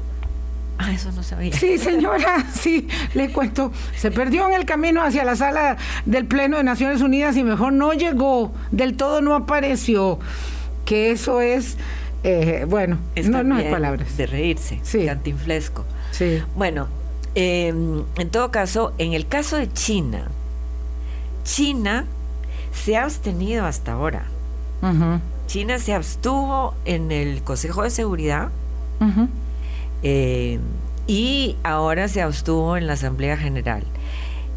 Ah, 0.78 0.92
eso 0.92 1.12
no 1.12 1.24
sabía. 1.24 1.54
Sí, 1.54 1.78
señora, 1.78 2.46
sí, 2.54 2.88
le 3.14 3.32
cuento. 3.32 3.72
Se 3.96 4.12
perdió 4.12 4.48
en 4.48 4.56
el 4.56 4.66
camino 4.66 5.02
hacia 5.02 5.24
la 5.24 5.36
sala 5.36 5.78
del 6.06 6.26
Pleno 6.26 6.58
de 6.58 6.64
Naciones 6.64 7.02
Unidas 7.02 7.38
y 7.38 7.44
mejor 7.44 7.74
no 7.74 7.94
llegó, 7.94 8.52
del 8.72 8.96
todo 8.98 9.22
no 9.22 9.36
apareció. 9.36 10.20
Que 10.86 11.12
eso 11.12 11.40
es, 11.40 11.78
eh, 12.24 12.66
bueno, 12.68 12.98
no, 13.24 13.44
no 13.44 13.56
hay 13.56 13.70
palabras. 13.70 14.18
De 14.18 14.26
reírse, 14.26 14.80
sí. 14.84 15.06
cantinflesco. 15.06 15.86
Sí. 16.12 16.42
Bueno, 16.56 16.88
em, 17.36 18.04
en 18.18 18.30
todo 18.30 18.52
caso, 18.52 18.94
en 18.98 19.14
el 19.14 19.28
caso 19.28 19.58
de 19.58 19.72
China, 19.72 20.28
China 21.44 22.06
se 22.74 22.98
ha 22.98 23.04
abstenido 23.04 23.66
hasta 23.66 23.94
ahora. 23.94 24.26
China 25.48 25.80
se 25.80 25.94
abstuvo 25.94 26.74
en 26.86 27.12
el 27.12 27.44
Consejo 27.44 27.84
de 27.84 27.90
Seguridad 27.90 28.50
eh, 30.02 30.60
y 31.08 31.56
ahora 31.64 32.08
se 32.08 32.22
abstuvo 32.22 32.78
en 32.78 32.88
la 32.88 32.94
Asamblea 32.94 33.38
General. 33.38 33.84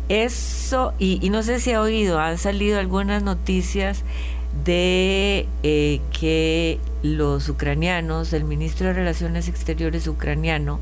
Eso, 0.08 0.92
y, 0.98 1.28
no 1.30 1.42
sé 1.42 1.58
si 1.58 1.72
ha 1.72 1.80
oído, 1.80 2.20
han 2.20 2.38
salido 2.38 2.78
algunas 2.78 3.22
noticias 3.24 4.04
de 4.64 5.48
eh, 5.62 6.00
que 6.18 6.78
los 7.02 7.48
ucranianos, 7.48 8.32
el 8.32 8.44
ministro 8.44 8.86
de 8.86 8.92
Relaciones 8.92 9.48
Exteriores 9.48 10.06
ucraniano, 10.06 10.78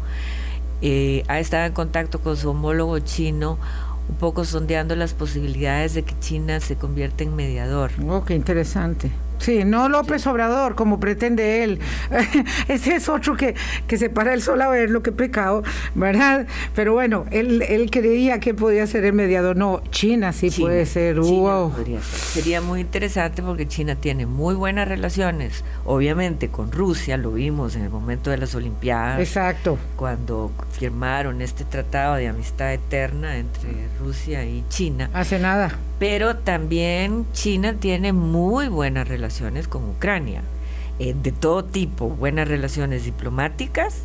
eh, 0.83 1.25
ha 1.29 1.41
estado 1.41 1.65
en 1.65 1.73
contacto 1.73 2.21
con 2.21 2.37
su 2.37 2.51
homólogo 2.51 2.99
chino, 2.99 3.59
un 4.09 4.17
poco 4.17 4.45
sondeando 4.45 4.95
las 4.97 5.15
posibilidades 5.15 5.95
de 5.95 6.03
que 6.03 6.15
China 6.21 6.61
se 6.61 6.77
convierta 6.77 7.25
en 7.25 7.35
mediador. 7.35 7.91
Oh, 8.07 8.25
qué 8.25 8.35
interesante. 8.35 9.11
Sí, 9.45 9.63
no 9.63 9.91
López 9.91 10.27
Obrador, 10.27 10.75
como 10.75 10.99
pretende 10.99 11.63
él. 11.63 11.79
Ese 12.69 12.95
es 12.95 13.11
otro 13.11 13.37
que, 13.37 13.55
que 13.87 13.99
se 13.99 14.09
para 14.09 14.33
el 14.33 14.41
sol 14.41 14.63
a 14.63 14.69
ver 14.69 14.89
lo 14.89 15.03
que 15.03 15.13
pecado, 15.13 15.63
¿verdad? 15.95 16.47
Pero 16.75 16.95
bueno, 16.95 17.27
él, 17.31 17.61
él 17.61 17.91
creía 17.91 18.41
que 18.41 18.55
podía 18.55 18.87
ser 18.87 19.05
el 19.05 19.13
mediador. 19.13 19.55
No, 19.55 19.83
China 19.91 20.33
sí 20.33 20.51
puede 20.51 20.87
ser. 20.87 21.21
wow. 21.21 21.71
Sería 22.03 22.63
muy 22.63 22.81
interesante 22.81 23.43
porque 23.43 23.69
China 23.69 23.97
tiene 23.97 24.25
muy 24.25 24.55
buenas 24.55 24.89
relaciones, 24.89 25.63
obviamente 25.85 26.49
con 26.49 26.73
Rusia, 26.73 27.19
lo 27.19 27.33
vimos 27.33 27.77
en 27.77 27.83
el 27.83 27.91
momento 27.91 28.31
de 28.31 28.39
las 28.39 28.55
Olimpiadas. 28.55 29.21
Exacto. 29.21 29.77
Cuando 29.97 30.53
firmaron 30.73 31.43
este 31.43 31.65
tratado 31.65 32.15
de 32.15 32.29
amistad 32.29 32.73
eterna 32.73 33.37
entre 33.37 33.73
Rusia 34.01 34.43
y 34.47 34.65
China. 34.71 35.11
Hace 35.13 35.39
nada 35.39 35.79
pero 35.99 36.37
también 36.37 37.27
China 37.33 37.75
tiene 37.75 38.13
muy 38.13 38.69
buenas 38.69 39.09
relaciones 39.09 39.69
con 39.69 39.89
Ucrania, 39.89 40.43
eh, 40.99 41.15
de 41.21 41.33
todo 41.33 41.65
tipo, 41.65 42.09
buenas 42.09 42.49
relaciones 42.49 43.05
diplomáticas 43.05 44.05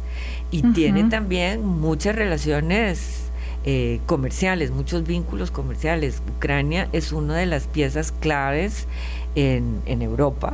y 0.51 0.63
tiene 0.73 1.03
también 1.05 1.63
muchas 1.65 2.15
relaciones 2.15 3.29
eh, 3.65 3.99
comerciales, 4.05 4.71
muchos 4.71 5.05
vínculos 5.05 5.51
comerciales. 5.51 6.21
Ucrania 6.37 6.87
es 6.91 7.11
una 7.11 7.35
de 7.35 7.45
las 7.45 7.67
piezas 7.67 8.11
claves 8.11 8.87
en, 9.35 9.81
en 9.85 10.01
Europa. 10.01 10.53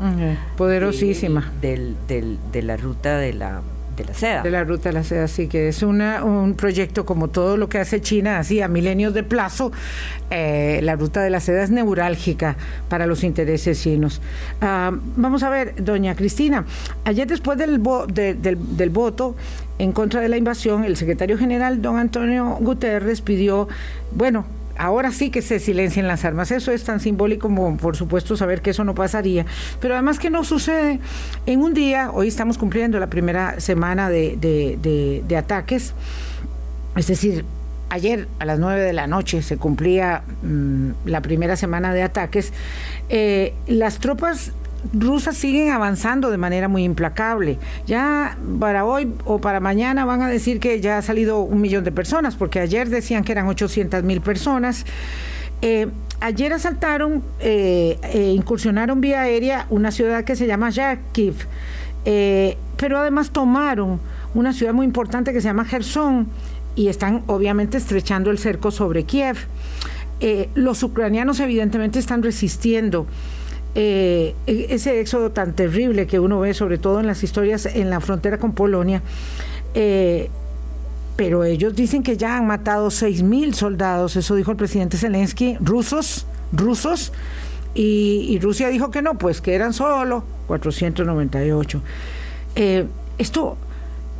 Poderosísima. 0.57 1.53
del, 1.61 1.95
del, 2.07 2.37
de 2.51 2.61
la 2.63 2.77
ruta 2.77 3.17
de 3.17 3.33
la 3.33 3.61
de 3.95 4.05
la 4.05 4.13
seda. 4.13 4.41
De 4.41 4.51
la 4.51 4.63
ruta 4.63 4.89
de 4.89 4.93
la 4.93 5.03
seda, 5.03 5.27
sí, 5.27 5.47
que 5.47 5.67
es 5.69 5.83
una, 5.83 6.23
un 6.23 6.55
proyecto 6.55 7.05
como 7.05 7.29
todo 7.29 7.57
lo 7.57 7.69
que 7.69 7.79
hace 7.79 8.01
China, 8.01 8.39
así 8.39 8.61
a 8.61 8.67
milenios 8.67 9.13
de 9.13 9.23
plazo. 9.23 9.71
Eh, 10.29 10.79
la 10.83 10.95
ruta 10.95 11.21
de 11.21 11.29
la 11.29 11.39
seda 11.39 11.63
es 11.63 11.71
neurálgica 11.71 12.57
para 12.89 13.07
los 13.07 13.23
intereses 13.23 13.81
chinos. 13.81 14.21
Ah, 14.61 14.91
vamos 15.15 15.43
a 15.43 15.49
ver, 15.49 15.83
doña 15.83 16.15
Cristina, 16.15 16.65
ayer 17.03 17.27
después 17.27 17.57
del, 17.57 17.81
del, 18.13 18.77
del 18.77 18.89
voto 18.89 19.35
en 19.77 19.91
contra 19.91 20.21
de 20.21 20.29
la 20.29 20.37
invasión, 20.37 20.83
el 20.85 20.95
secretario 20.95 21.37
general, 21.37 21.81
don 21.81 21.97
Antonio 21.97 22.57
Guterres, 22.61 23.21
pidió, 23.21 23.67
bueno, 24.11 24.45
ahora 24.77 25.11
sí 25.11 25.29
que 25.29 25.41
se 25.41 25.59
silencien 25.59 26.07
las 26.07 26.25
armas. 26.25 26.51
Eso 26.51 26.71
es 26.71 26.83
tan 26.83 26.99
simbólico 26.99 27.47
como, 27.47 27.77
por 27.77 27.95
supuesto, 27.95 28.35
saber 28.37 28.61
que 28.61 28.71
eso 28.71 28.83
no 28.83 28.95
pasaría. 28.95 29.45
Pero 29.79 29.93
además 29.93 30.19
que 30.19 30.29
no 30.29 30.43
sucede 30.43 30.99
en 31.45 31.61
un 31.61 31.73
día, 31.73 32.11
hoy 32.11 32.27
estamos 32.27 32.57
cumpliendo 32.57 32.99
la 32.99 33.07
primera 33.07 33.59
semana 33.59 34.09
de, 34.09 35.23
ataques, 35.37 35.93
es 36.95 37.07
decir, 37.07 37.45
ayer 37.89 38.27
a 38.39 38.45
las 38.45 38.59
9 38.59 38.81
de 38.81 38.93
la 38.93 39.07
noche 39.07 39.41
se 39.41 39.57
cumplía 39.57 40.23
mm, 40.41 40.89
la 41.05 41.21
primera 41.21 41.55
semana 41.55 41.93
de 41.93 42.03
ataques, 42.03 42.51
eh, 43.09 43.53
las 43.67 43.99
tropas 43.99 44.53
rusas 44.93 45.37
siguen 45.37 45.71
avanzando 45.71 46.29
de 46.31 46.37
manera 46.37 46.67
muy 46.67 46.83
implacable. 46.83 47.57
Ya 47.87 48.37
para 48.59 48.85
hoy 48.85 49.13
o 49.25 49.39
para 49.39 49.59
mañana 49.59 50.05
van 50.05 50.21
a 50.21 50.27
decir 50.27 50.59
que 50.59 50.79
ya 50.81 50.97
ha 50.97 51.01
salido 51.01 51.39
un 51.39 51.61
millón 51.61 51.83
de 51.83 51.91
personas, 51.91 52.35
porque 52.35 52.59
ayer 52.59 52.89
decían 52.89 53.23
que 53.23 53.31
eran 53.31 53.47
800 53.47 54.03
mil 54.03 54.21
personas. 54.21 54.85
Eh, 55.61 55.87
ayer 56.19 56.53
asaltaron, 56.53 57.23
eh, 57.39 57.97
eh, 58.03 58.33
incursionaron 58.35 59.01
vía 59.01 59.21
aérea 59.21 59.67
una 59.69 59.91
ciudad 59.91 60.23
que 60.23 60.35
se 60.35 60.47
llama 60.47 60.69
Yarkiv, 60.69 61.35
pero 62.77 62.99
además 62.99 63.31
tomaron 63.31 63.99
una 64.33 64.53
ciudad 64.53 64.73
muy 64.73 64.85
importante 64.85 65.33
que 65.33 65.41
se 65.41 65.47
llama 65.47 65.65
Gerson 65.65 66.27
y 66.75 66.89
están 66.89 67.23
obviamente 67.27 67.77
estrechando 67.77 68.29
el 68.29 68.37
cerco 68.37 68.69
sobre 68.69 69.05
Kiev. 69.05 69.47
los 70.53 70.83
ucranianos 70.83 71.39
evidentemente 71.39 71.97
están 71.97 72.21
resistiendo. 72.21 73.07
Eh, 73.75 74.33
e-, 74.47 74.67
ese 74.69 75.01
éxodo 75.01 75.31
tan 75.31 75.53
terrible 75.53 76.07
que 76.07 76.19
uno 76.19 76.39
ve, 76.39 76.53
sobre 76.53 76.77
todo 76.77 77.01
en 77.01 77.07
las 77.07 77.23
historias 77.23 77.65
en 77.65 77.89
la 77.89 77.99
frontera 77.99 78.37
con 78.37 78.53
Polonia. 78.53 79.01
Eh, 79.73 80.29
pero 81.17 81.43
ellos 81.43 81.75
dicen 81.75 82.03
que 82.03 82.17
ya 82.17 82.37
han 82.37 82.47
matado 82.47 82.89
mil 83.23 83.53
soldados, 83.53 84.15
eso 84.15 84.35
dijo 84.35 84.51
el 84.51 84.57
presidente 84.57 84.97
Zelensky, 84.97 85.57
rusos, 85.61 86.25
rusos, 86.51 87.13
y, 87.73 88.39
Rusia 88.41 88.69
dijo 88.69 88.89
que 88.89 89.01
no, 89.01 89.17
pues 89.17 89.41
que 89.41 89.53
eran 89.53 89.73
solo 89.73 90.23
498. 90.47 91.81
Eh, 92.55 92.85
esto, 93.17 93.57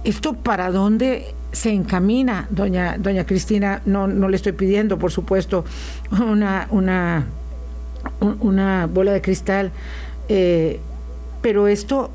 esto 0.03 0.33
para 0.33 0.71
dónde 0.71 1.33
se 1.53 1.71
encamina, 1.71 2.47
doña, 2.49 2.97
doña 2.97 3.25
Cristina, 3.25 3.81
no, 3.85 4.07
no 4.07 4.27
le 4.27 4.35
estoy 4.35 4.51
pidiendo, 4.51 4.99
por 4.99 5.11
supuesto, 5.11 5.63
una, 6.11 6.67
una 6.69 7.25
una 8.19 8.87
bola 8.87 9.11
de 9.11 9.21
cristal, 9.21 9.71
eh, 10.29 10.79
pero 11.41 11.67
esto 11.67 12.11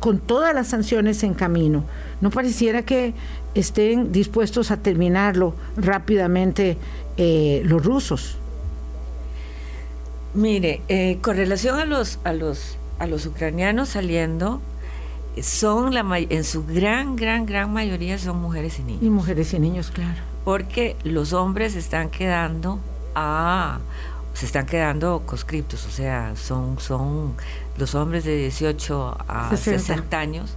con 0.00 0.18
todas 0.18 0.54
las 0.54 0.68
sanciones 0.68 1.22
en 1.22 1.32
camino, 1.32 1.84
no 2.20 2.30
pareciera 2.30 2.82
que 2.82 3.14
estén 3.54 4.12
dispuestos 4.12 4.70
a 4.70 4.76
terminarlo 4.76 5.54
rápidamente 5.76 6.76
eh, 7.16 7.62
los 7.64 7.82
rusos. 7.82 8.36
Mire, 10.34 10.82
eh, 10.88 11.18
con 11.22 11.36
relación 11.36 11.78
a 11.78 11.84
los 11.84 12.18
a 12.24 12.32
los 12.32 12.76
a 12.98 13.06
los 13.06 13.24
ucranianos 13.24 13.90
saliendo, 13.90 14.60
son 15.40 15.94
la 15.94 16.04
en 16.18 16.44
su 16.44 16.66
gran 16.66 17.16
gran 17.16 17.46
gran 17.46 17.72
mayoría 17.72 18.18
son 18.18 18.42
mujeres 18.42 18.78
y 18.80 18.82
niños. 18.82 19.02
Y 19.02 19.10
mujeres 19.10 19.54
y 19.54 19.58
niños, 19.58 19.90
claro. 19.90 20.20
Porque 20.44 20.96
los 21.04 21.32
hombres 21.32 21.76
están 21.76 22.10
quedando 22.10 22.78
a 23.14 23.78
se 24.34 24.46
están 24.46 24.66
quedando 24.66 25.22
conscriptos, 25.24 25.86
o 25.86 25.90
sea, 25.90 26.34
son, 26.36 26.78
son 26.80 27.34
los 27.78 27.94
hombres 27.94 28.24
de 28.24 28.36
18 28.36 29.16
a 29.28 29.56
60, 29.56 30.18
años 30.18 30.56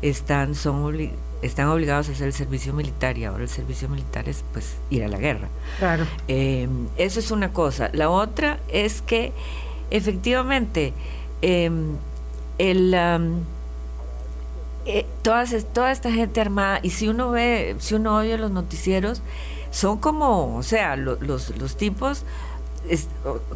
están, 0.00 0.54
son, 0.54 1.10
están 1.42 1.66
obligados 1.68 2.08
a 2.08 2.12
hacer 2.12 2.28
el 2.28 2.32
servicio 2.32 2.72
militar 2.72 3.18
y 3.18 3.24
ahora 3.24 3.42
el 3.42 3.48
servicio 3.48 3.88
militar 3.88 4.28
es 4.28 4.44
pues 4.52 4.76
ir 4.90 5.02
a 5.02 5.08
la 5.08 5.18
guerra. 5.18 5.48
Claro. 5.80 6.06
Em, 6.28 6.86
eso 6.96 7.18
es 7.18 7.32
una 7.32 7.52
cosa. 7.52 7.90
La 7.92 8.10
otra 8.10 8.60
es 8.68 9.02
que 9.02 9.32
efectivamente 9.90 10.94
em, 11.42 11.96
el... 12.58 12.94
Eh, 14.88 15.04
toda, 15.22 15.44
toda 15.72 15.90
esta 15.90 16.12
gente 16.12 16.40
armada, 16.40 16.78
y 16.80 16.90
si 16.90 17.08
uno 17.08 17.32
ve, 17.32 17.74
si 17.80 17.96
uno 17.96 18.18
oye 18.18 18.38
los 18.38 18.52
noticieros, 18.52 19.20
son 19.72 19.98
como, 19.98 20.56
o 20.56 20.62
sea, 20.62 20.94
los, 20.94 21.20
los 21.20 21.76
tipos 21.76 22.24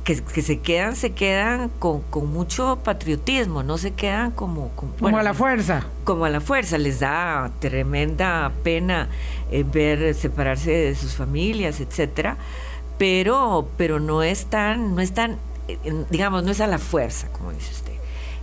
que, 0.04 0.42
se 0.42 0.58
quedan, 0.58 0.96
se 0.96 1.12
quedan 1.12 1.70
con, 1.78 2.02
mucho 2.32 2.78
patriotismo, 2.82 3.62
no 3.62 3.78
se 3.78 3.92
quedan 3.92 4.30
como... 4.32 4.70
como 4.70 5.18
a 5.18 5.22
la 5.22 5.34
fuerza. 5.34 5.86
Como 6.04 6.24
a 6.24 6.30
la 6.30 6.40
fuerza, 6.40 6.78
les 6.78 7.00
da 7.00 7.50
tremenda 7.60 8.52
pena 8.62 9.08
eh, 9.50 9.64
ver 9.64 10.14
separarse 10.14 10.70
de 10.70 10.94
sus 10.94 11.14
familias, 11.14 11.80
etcétera, 11.80 12.36
pero, 12.98 13.68
pero 13.76 14.00
no 14.00 14.22
están, 14.22 14.94
no 14.94 15.00
están, 15.00 15.38
eh, 15.68 16.04
digamos, 16.10 16.44
no 16.44 16.50
es 16.50 16.60
a 16.60 16.66
la 16.66 16.78
fuerza, 16.78 17.28
como 17.32 17.52
dice 17.52 17.72
usted 17.72 17.90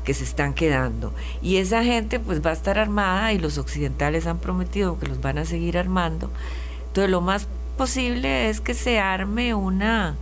que 0.07 0.13
se 0.13 0.23
están 0.23 0.53
quedando. 0.53 1.13
Y 1.41 1.57
esa 1.57 1.83
gente 1.83 2.21
pues 2.21 2.41
va 2.41 2.51
a 2.51 2.53
estar 2.53 2.79
armada 2.79 3.33
y 3.33 3.39
los 3.39 3.57
occidentales 3.57 4.25
han 4.25 4.37
prometido 4.37 4.97
que 4.97 5.05
los 5.05 5.19
van 5.19 5.37
a 5.37 5.43
seguir 5.43 5.77
armando. 5.77 6.31
Entonces 6.87 7.11
lo 7.11 7.19
más 7.19 7.49
posible 7.77 8.49
es 8.49 8.61
que 8.61 8.73
se 8.73 8.99
arme 8.99 9.53
una, 9.53 10.15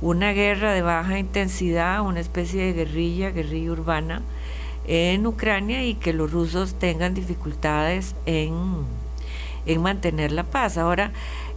una 0.00 0.32
guerra 0.32 0.72
de 0.72 0.82
baja 0.82 1.18
intensidad, 1.18 2.02
una 2.02 2.20
especie 2.20 2.64
de 2.66 2.72
guerrilla, 2.72 3.30
guerrilla 3.30 3.72
urbana 3.72 4.22
en 4.86 5.26
Ucrania 5.26 5.84
y 5.84 5.94
que 5.94 6.12
los 6.12 6.30
rusos 6.30 6.74
tengan 6.74 7.14
dificultades 7.14 8.14
en, 8.26 8.52
en 9.66 9.82
mantener 9.82 10.32
la 10.32 10.44
paz. 10.44 10.78
Ahora, 10.78 11.12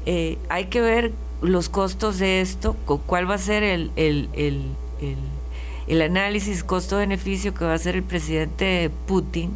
eh, 0.06 0.38
hay 0.50 0.66
que 0.66 0.82
ver 0.82 1.12
los 1.42 1.70
costos 1.70 2.20
de 2.20 2.42
esto, 2.42 2.76
cuál 3.06 3.30
va 3.30 3.36
a 3.36 3.40
ser 3.40 3.64
el, 3.64 3.92
el, 3.96 4.30
el, 4.34 4.64
el 5.88 6.02
análisis 6.02 6.64
costo-beneficio 6.64 7.54
que 7.54 7.66
va 7.66 7.72
a 7.72 7.76
hacer 7.76 7.96
el 7.96 8.04
presidente 8.04 8.90
Putin 9.08 9.56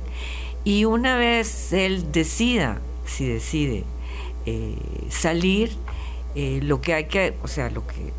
y 0.63 0.85
una 0.85 1.17
vez 1.17 1.73
él 1.73 2.11
decida, 2.11 2.79
si 3.05 3.27
decide 3.27 3.83
eh, 4.45 4.75
salir, 5.09 5.71
eh, 6.35 6.59
lo 6.63 6.81
que 6.81 6.93
hay 6.93 7.05
que, 7.05 7.35
o 7.43 7.47
sea, 7.47 7.69
lo 7.69 7.85
que 7.85 8.13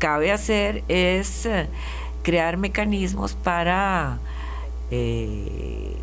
cabe 0.00 0.32
hacer 0.32 0.82
es 0.88 1.46
eh, 1.46 1.68
crear 2.24 2.56
mecanismos 2.56 3.34
para 3.34 4.18
eh, 4.90 5.94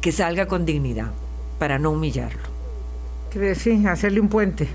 que 0.00 0.10
salga 0.10 0.46
con 0.46 0.64
dignidad, 0.64 1.12
para 1.60 1.78
no 1.78 1.92
humillarlo. 1.92 2.50
Sí, 3.54 3.86
hacerle 3.86 4.20
un 4.20 4.28
puente. 4.28 4.66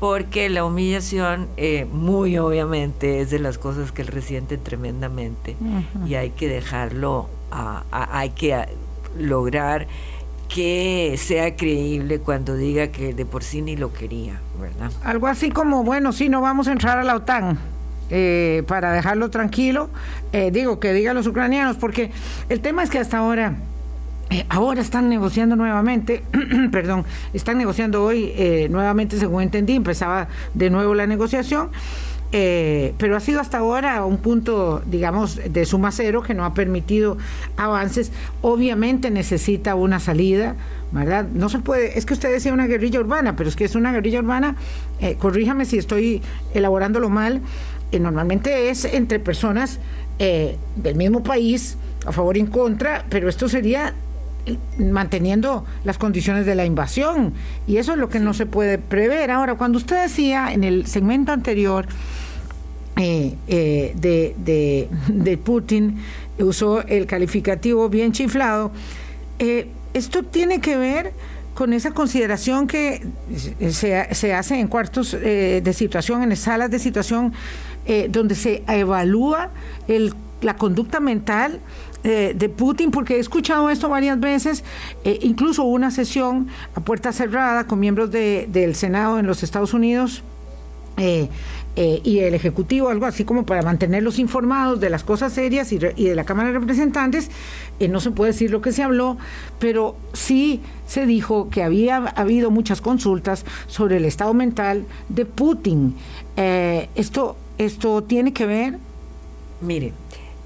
Porque 0.00 0.48
la 0.48 0.64
humillación, 0.64 1.48
eh, 1.56 1.86
muy 1.92 2.38
obviamente, 2.38 3.20
es 3.20 3.30
de 3.30 3.38
las 3.38 3.58
cosas 3.58 3.92
que 3.92 4.02
él 4.02 4.08
resiente 4.08 4.56
tremendamente 4.56 5.56
y 6.06 6.14
hay 6.14 6.30
que 6.30 6.48
dejarlo, 6.48 7.28
hay 7.90 8.30
que 8.30 8.66
lograr 9.18 9.88
que 10.48 11.14
sea 11.18 11.54
creíble 11.56 12.20
cuando 12.20 12.56
diga 12.56 12.88
que 12.88 13.12
de 13.14 13.26
por 13.26 13.44
sí 13.44 13.60
ni 13.62 13.76
lo 13.76 13.92
quería, 13.92 14.40
¿verdad? 14.60 14.90
Algo 15.04 15.26
así 15.26 15.50
como, 15.50 15.84
bueno, 15.84 16.12
sí, 16.12 16.28
no 16.28 16.40
vamos 16.40 16.68
a 16.68 16.72
entrar 16.72 16.98
a 16.98 17.04
la 17.04 17.16
OTAN. 17.16 17.58
Eh, 18.10 18.62
para 18.66 18.92
dejarlo 18.92 19.28
tranquilo, 19.28 19.90
eh, 20.32 20.50
digo 20.50 20.80
que 20.80 20.94
digan 20.94 21.14
los 21.14 21.26
ucranianos, 21.26 21.76
porque 21.76 22.10
el 22.48 22.60
tema 22.60 22.82
es 22.82 22.88
que 22.88 22.98
hasta 22.98 23.18
ahora, 23.18 23.56
eh, 24.30 24.46
ahora 24.48 24.80
están 24.80 25.10
negociando 25.10 25.56
nuevamente, 25.56 26.22
perdón, 26.72 27.04
están 27.34 27.58
negociando 27.58 28.02
hoy 28.02 28.32
nuevamente, 28.70 29.18
según 29.18 29.42
entendí, 29.42 29.74
empezaba 29.76 30.28
de 30.54 30.70
nuevo 30.70 30.94
la 30.94 31.06
negociación 31.06 31.68
eh, 32.30 32.94
pero 32.98 33.16
ha 33.16 33.20
sido 33.20 33.40
hasta 33.40 33.58
ahora 33.58 34.04
un 34.04 34.18
punto, 34.18 34.82
digamos, 34.86 35.40
de 35.50 35.64
suma 35.64 35.92
cero 35.92 36.22
que 36.22 36.34
no 36.34 36.44
ha 36.44 36.52
permitido 36.52 37.16
avances. 37.56 38.12
Obviamente 38.42 39.10
necesita 39.10 39.74
una 39.74 39.98
salida, 39.98 40.54
¿verdad? 40.92 41.26
No 41.32 41.48
se 41.48 41.60
puede, 41.60 41.98
es 41.98 42.04
que 42.04 42.14
usted 42.14 42.30
decía 42.30 42.52
una 42.52 42.66
guerrilla 42.66 43.00
urbana, 43.00 43.34
pero 43.36 43.48
es 43.48 43.56
que 43.56 43.64
es 43.64 43.74
una 43.74 43.92
guerrilla 43.92 44.20
urbana, 44.20 44.56
eh, 45.00 45.16
corríjame 45.18 45.64
si 45.64 45.78
estoy 45.78 46.22
elaborándolo 46.52 47.08
mal, 47.08 47.40
eh, 47.92 47.98
normalmente 47.98 48.68
es 48.70 48.84
entre 48.84 49.18
personas 49.18 49.78
del 50.18 50.96
mismo 50.96 51.22
país, 51.22 51.76
a 52.04 52.10
favor 52.10 52.36
y 52.36 52.40
en 52.40 52.48
contra, 52.48 53.04
pero 53.08 53.28
esto 53.28 53.48
sería 53.48 53.94
manteniendo 54.78 55.64
las 55.84 55.98
condiciones 55.98 56.46
de 56.46 56.54
la 56.54 56.64
invasión. 56.64 57.34
Y 57.66 57.76
eso 57.76 57.92
es 57.92 57.98
lo 57.98 58.08
que 58.08 58.20
no 58.20 58.34
se 58.34 58.46
puede 58.46 58.78
prever. 58.78 59.30
Ahora, 59.30 59.54
cuando 59.56 59.78
usted 59.78 60.02
decía 60.02 60.52
en 60.52 60.64
el 60.64 60.86
segmento 60.86 61.32
anterior 61.32 61.86
eh, 62.96 63.36
eh, 63.46 63.92
de, 63.96 64.88
de, 65.08 65.38
Putin, 65.38 65.98
usó 66.38 66.82
el 66.86 67.06
calificativo 67.06 67.88
bien 67.88 68.12
chiflado, 68.12 68.72
eh, 69.38 69.68
esto 69.94 70.24
tiene 70.24 70.60
que 70.60 70.76
ver 70.76 71.12
con 71.54 71.72
esa 71.72 71.92
consideración 71.92 72.66
que 72.66 73.06
se, 73.70 74.14
se 74.14 74.34
hace 74.34 74.60
en 74.60 74.68
cuartos 74.68 75.12
de 75.12 75.72
situación, 75.72 76.22
en 76.22 76.36
salas 76.36 76.70
de 76.70 76.78
situación, 76.78 77.32
donde 78.10 78.36
se 78.36 78.62
evalúa 78.68 79.50
el, 79.88 80.14
la 80.40 80.56
conducta 80.56 81.00
mental 81.00 81.60
eh, 82.04 82.32
de 82.36 82.48
Putin, 82.48 82.92
porque 82.92 83.16
he 83.16 83.18
escuchado 83.18 83.70
esto 83.70 83.88
varias 83.88 84.20
veces, 84.20 84.62
eh, 85.02 85.18
incluso 85.22 85.64
una 85.64 85.90
sesión 85.90 86.46
a 86.76 86.80
puerta 86.80 87.12
cerrada 87.12 87.66
con 87.66 87.80
miembros 87.80 88.12
del 88.12 88.74
Senado 88.76 89.18
en 89.18 89.26
los 89.26 89.42
Estados 89.42 89.74
Unidos. 89.74 90.22
Eh, 90.96 91.28
y 92.02 92.18
el 92.18 92.34
Ejecutivo, 92.34 92.88
algo 92.88 93.06
así 93.06 93.24
como 93.24 93.46
para 93.46 93.62
mantenerlos 93.62 94.18
informados 94.18 94.80
de 94.80 94.90
las 94.90 95.04
cosas 95.04 95.32
serias 95.32 95.70
y, 95.70 95.78
de 95.78 96.14
la 96.16 96.24
Cámara 96.24 96.48
de 96.48 96.58
Representantes. 96.58 97.30
no 97.88 98.00
se 98.00 98.10
puede 98.10 98.32
decir 98.32 98.50
lo 98.50 98.60
que 98.60 98.72
se 98.72 98.82
habló, 98.82 99.16
pero 99.60 99.96
sí 100.12 100.60
se 100.88 101.06
dijo 101.06 101.50
que 101.50 101.62
había 101.62 101.98
habido 101.98 102.50
muchas 102.50 102.80
consultas 102.80 103.44
sobre 103.68 103.98
el 103.98 104.06
estado 104.06 104.34
mental 104.34 104.86
de 105.08 105.24
Putin. 105.24 105.94
esto, 106.36 107.36
esto 107.58 108.02
tiene 108.02 108.32
que 108.32 108.46
ver. 108.46 108.78
Mire, 109.60 109.92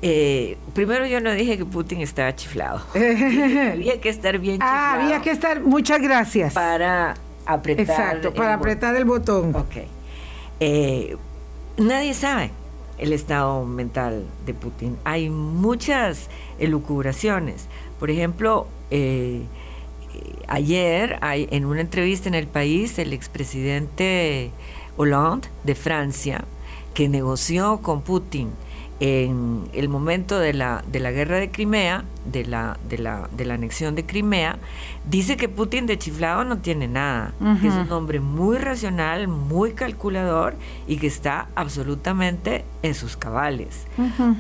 eh, 0.05 0.59
primero 0.75 1.07
yo 1.07 1.21
no 1.21 1.33
dije 1.33 1.57
que 1.57 1.65
Putin 1.65 2.01
estaba 2.01 2.35
chiflado. 2.35 2.83
había 2.95 4.01
que 4.01 4.09
estar 4.09 4.39
bien 4.39 4.57
chiflado. 4.57 4.77
Ah, 4.77 4.95
había 5.01 5.23
que 5.23 5.31
estar, 5.31 5.61
muchas 5.61 6.03
gracias. 6.03 6.53
Para 6.55 7.15
apretar. 7.47 7.83
Exacto, 7.83 8.35
para 8.35 8.55
apretar 8.55 8.97
el 8.97 9.05
botón. 9.05 9.55
Ok. 9.55 9.77
Eh, 10.59 11.17
nadie 11.77 12.15
sabe 12.15 12.51
el 12.99 13.13
estado 13.13 13.65
mental 13.65 14.27
de 14.45 14.55
Putin. 14.55 14.97
Hay 15.05 15.31
muchas 15.31 16.29
elucubraciones. 16.59 17.69
Por 18.01 18.11
ejemplo, 18.11 18.67
eh, 18.91 19.43
ayer 20.49 21.19
hay, 21.21 21.47
en 21.53 21.65
una 21.65 21.81
entrevista 21.81 22.29
en 22.29 22.35
el 22.35 22.49
país, 22.49 22.99
el 22.99 23.13
expresidente 23.13 24.51
Hollande 24.97 25.49
de 25.63 25.77
Francia, 25.77 26.45
que 26.93 27.09
negoció 27.09 27.79
con 27.83 28.03
Putin 28.03 28.51
en 29.03 29.69
el 29.73 29.89
momento 29.89 30.39
de 30.39 30.53
la, 30.53 30.85
de 30.87 31.01
la 31.01 31.11
guerra 31.11 31.39
de 31.39 31.51
Crimea, 31.51 32.05
de 32.25 32.45
la, 32.45 32.79
de, 32.89 32.99
la, 32.99 33.29
de 33.37 33.45
la 33.45 33.55
anexión 33.55 33.97
de 33.97 34.07
Crimea, 34.07 34.61
dice 35.11 35.37
que 35.37 35.49
Putin 35.49 35.87
de 35.87 35.99
chiflado 35.99 36.45
no 36.45 36.59
tiene 36.59 36.87
nada, 36.87 37.35
que 37.61 37.67
es 37.67 37.75
un 37.75 37.91
hombre 37.91 38.21
muy 38.21 38.59
racional, 38.59 39.27
muy 39.27 39.73
calculador 39.73 40.55
y 40.87 40.99
que 40.99 41.09
está 41.09 41.49
absolutamente 41.57 42.65
en 42.85 42.95
sus 42.95 43.17
cabales. 43.17 43.89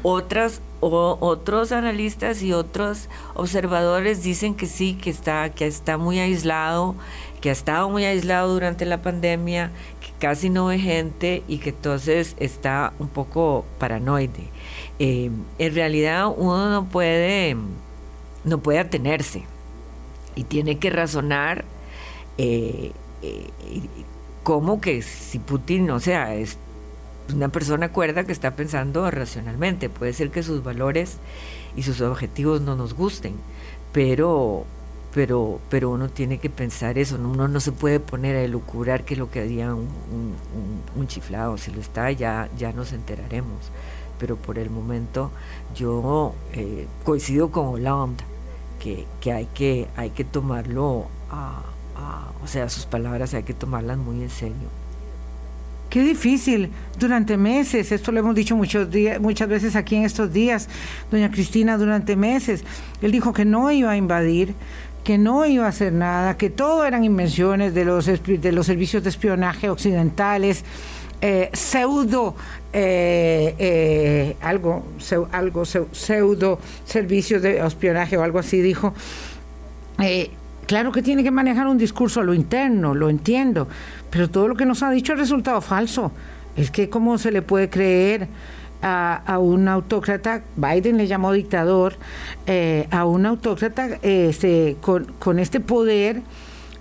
Otras 0.05 0.63
o, 0.79 1.19
otros 1.21 1.73
analistas 1.73 2.41
y 2.41 2.53
otros 2.53 3.09
observadores 3.35 4.23
dicen 4.23 4.55
que 4.55 4.67
sí, 4.67 4.95
que 4.95 5.11
está, 5.11 5.51
que 5.51 5.67
está 5.67 5.99
muy 5.99 6.21
aislado, 6.21 6.95
que 7.43 7.51
ha 7.51 7.53
estado 7.53 7.91
muy 7.91 8.05
aislado 8.05 8.55
durante 8.55 8.87
la 8.87 9.03
pandemia, 9.03 9.73
que 10.01 10.13
casi 10.21 10.49
no 10.49 10.67
ve 10.67 10.79
gente 10.79 11.43
y 11.49 11.59
que 11.59 11.71
entonces 11.71 12.37
está 12.39 12.95
un 13.01 13.09
poco 13.09 13.67
paranoide. 13.79 14.49
Eh, 15.01 15.31
en 15.59 15.75
realidad 15.75 16.33
uno 16.35 16.71
no 16.71 16.85
puede, 16.87 17.57
no 18.45 18.59
puede 18.59 18.79
atenerse 18.79 19.45
y 20.37 20.45
tiene 20.45 20.79
que 20.79 20.89
razonar 20.91 21.65
eh, 22.39 22.93
eh, 23.23 23.51
como 24.45 24.81
que 24.81 25.03
si 25.03 25.41
Putin, 25.41 25.91
o 25.91 25.99
sea, 25.99 26.37
es 26.37 26.59
una 27.35 27.49
persona 27.49 27.91
cuerda 27.91 28.25
que 28.25 28.33
está 28.33 28.53
pensando 28.53 29.11
racionalmente. 29.11 29.89
Puede 29.89 30.13
ser 30.13 30.31
que 30.31 30.45
sus 30.45 30.63
valores 30.63 31.19
y 31.75 31.83
sus 31.83 32.01
objetivos 32.01 32.61
no 32.61 32.77
nos 32.77 32.95
gusten, 32.95 33.35
pero 33.93 34.65
pero, 35.15 35.61
pero 35.69 35.91
uno 35.91 36.09
tiene 36.09 36.39
que 36.39 36.49
pensar 36.49 36.99
eso, 36.99 37.17
uno 37.17 37.47
no 37.49 37.61
se 37.61 37.73
puede 37.73 38.01
poner 38.01 38.37
a 38.37 38.43
elucubrar 38.43 39.05
que 39.05 39.15
lo 39.17 39.31
que 39.31 39.41
haría 39.41 39.75
un, 39.75 39.89
un, 40.97 41.07
chiflado, 41.07 41.59
si 41.59 41.71
lo 41.71 41.81
está 41.81 42.11
ya, 42.13 42.49
ya 42.57 42.73
nos 42.73 42.93
enteraremos, 42.93 43.71
pero 44.19 44.37
por 44.37 44.59
el 44.59 44.71
momento 44.71 45.31
yo 45.75 46.35
eh, 46.53 46.87
coincido 47.05 47.51
con 47.51 47.67
Hollande, 47.67 48.25
que, 48.81 49.07
que, 49.21 49.33
hay 49.33 49.47
que 49.47 49.87
hay 49.97 50.11
que 50.11 50.25
tomarlo, 50.25 51.07
a, 51.31 51.63
o 52.43 52.47
sea, 52.47 52.69
sus 52.69 52.87
palabras 52.87 53.35
hay 53.35 53.43
que 53.43 53.55
tomarlas 53.55 53.99
muy 53.99 54.23
en 54.23 54.31
serio. 54.31 54.83
Qué 55.91 56.03
difícil 56.03 56.71
durante 56.99 57.37
meses, 57.37 57.93
esto 57.93 58.13
lo 58.13 58.21
hemos 58.21 58.35
dicho 58.35 58.57
muchos 58.57 58.91
días, 58.91 59.21
muchas 59.21 59.47
veces 59.47 59.77
aquí 59.77 59.95
en 59.95 60.05
estos 60.05 60.33
días, 60.33 60.71
doña 61.11 61.31
Cristina, 61.31 61.77
durante 61.77 62.17
meses, 62.17 62.65
él 63.03 63.13
dijo 63.13 63.35
que 63.35 63.45
no 63.45 63.71
iba 63.71 63.91
a 63.91 63.97
invadir, 63.99 64.55
que 65.05 65.19
no 65.19 65.45
iba 65.47 65.67
a 65.67 65.69
hacer 65.69 65.93
nada, 65.93 66.37
que 66.37 66.51
todo 66.51 66.85
eran 66.85 67.05
invenciones 67.05 67.75
de 67.75 67.85
los, 67.85 68.07
de 68.07 68.53
los 68.53 68.67
servicios 68.67 69.03
de 69.03 69.11
espionaje 69.11 69.69
occidentales, 69.69 70.65
eh, 71.21 71.51
pseudo, 71.53 72.35
eh, 72.73 73.55
eh, 73.59 74.37
algo, 74.41 74.85
algo 75.31 75.65
pseudo 75.65 76.59
servicios 76.85 77.43
de 77.43 77.65
espionaje 77.65 78.17
o 78.17 78.23
algo 78.23 78.39
así, 78.39 78.61
dijo. 78.61 78.93
claro 80.67 80.91
que 80.91 81.03
tiene 81.03 81.23
que 81.23 81.31
manejar 81.31 81.69
un 81.69 81.79
discurso 81.79 82.21
a 82.21 82.25
lo 82.25 82.35
interno, 82.35 82.95
lo 82.95 83.09
entiendo, 83.09 83.69
pero 84.11 84.31
todo 84.31 84.49
lo 84.49 84.57
que 84.57 84.67
nos 84.67 84.83
ha 84.83 84.91
dicho 84.91 85.13
ha 85.13 85.17
resultado 85.17 85.61
falso. 85.61 86.13
Es 86.57 86.71
que 86.71 86.91
cómo 86.91 87.17
se 87.19 87.31
le 87.31 87.41
puede 87.41 87.71
creer 87.71 88.29
a, 88.83 89.39
un 89.39 89.69
autócrata, 89.69 90.43
Biden 90.57 90.97
le 90.97 91.07
llamó 91.07 91.33
dictador, 91.33 91.95
eh, 92.47 92.89
a 92.91 93.05
un 93.05 93.27
autócrata 93.27 93.99
este, 94.03 94.77
con, 94.81 95.39
este 95.39 95.61
poder, 95.61 96.23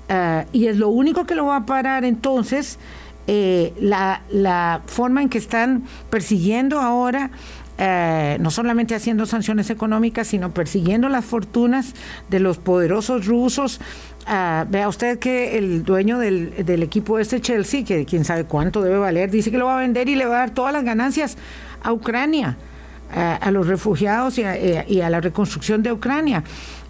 eh, 0.09 0.45
y 0.51 0.67
es 0.67 0.77
lo 0.77 0.89
único 0.89 1.25
que 1.25 1.35
lo 1.35 1.45
va 1.45 1.57
a 1.57 1.65
parar 1.65 2.03
entonces 2.03 2.79
eh, 3.27 3.73
la, 3.79 4.23
la, 4.31 4.81
forma 4.87 5.21
en 5.21 5.29
que 5.29 5.37
están 5.37 5.83
persiguiendo 6.09 6.79
ahora. 6.79 7.29
no 8.39 8.51
solamente 8.51 8.93
haciendo 8.93 9.25
sanciones 9.25 9.71
económicas, 9.71 10.27
sino 10.27 10.51
persiguiendo 10.53 11.09
las 11.09 11.25
fortunas 11.25 11.95
de 12.29 12.39
los 12.39 12.59
poderosos 12.59 13.25
rusos. 13.25 13.79
vea 14.69 14.87
usted 14.87 15.17
que 15.17 15.57
el 15.57 15.83
dueño 15.83 16.19
del, 16.19 16.63
del 16.63 16.83
equipo 16.83 17.17
este 17.17 17.41
Chelsea, 17.41 17.83
que 17.83 18.05
quién 18.05 18.23
sabe 18.23 18.43
cuánto 18.43 18.83
debe 18.83 18.99
valer, 18.99 19.31
dice 19.31 19.49
que 19.49 19.57
lo 19.57 19.65
va 19.65 19.77
a 19.77 19.81
vender 19.81 20.09
y 20.09 20.15
le 20.15 20.25
va 20.25 20.35
a 20.35 20.39
dar 20.39 20.51
todas 20.51 20.73
las 20.73 20.83
ganancias 20.83 21.37
a 21.83 21.93
Ucrania, 21.93 22.57
a, 23.13 23.51
los 23.51 23.67
refugiados 23.67 24.37
y 24.37 24.43
a, 25.01 25.09
la 25.09 25.21
reconstrucción 25.21 25.83
de 25.83 25.91
Ucrania. 25.91 26.43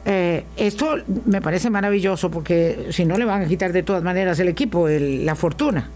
Eh, 0.04 0.46
esto 0.58 0.98
me 1.26 1.42
parece 1.42 1.70
maravilloso 1.70 2.32
porque 2.32 2.88
si 2.92 3.06
no 3.06 3.18
le 3.18 3.26
van 3.26 3.44
a 3.44 3.48
quitar 3.48 3.72
de 3.72 3.84
todas 3.84 4.04
maneras 4.04 4.40
el 4.40 4.48
equipo, 4.48 4.88
la 4.88 5.36
fortuna. 5.36 5.90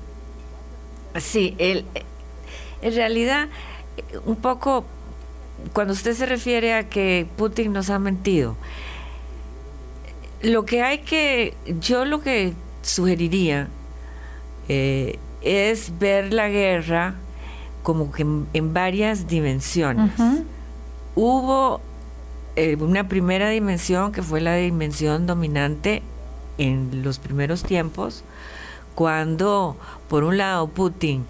Sí, 1.17 1.55
el, 1.57 1.85
en 2.81 2.95
realidad, 2.95 3.47
un 4.25 4.35
poco, 4.35 4.85
cuando 5.73 5.93
usted 5.93 6.13
se 6.13 6.25
refiere 6.25 6.73
a 6.73 6.87
que 6.89 7.25
Putin 7.37 7.73
nos 7.73 7.89
ha 7.89 7.99
mentido, 7.99 8.57
lo 10.41 10.65
que 10.65 10.83
hay 10.83 10.99
que, 10.99 11.55
yo 11.79 12.05
lo 12.05 12.21
que 12.21 12.53
sugeriría 12.83 13.69
eh, 14.67 15.17
es 15.41 15.97
ver 15.97 16.33
la 16.33 16.49
guerra 16.49 17.15
como 17.85 18.11
que 18.11 18.23
en, 18.23 18.73
varias 18.73 19.27
dimensiones. 19.27 20.11
Hubo 21.13 21.79
eh, 22.55 22.75
una 22.77 23.07
primera 23.07 23.47
dimensión 23.49 24.11
que 24.11 24.23
fue 24.23 24.41
la 24.41 24.55
dimensión 24.55 25.27
dominante 25.27 26.01
en 26.57 27.03
los 27.03 27.19
primeros 27.19 27.61
tiempos, 27.61 28.23
cuando 28.95 29.77
por 30.09 30.23
un 30.23 30.37
lado 30.39 30.67
Putin 30.67 31.25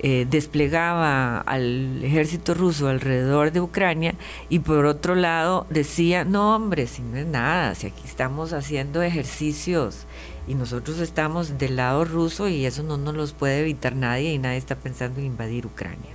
eh, 0.00 0.26
desplegaba 0.28 1.38
al 1.42 2.02
ejército 2.02 2.54
ruso 2.54 2.88
alrededor 2.88 3.52
de 3.52 3.60
Ucrania 3.60 4.14
y 4.48 4.58
por 4.58 4.86
otro 4.86 5.14
lado 5.14 5.64
decía, 5.70 6.24
no 6.24 6.56
hombre, 6.56 6.88
si 6.88 7.02
no 7.02 7.18
es 7.18 7.26
nada, 7.26 7.76
si 7.76 7.86
aquí 7.86 8.02
estamos 8.04 8.52
haciendo 8.52 9.00
ejercicios 9.00 10.06
y 10.50 10.54
nosotros 10.56 10.98
estamos 10.98 11.58
del 11.58 11.76
lado 11.76 12.04
ruso 12.04 12.48
y 12.48 12.66
eso 12.66 12.82
no 12.82 12.96
nos 12.96 13.14
los 13.14 13.32
puede 13.32 13.60
evitar 13.60 13.94
nadie 13.94 14.32
y 14.32 14.38
nadie 14.38 14.58
está 14.58 14.74
pensando 14.74 15.20
en 15.20 15.26
invadir 15.26 15.64
Ucrania. 15.64 16.14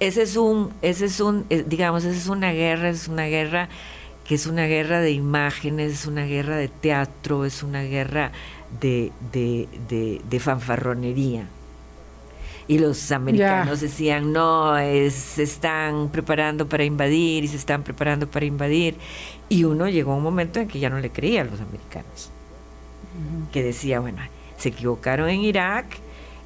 Ese 0.00 0.22
es 0.22 0.36
un, 0.36 0.70
ese 0.82 1.06
es 1.06 1.18
un, 1.20 1.46
eh, 1.48 1.64
digamos, 1.66 2.04
esa 2.04 2.18
es 2.18 2.26
una 2.28 2.52
guerra, 2.52 2.90
es 2.90 3.08
una 3.08 3.26
guerra 3.26 3.68
que 4.26 4.34
es 4.34 4.46
una 4.46 4.66
guerra 4.66 5.00
de 5.00 5.12
imágenes, 5.12 5.92
es 5.92 6.06
una 6.06 6.24
guerra 6.26 6.56
de 6.56 6.68
teatro, 6.68 7.44
es 7.44 7.62
una 7.62 7.82
guerra 7.82 8.32
de, 8.80 9.12
de, 9.32 9.68
de 10.28 10.40
fanfarronería. 10.40 11.48
y 12.68 12.78
los 12.78 13.10
americanos 13.12 13.80
decían, 13.80 14.32
no, 14.32 14.74
se 14.76 15.42
están 15.42 16.10
preparando 16.10 16.68
para 16.68 16.84
invadir 16.84 17.44
y 17.44 17.48
se 17.48 17.56
están 17.56 17.82
preparando 17.82 18.30
para 18.30 18.46
invadir. 18.46 18.96
Y 19.48 19.64
uno 19.64 19.88
llegó 19.88 20.12
a 20.12 20.16
un 20.16 20.22
momento 20.22 20.60
en 20.60 20.68
que 20.68 20.78
ya 20.78 20.88
no 20.90 20.98
le 21.00 21.10
creía 21.10 21.42
a 21.42 21.44
los 21.44 21.60
americanos, 21.60 22.30
que 23.52 23.62
decía, 23.62 24.00
bueno, 24.00 24.18
se 24.56 24.70
equivocaron 24.70 25.28
en 25.28 25.40
Irak, 25.40 25.86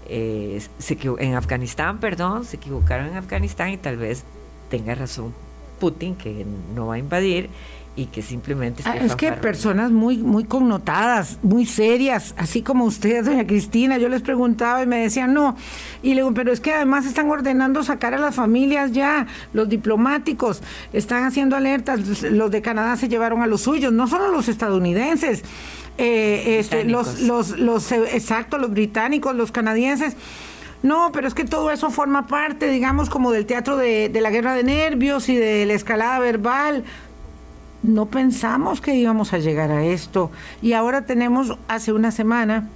eh, 0.09 0.61
se 0.79 0.99
en 1.19 1.35
Afganistán, 1.35 1.99
perdón, 1.99 2.45
se 2.45 2.57
equivocaron 2.57 3.09
en 3.09 3.17
Afganistán 3.17 3.71
y 3.71 3.77
tal 3.77 3.97
vez 3.97 4.25
tenga 4.71 4.95
razón 4.95 5.35
Putin 5.79 6.15
que 6.15 6.47
no 6.75 6.89
va 6.89 6.95
a 6.95 6.99
invadir 6.99 7.51
y 7.97 8.07
que 8.07 8.21
simplemente 8.21 8.83
ah, 8.85 8.97
es 8.97 9.17
que 9.17 9.33
personas 9.33 9.91
muy 9.91 10.19
muy 10.19 10.45
connotadas 10.45 11.39
muy 11.43 11.65
serias 11.65 12.35
así 12.37 12.61
como 12.61 12.85
usted 12.85 13.25
doña 13.25 13.47
Cristina. 13.47 13.97
Yo 13.97 14.11
les 14.11 14.21
preguntaba 14.21 14.83
y 14.83 14.87
me 14.87 14.99
decían 14.99 15.33
no 15.33 15.57
y 16.03 16.11
le 16.11 16.17
digo 16.17 16.35
pero 16.35 16.53
es 16.53 16.61
que 16.61 16.75
además 16.75 17.07
están 17.07 17.31
ordenando 17.31 17.83
sacar 17.83 18.13
a 18.13 18.19
las 18.19 18.35
familias 18.35 18.93
ya 18.93 19.27
los 19.55 19.69
diplomáticos 19.69 20.63
están 20.93 21.25
haciendo 21.25 21.57
alertas 21.57 22.23
los 22.23 22.51
de 22.51 22.61
Canadá 22.61 22.97
se 22.97 23.09
llevaron 23.09 23.43
a 23.43 23.47
los 23.47 23.63
suyos 23.63 23.93
no 23.95 24.07
solo 24.07 24.31
los 24.31 24.49
estadounidenses 24.49 25.43
eh, 25.99 26.59
este, 26.59 26.85
los 26.85 27.21
los 27.21 27.59
los 27.59 27.91
exacto 27.93 28.59
los 28.59 28.71
británicos 28.71 29.35
los 29.35 29.51
canadienses 29.53 30.17
no, 30.83 31.11
pero 31.11 31.27
es 31.27 31.35
que 31.35 31.45
todo 31.45 31.71
eso 31.73 31.91
forma 31.91 32.27
parte, 32.29 32.69
digamos, 32.69 33.09
como 33.09 33.33
del 33.33 33.47
teatro 33.47 33.77
de, 33.77 34.09
de 34.09 34.21
la 34.21 34.31
guerra 34.31 34.55
de 34.55 34.63
nervios 34.63 35.29
y 35.29 35.35
de 35.35 35.65
la 35.67 35.73
escalada 35.73 36.19
verbal 36.21 36.85
no 37.87 38.07
pensamos 38.07 38.81
que 38.81 38.95
íbamos 38.95 39.33
a 39.33 39.39
llegar 39.39 39.71
a 39.71 39.85
esto. 39.85 40.31
Y 40.61 40.73
ahora 40.73 41.07
tenemos, 41.07 41.57
hace 41.69 41.93
una 41.93 42.11
semana, 42.11 42.69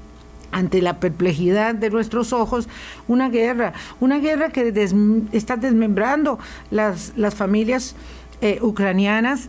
ante 0.52 0.82
la 0.82 0.98
perplejidad 0.98 1.74
de 1.74 1.90
nuestros 1.90 2.32
ojos, 2.32 2.68
una 3.08 3.28
guerra, 3.28 3.72
una 4.00 4.18
guerra 4.18 4.50
que 4.50 4.72
está 5.32 5.56
desmembrando 5.56 6.38
las, 6.70 7.12
las 7.16 7.34
familias 7.34 7.94
eh, 8.40 8.58
ucranianas. 8.62 9.48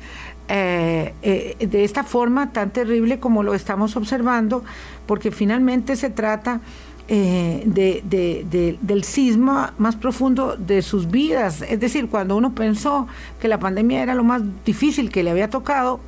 Eh, 0.54 1.14
eh, 1.22 1.66
de 1.66 1.86
esta 1.86 2.04
forma 2.04 2.52
tan 2.52 2.72
terrible 2.72 3.22
como 3.22 3.41
lo 3.41 3.54
estamos 3.54 3.95
observando, 3.95 4.66
porque 5.06 5.32
finalmente 5.32 5.95
se 5.95 6.10
trata 6.10 6.60
eh, 7.08 7.64
de, 7.66 8.78
del 8.82 9.04
sismo 9.06 9.70
más 9.78 9.95
profundo 9.95 10.58
de 10.58 10.82
sus 10.82 11.10
vidas. 11.10 11.62
Es 11.62 11.80
decir, 11.80 12.10
cuando 12.10 12.36
uno 12.36 12.54
pensó 12.54 13.08
que 13.39 13.47
la 13.47 13.62
pandemia 13.62 14.04
era 14.04 14.14
lo 14.14 14.26
más 14.26 14.41
difícil 14.66 15.10
que 15.10 15.24
le 15.24 15.32
había 15.32 15.49
tocado, 15.49 16.02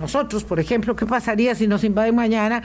nosotros, 0.00 0.42
por 0.42 0.58
ejemplo, 0.58 0.96
¿qué 0.96 1.04
pasaría 1.04 1.54
si 1.54 1.66
nos 1.66 1.84
invaden 1.84 2.14
mañana? 2.14 2.62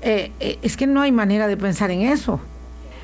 Es 0.00 0.78
que 0.78 0.86
no 0.86 1.02
hay 1.02 1.12
manera 1.12 1.46
de 1.46 1.58
pensar 1.58 1.90
en 1.90 2.02
eso, 2.02 2.40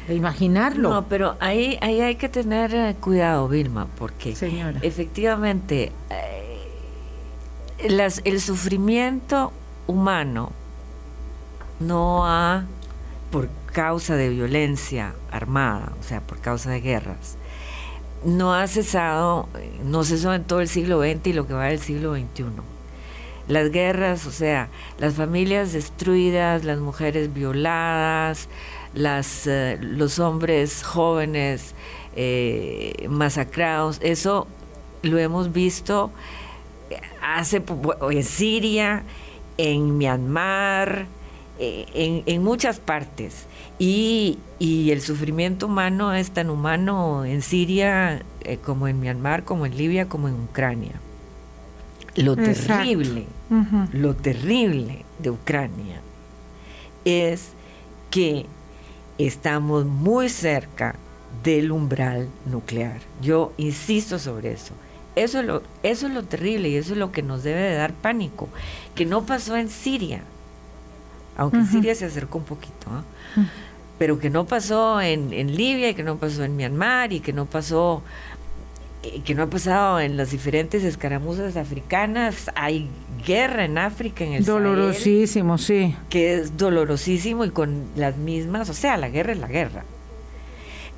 de 0.09 0.15
imaginarlo. 0.15 0.89
No, 0.89 1.09
pero 1.09 1.37
ahí, 1.41 1.77
ahí 1.83 2.01
hay 2.01 2.15
que 2.15 2.31
tener 2.31 2.95
cuidado, 2.97 3.49
Vilma, 3.49 3.87
porque 3.99 4.35
efectivamente 4.81 5.93
el 7.85 8.41
sufrimiento 8.41 9.53
humano 9.87 10.53
no 11.81 12.27
ha, 12.27 12.65
por 13.31 13.49
causa 13.67 14.17
de 14.17 14.31
violencia 14.31 15.15
armada, 15.31 15.93
o 16.01 16.03
sea, 16.03 16.21
por 16.21 16.41
causa 16.41 16.71
de 16.71 16.81
guerras, 16.81 17.37
no 18.25 18.55
ha 18.55 18.67
cesado, 18.69 19.49
no 19.85 20.03
cesó 20.05 20.33
en 20.33 20.45
todo 20.45 20.61
el 20.61 20.69
siglo 20.69 21.03
XX 21.03 21.27
y 21.27 21.33
lo 21.35 21.47
que 21.47 21.53
va 21.53 21.67
del 21.67 21.81
siglo 21.81 22.15
XXI. 22.15 22.45
Las 23.49 23.71
guerras, 23.71 24.27
o 24.27 24.31
sea, 24.31 24.69
las 24.99 25.15
familias 25.15 25.75
destruidas, 25.75 26.65
las 26.65 26.79
mujeres 26.79 27.35
violadas, 27.35 28.49
las, 28.95 29.47
eh, 29.47 29.77
los 29.83 30.19
hombres 30.19 30.83
jóvenes 30.83 31.75
eh, 32.17 33.07
masacrados, 33.11 33.99
eso 34.03 34.47
lo 35.03 35.19
hemos 35.19 35.53
visto 35.53 36.11
hace 37.25 37.63
en 38.11 38.25
Siria, 38.25 39.03
en 39.57 39.97
Myanmar, 39.99 41.07
eh, 41.59 41.87
en, 41.95 42.23
en 42.27 42.43
muchas 42.43 42.79
partes. 42.79 43.47
Y, 43.79 44.39
el 44.61 45.01
sufrimiento 45.03 45.67
humano 45.67 46.15
es 46.15 46.31
tan 46.31 46.49
humano 46.49 47.25
en 47.25 47.43
Siria 47.43 48.23
eh, 48.45 48.59
como 48.65 48.89
en 48.89 49.01
Myanmar, 49.01 49.45
como 49.45 49.67
en 49.67 49.77
Libia, 49.77 50.09
como 50.09 50.29
en 50.29 50.35
Ucrania. 50.35 50.93
Lo 52.17 52.37
terrible, 52.37 53.27
lo 53.93 54.15
terrible 54.15 55.05
de 55.19 55.31
Ucrania 55.31 56.01
es 57.05 57.51
que 58.11 58.47
estamos 59.19 59.85
muy 59.85 60.29
cerca 60.29 60.95
del 61.43 61.73
umbral 61.73 62.29
nuclear. 62.47 63.01
Yo 63.21 63.53
insisto 63.57 64.19
sobre 64.21 64.53
eso. 64.53 64.75
Eso 65.17 65.41
es, 65.41 65.47
lo, 65.47 65.63
eso 65.83 66.07
es 66.09 66.13
lo 66.13 66.25
terrible 66.25 66.69
y 66.69 66.77
eso 66.77 66.93
es 66.93 66.99
lo 66.99 67.13
que 67.13 67.23
nos 67.23 67.43
debe 67.43 67.61
de 67.61 67.75
dar 67.75 67.93
pánico, 67.93 68.49
que 68.95 69.07
no 69.07 69.25
pasó 69.27 69.57
en 69.57 69.69
Siria, 69.69 70.23
aunque 71.37 71.65
Siria 71.65 71.95
se 71.95 72.05
acercó 72.05 72.39
un 72.39 72.45
poquito. 72.45 72.87
¿ah? 72.91 73.05
pero 73.99 74.19
que 74.19 74.31
no 74.31 74.45
pasó 74.45 75.01
en, 75.01 75.33
en, 75.33 75.57
Libia 75.57 75.91
y 75.91 75.95
que 75.95 76.03
no 76.03 76.17
pasó 76.17 76.45
en 76.45 76.57
Myanmar 76.57 77.13
y 77.13 77.21
que 77.21 77.33
no 77.33 77.47
pasó 77.47 78.03
que 79.25 79.35
no 79.35 79.43
ha 79.43 79.51
pasado 79.51 80.01
en 80.01 80.17
las 80.17 80.31
diferentes 80.31 80.83
escaramuzas 80.83 81.57
africanas 81.59 82.51
hay 82.55 82.89
guerra 83.27 83.67
en 83.67 83.77
África 83.77 84.25
en 84.25 84.33
el 84.33 84.45
dolorosísimo 84.45 85.59
sí 85.59 85.95
que 86.09 86.35
es 86.35 86.57
dolorosísimo 86.57 87.45
y 87.45 87.51
con 87.51 87.85
las 87.97 88.17
mismas 88.17 88.71
o 88.71 88.75
sea 88.75 88.97
la 88.97 89.11
guerra 89.11 89.33
es 89.33 89.39
la 89.39 89.49
guerra 89.49 89.85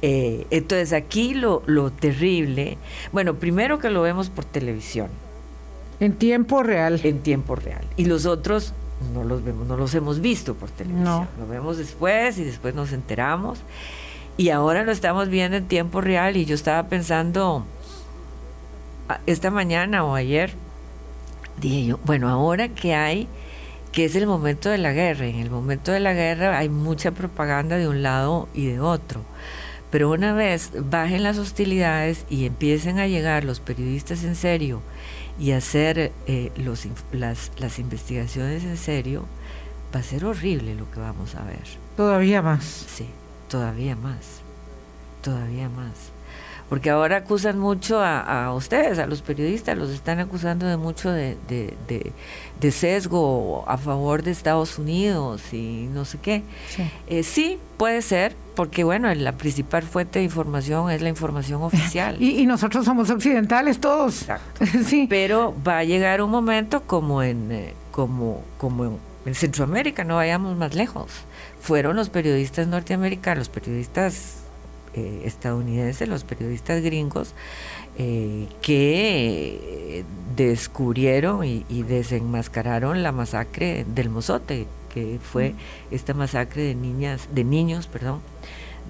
eh, 0.03 0.47
entonces 0.51 0.93
aquí 0.93 1.35
lo, 1.35 1.63
lo 1.67 1.91
terrible 1.91 2.77
bueno 3.13 3.35
primero 3.35 3.79
que 3.79 3.91
lo 3.91 4.03
vemos 4.03 4.29
por 4.29 4.45
televisión 4.45 5.09
en 6.01 6.13
tiempo 6.15 6.63
real 6.63 7.01
en 7.03 7.21
tiempo 7.21 7.57
real 7.57 7.85
y 7.97 8.05
los 8.05 8.27
otros 8.27 8.75
no 9.13 9.25
los 9.25 9.45
vemos, 9.45 9.67
no 9.67 9.77
los 9.77 9.95
hemos 9.95 10.21
visto 10.21 10.55
por 10.55 10.71
televisión. 10.71 11.29
Lo 11.39 11.47
vemos 11.47 11.77
después 11.77 12.39
y 12.39 12.45
después 12.45 12.75
nos 12.75 12.93
enteramos. 12.93 13.61
Y 14.37 14.51
ahora 14.51 14.85
lo 14.85 14.93
estamos 14.93 15.29
viendo 15.29 15.57
en 15.57 15.67
tiempo 15.67 16.01
real 16.01 16.37
y 16.37 16.45
yo 16.45 16.55
estaba 16.55 16.89
pensando 16.89 17.65
esta 19.27 19.51
mañana 19.51 20.05
o 20.05 20.15
ayer, 20.15 20.53
dije 21.61 21.87
yo, 21.87 21.99
bueno, 22.05 22.29
ahora 22.29 22.69
que 22.69 22.95
hay, 22.95 23.29
que 23.93 24.05
es 24.05 24.15
el 24.15 24.27
momento 24.27 24.69
de 24.69 24.79
la 24.79 24.93
guerra, 24.93 25.27
en 25.27 25.37
el 25.37 25.51
momento 25.51 25.93
de 25.93 26.01
la 26.01 26.13
guerra 26.13 26.59
hay 26.59 26.69
mucha 26.69 27.13
propaganda 27.13 27.77
de 27.77 27.89
un 27.89 28.03
lado 28.03 28.49
y 28.53 28.67
de 28.67 28.81
otro. 28.81 29.23
Pero 29.97 30.11
una 30.11 30.35
vez 30.35 30.73
bajen 30.91 31.23
las 31.23 31.39
hostilidades 31.39 32.27
y 32.29 32.45
empiecen 32.45 32.99
a 32.99 33.07
llegar 33.07 33.45
los 33.45 33.61
periodistas 33.61 34.25
en 34.25 34.35
serio 34.35 34.83
y 35.41 35.53
hacer 35.53 36.13
eh, 36.27 36.53
los, 36.55 36.87
las, 37.13 37.51
las 37.57 37.79
investigaciones 37.79 38.63
en 38.65 38.77
serio, 38.77 39.25
va 39.95 40.01
a 40.01 40.03
ser 40.03 40.27
horrible 40.27 40.75
lo 40.75 40.91
que 40.91 41.01
vamos 41.01 41.35
a 41.35 41.45
ver. 41.45 41.65
Todavía 41.97 42.43
más. 42.43 42.63
Sí, 42.63 43.07
todavía 43.49 43.97
más. 43.97 44.43
Todavía 45.23 45.71
más 45.71 46.13
porque 46.69 46.91
ahora 46.91 47.19
acusan 47.19 47.59
mucho 47.59 48.01
a, 48.03 48.53
ustedes, 48.53 48.99
a 48.99 49.07
los 49.07 49.23
periodistas, 49.23 49.79
los 49.79 49.91
están 49.91 50.19
acusando 50.19 50.67
de 50.67 50.77
mucho 50.77 51.13
de, 51.13 51.37
de, 51.49 52.71
sesgo 52.73 53.65
a 53.69 53.79
favor 53.79 54.25
de 54.25 54.33
Estados 54.33 54.79
Unidos 54.79 55.53
y 55.53 55.89
no 55.93 56.05
sé 56.05 56.19
qué. 56.19 56.43
Sí. 56.69 56.83
Eh, 57.07 57.23
sí. 57.23 57.59
puede 57.77 58.03
ser, 58.03 58.35
porque 58.57 58.83
bueno, 58.83 59.15
la 59.15 59.33
principal 59.33 59.85
fuente 59.85 60.19
de 60.19 60.25
información 60.25 60.91
es 60.91 61.03
la 61.03 61.09
información 61.09 61.63
oficial. 61.63 62.21
y, 62.21 62.45
nosotros 62.47 62.85
somos 62.85 63.11
occidentales 63.11 63.79
todos. 63.81 64.23
Exacto. 64.23 64.67
sí. 64.85 65.07
Pero 65.09 65.55
va 65.67 65.79
a 65.79 65.85
llegar 65.85 66.21
un 66.21 66.31
momento 66.31 66.83
como 66.83 67.23
en, 67.23 67.53
eh, 67.53 67.75
como, 67.93 68.43
como 68.59 68.99
en 69.25 69.35
Centroamérica, 69.35 70.03
no 70.03 70.17
vayamos 70.17 70.57
más 70.57 70.75
lejos. 70.75 71.11
Fueron 71.61 71.95
los 71.95 72.11
periodistas 72.11 72.67
norteamericanos, 72.67 73.39
los 73.39 73.49
periodistas 73.49 74.46
eh, 74.97 75.23
estadounidenses, 75.25 76.09
los 76.09 76.25
periodistas 76.25 76.83
gringos, 76.83 77.35
eh, 77.99 78.49
que 78.63 80.05
descubrieron 80.35 81.45
y, 81.45 81.65
desenmascararon 81.83 83.03
la 83.03 83.13
masacre 83.13 83.85
del 83.95 84.11
Mozote, 84.11 84.67
que 84.93 85.19
fue 85.23 85.55
esta 85.91 86.15
masacre 86.15 86.63
de 86.63 86.75
niñas, 86.75 87.29
de 87.33 87.45
niños, 87.45 87.87
perdón, 87.87 88.21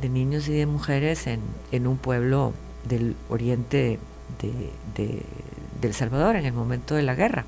de 0.00 0.08
niños 0.08 0.48
y 0.48 0.52
de 0.52 0.66
mujeres 0.66 1.26
en, 1.26 1.40
en 1.72 1.86
un 1.86 1.98
pueblo 1.98 2.52
del 2.88 3.16
oriente 3.28 3.98
de, 4.40 5.22
El 5.82 5.94
Salvador 5.94 6.36
en 6.36 6.46
el 6.46 6.52
momento 6.52 6.94
de 6.94 7.02
la 7.02 7.14
guerra. 7.14 7.44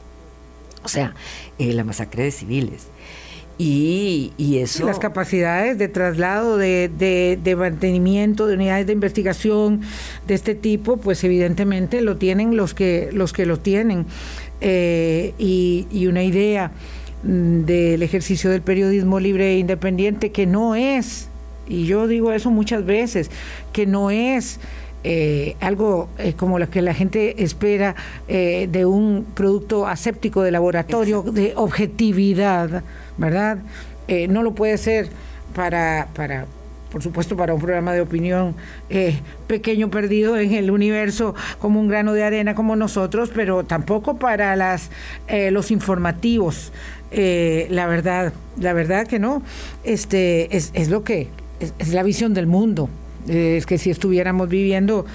O 0.85 0.89
sea, 0.89 1.15
eh, 1.59 1.73
la 1.73 1.85
masacre 1.85 2.23
de 2.23 2.31
civiles. 2.31 2.87
Y, 3.59 4.33
eso. 4.39 4.87
Las 4.87 5.01
capacidades 5.01 5.79
de 5.79 5.89
traslado, 5.89 6.57
de, 6.57 7.55
mantenimiento, 7.57 8.47
de 8.47 8.55
unidades 8.55 8.87
de 8.87 8.93
investigación 8.93 9.81
de 10.27 10.35
este 10.35 10.55
tipo, 10.55 10.97
pues 10.97 11.25
evidentemente 11.25 12.01
lo 12.01 12.17
tienen 12.17 12.57
los 12.57 12.73
que, 12.75 13.11
los 13.13 13.33
que 13.33 13.47
lo 13.47 13.59
tienen. 13.59 14.07
Eh, 14.61 15.35
y, 15.39 16.07
una 16.07 16.23
idea 16.23 16.71
mm, 17.25 17.65
del 17.65 18.03
ejercicio 18.03 18.51
del 18.51 18.63
periodismo 18.63 19.21
libre 19.21 19.55
e 19.55 19.59
independiente 19.59 20.31
que 20.31 20.47
no 20.47 20.75
es 20.75 21.29
y 21.69 21.85
yo 21.85 22.07
digo 22.07 22.33
eso 22.33 22.51
muchas 22.51 22.85
veces, 22.85 23.31
que 23.73 23.87
no 23.87 24.11
es 24.11 24.59
eh, 25.05 25.57
algo 25.61 26.09
eh, 26.19 26.33
como 26.37 26.59
lo 26.59 26.69
que 26.71 26.83
la 26.83 26.95
gente 26.95 27.43
espera 27.43 27.95
eh, 28.27 28.69
de 28.71 28.87
un 28.87 29.27
producto 29.35 29.87
aséptico 29.87 30.43
de 30.43 30.51
laboratorio, 30.51 31.23
de 31.23 31.53
objetividad, 31.57 32.83
¿verdad? 33.19 33.59
no 34.31 34.43
lo 34.43 34.55
puede 34.55 34.79
ser 34.79 35.11
para, 35.55 36.09
para, 36.15 36.47
por 36.91 37.03
supuesto, 37.03 37.37
para 37.37 37.53
un 37.53 37.61
programa 37.61 37.93
de 37.93 38.01
opinión 38.01 38.55
pequeño, 39.47 39.91
perdido 39.91 40.39
en 40.39 40.55
el 40.55 40.71
universo, 40.71 41.35
como 41.59 41.79
un 41.79 41.89
grano 41.89 42.15
de 42.15 42.25
arena 42.25 42.55
como 42.55 42.75
nosotros, 42.75 43.31
pero 43.35 43.65
tampoco 43.65 44.17
para 44.17 44.57
las, 44.57 44.91
los 45.29 45.71
informativos. 45.71 46.73
la 47.13 47.87
verdad, 47.87 48.33
la 48.59 48.73
verdad 48.73 49.07
que 49.07 49.19
no, 49.19 49.43
este 49.85 50.57
es, 50.57 50.71
es 50.73 50.89
lo 50.89 51.05
que 51.05 51.29
es 51.61 51.93
la 51.93 52.03
visión 52.03 52.33
del 52.33 52.47
mundo 52.47 52.89
es 53.29 53.67
que 53.67 53.79
si 53.79 53.91
estuviéramos 53.91 54.49
viviendo 54.49 55.07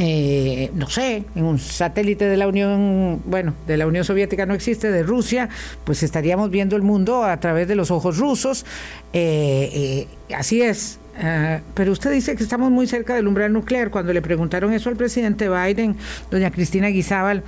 eh, 0.00 0.70
no 0.74 0.88
sé, 0.88 1.24
en 1.34 1.44
un 1.44 1.58
satélite 1.58 2.24
de 2.26 2.36
la 2.36 2.46
Unión, 2.46 3.20
bueno, 3.26 3.54
de 3.66 3.76
la 3.76 3.86
Unión 3.88 4.04
Soviética 4.04 4.46
no 4.46 4.54
existe, 4.54 4.92
de 4.92 5.02
Rusia, 5.02 5.48
pues 5.82 6.04
estaríamos 6.04 6.50
viendo 6.50 6.76
el 6.76 6.82
mundo 6.82 7.24
a 7.24 7.36
través 7.40 7.66
de 7.66 7.74
los 7.74 7.90
ojos 7.90 8.16
rusos. 8.18 8.64
Eh, 9.12 10.06
eh, 10.30 10.34
así 10.36 10.62
es. 10.62 11.00
Ah, 11.20 11.58
pero 11.74 11.90
usted 11.90 12.12
dice 12.12 12.36
que 12.36 12.44
estamos 12.44 12.70
muy 12.70 12.86
cerca 12.86 13.16
del 13.16 13.26
umbral 13.26 13.52
nuclear. 13.52 13.90
Cuando 13.90 14.12
le 14.12 14.22
preguntaron 14.22 14.72
eso 14.72 14.88
al 14.88 14.94
presidente 14.94 15.48
Biden, 15.48 15.96
doña 16.30 16.52
Cristina 16.52 16.86
Guizábal 16.88 17.42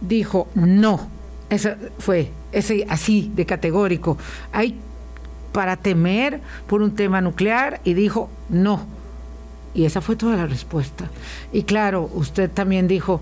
dijo 0.00 0.48
no. 0.54 1.06
Eso 1.50 1.74
fue 1.98 2.30
ese 2.52 2.86
así 2.88 3.30
de 3.34 3.44
categórico. 3.44 4.16
Hay 4.52 4.78
para 5.52 5.76
temer 5.76 6.40
por 6.66 6.80
un 6.80 6.94
tema 6.94 7.20
nuclear 7.20 7.82
y 7.84 7.92
dijo 7.92 8.30
no 8.48 8.99
y 9.74 9.84
esa 9.84 10.00
fue 10.00 10.16
toda 10.16 10.36
la 10.36 10.46
respuesta. 10.46 11.10
Y 11.52 11.62
claro, 11.62 12.10
usted 12.14 12.50
también 12.50 12.88
dijo 12.88 13.20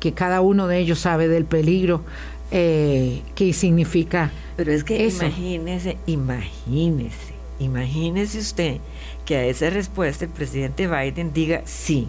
que 0.00 0.12
cada 0.12 0.40
uno 0.40 0.66
de 0.66 0.78
ellos 0.78 0.98
sabe 0.98 1.28
del 1.28 1.44
peligro 1.44 2.02
eh, 2.50 3.22
que 3.34 3.52
significa. 3.52 4.30
Pero 4.56 4.72
es 4.72 4.84
que 4.84 5.06
imagínese, 5.06 5.96
imagínese, 6.06 7.34
imagínese 7.58 8.38
usted 8.38 8.80
que 9.24 9.36
a 9.36 9.44
esa 9.44 9.70
respuesta 9.70 10.24
el 10.24 10.30
presidente 10.30 10.86
Biden 10.88 11.32
diga 11.32 11.62
sí. 11.64 12.08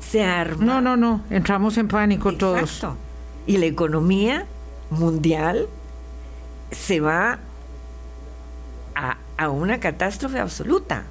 Se 0.00 0.24
arma. 0.24 0.62
No, 0.62 0.80
no, 0.80 0.96
no, 0.96 1.22
entramos 1.30 1.78
en 1.78 1.88
pánico 1.88 2.34
todos. 2.34 2.86
Y 3.46 3.56
la 3.56 3.66
economía 3.66 4.46
mundial 4.90 5.68
se 6.70 7.00
va 7.00 7.38
a, 8.94 9.16
a 9.38 9.48
una 9.48 9.80
catástrofe 9.80 10.38
absoluta. 10.38 11.04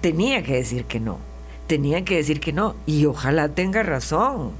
Tenía 0.00 0.42
que 0.42 0.54
decir 0.54 0.84
que 0.84 1.00
no. 1.00 1.18
Tenía 1.66 2.04
que 2.04 2.16
decir 2.16 2.40
que 2.40 2.52
no. 2.52 2.74
Y 2.86 3.06
ojalá 3.06 3.48
tenga 3.48 3.82
razón. 3.82 4.52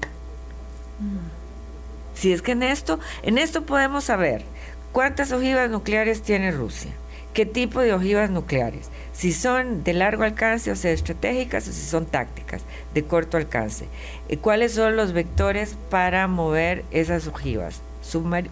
Si 2.15 2.33
es 2.33 2.43
que 2.43 2.53
en 2.53 2.63
esto, 2.63 2.99
en 3.23 3.39
esto 3.39 3.63
podemos 3.63 4.05
saber 4.05 4.43
cuántas 4.93 5.33
ojivas 5.33 5.71
nucleares 5.71 6.23
tiene 6.23 6.51
Rusia, 6.51 6.91
qué 7.33 7.47
tipo 7.47 7.81
de 7.81 7.95
ojivas 7.95 8.31
nucleares, 8.31 8.91
si 9.13 9.33
son 9.33 9.85
de 9.85 9.93
largo 9.93 10.25
alcance 10.25 10.73
o 10.73 10.77
sea 10.77 10.91
estratégicas 10.91 11.69
o 11.69 11.73
si 11.73 11.83
son 11.83 12.07
tácticas 12.07 12.63
de 12.95 13.05
corto 13.05 13.37
alcance, 13.37 13.87
cuáles 14.41 14.73
son 14.73 14.97
los 14.97 15.13
vectores 15.13 15.77
para 15.91 16.27
mover 16.27 16.85
esas 16.91 17.29
ojivas, 17.29 17.83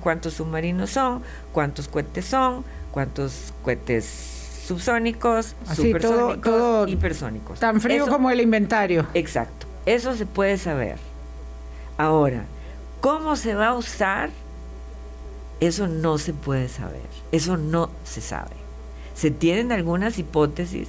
cuántos 0.00 0.34
submarinos 0.34 0.90
son, 0.90 1.22
cuántos 1.52 1.88
cohetes 1.88 2.26
son, 2.26 2.64
cuántos 2.92 3.52
cohetes 3.64 4.35
subsónicos, 4.66 5.54
supersónicos, 5.74 6.88
hipersónicos. 6.90 7.60
Tan 7.60 7.80
frío 7.80 8.06
como 8.08 8.30
el 8.30 8.40
inventario. 8.40 9.06
Exacto. 9.14 9.66
Eso 9.86 10.14
se 10.14 10.26
puede 10.26 10.58
saber. 10.58 10.96
Ahora, 11.96 12.44
¿cómo 13.00 13.36
se 13.36 13.54
va 13.54 13.68
a 13.68 13.74
usar? 13.74 14.30
Eso 15.60 15.86
no 15.86 16.18
se 16.18 16.34
puede 16.34 16.68
saber. 16.68 17.06
Eso 17.32 17.56
no 17.56 17.90
se 18.04 18.20
sabe. 18.20 18.56
Se 19.14 19.30
tienen 19.30 19.72
algunas 19.72 20.18
hipótesis 20.18 20.88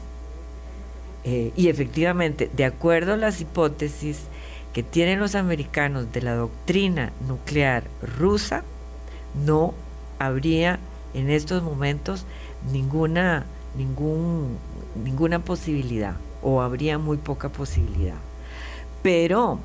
eh, 1.23 1.51
y 1.55 1.67
efectivamente, 1.67 2.49
de 2.55 2.63
acuerdo 2.65 3.13
a 3.13 3.17
las 3.17 3.41
hipótesis 3.41 4.21
que 4.73 4.81
tienen 4.81 5.19
los 5.19 5.35
americanos 5.35 6.11
de 6.13 6.21
la 6.21 6.35
doctrina 6.35 7.11
nuclear 7.27 7.83
rusa, 8.01 8.63
no 9.45 9.73
habría 10.19 10.79
en 11.13 11.29
estos 11.29 11.63
momentos 11.63 12.25
ninguna 12.71 13.45
ningún, 13.77 14.57
ninguna 15.03 15.39
posibilidad 15.39 16.15
o 16.41 16.61
habría 16.61 16.97
muy 16.97 17.17
poca 17.17 17.49
posibilidad. 17.49 18.15
Pero, 19.03 19.59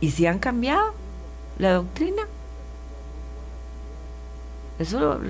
¿y 0.00 0.10
si 0.10 0.26
han 0.26 0.38
cambiado 0.38 0.92
la 1.58 1.72
doctrina? 1.74 2.22
Eso 4.78 5.20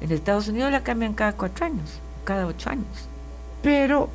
en 0.00 0.12
Estados 0.12 0.48
Unidos 0.48 0.72
la 0.72 0.82
cambian 0.82 1.14
cada 1.14 1.32
cuatro 1.32 1.66
años, 1.66 2.00
cada 2.24 2.46
ocho 2.46 2.70
años. 2.70 3.08
Pero 3.62 4.08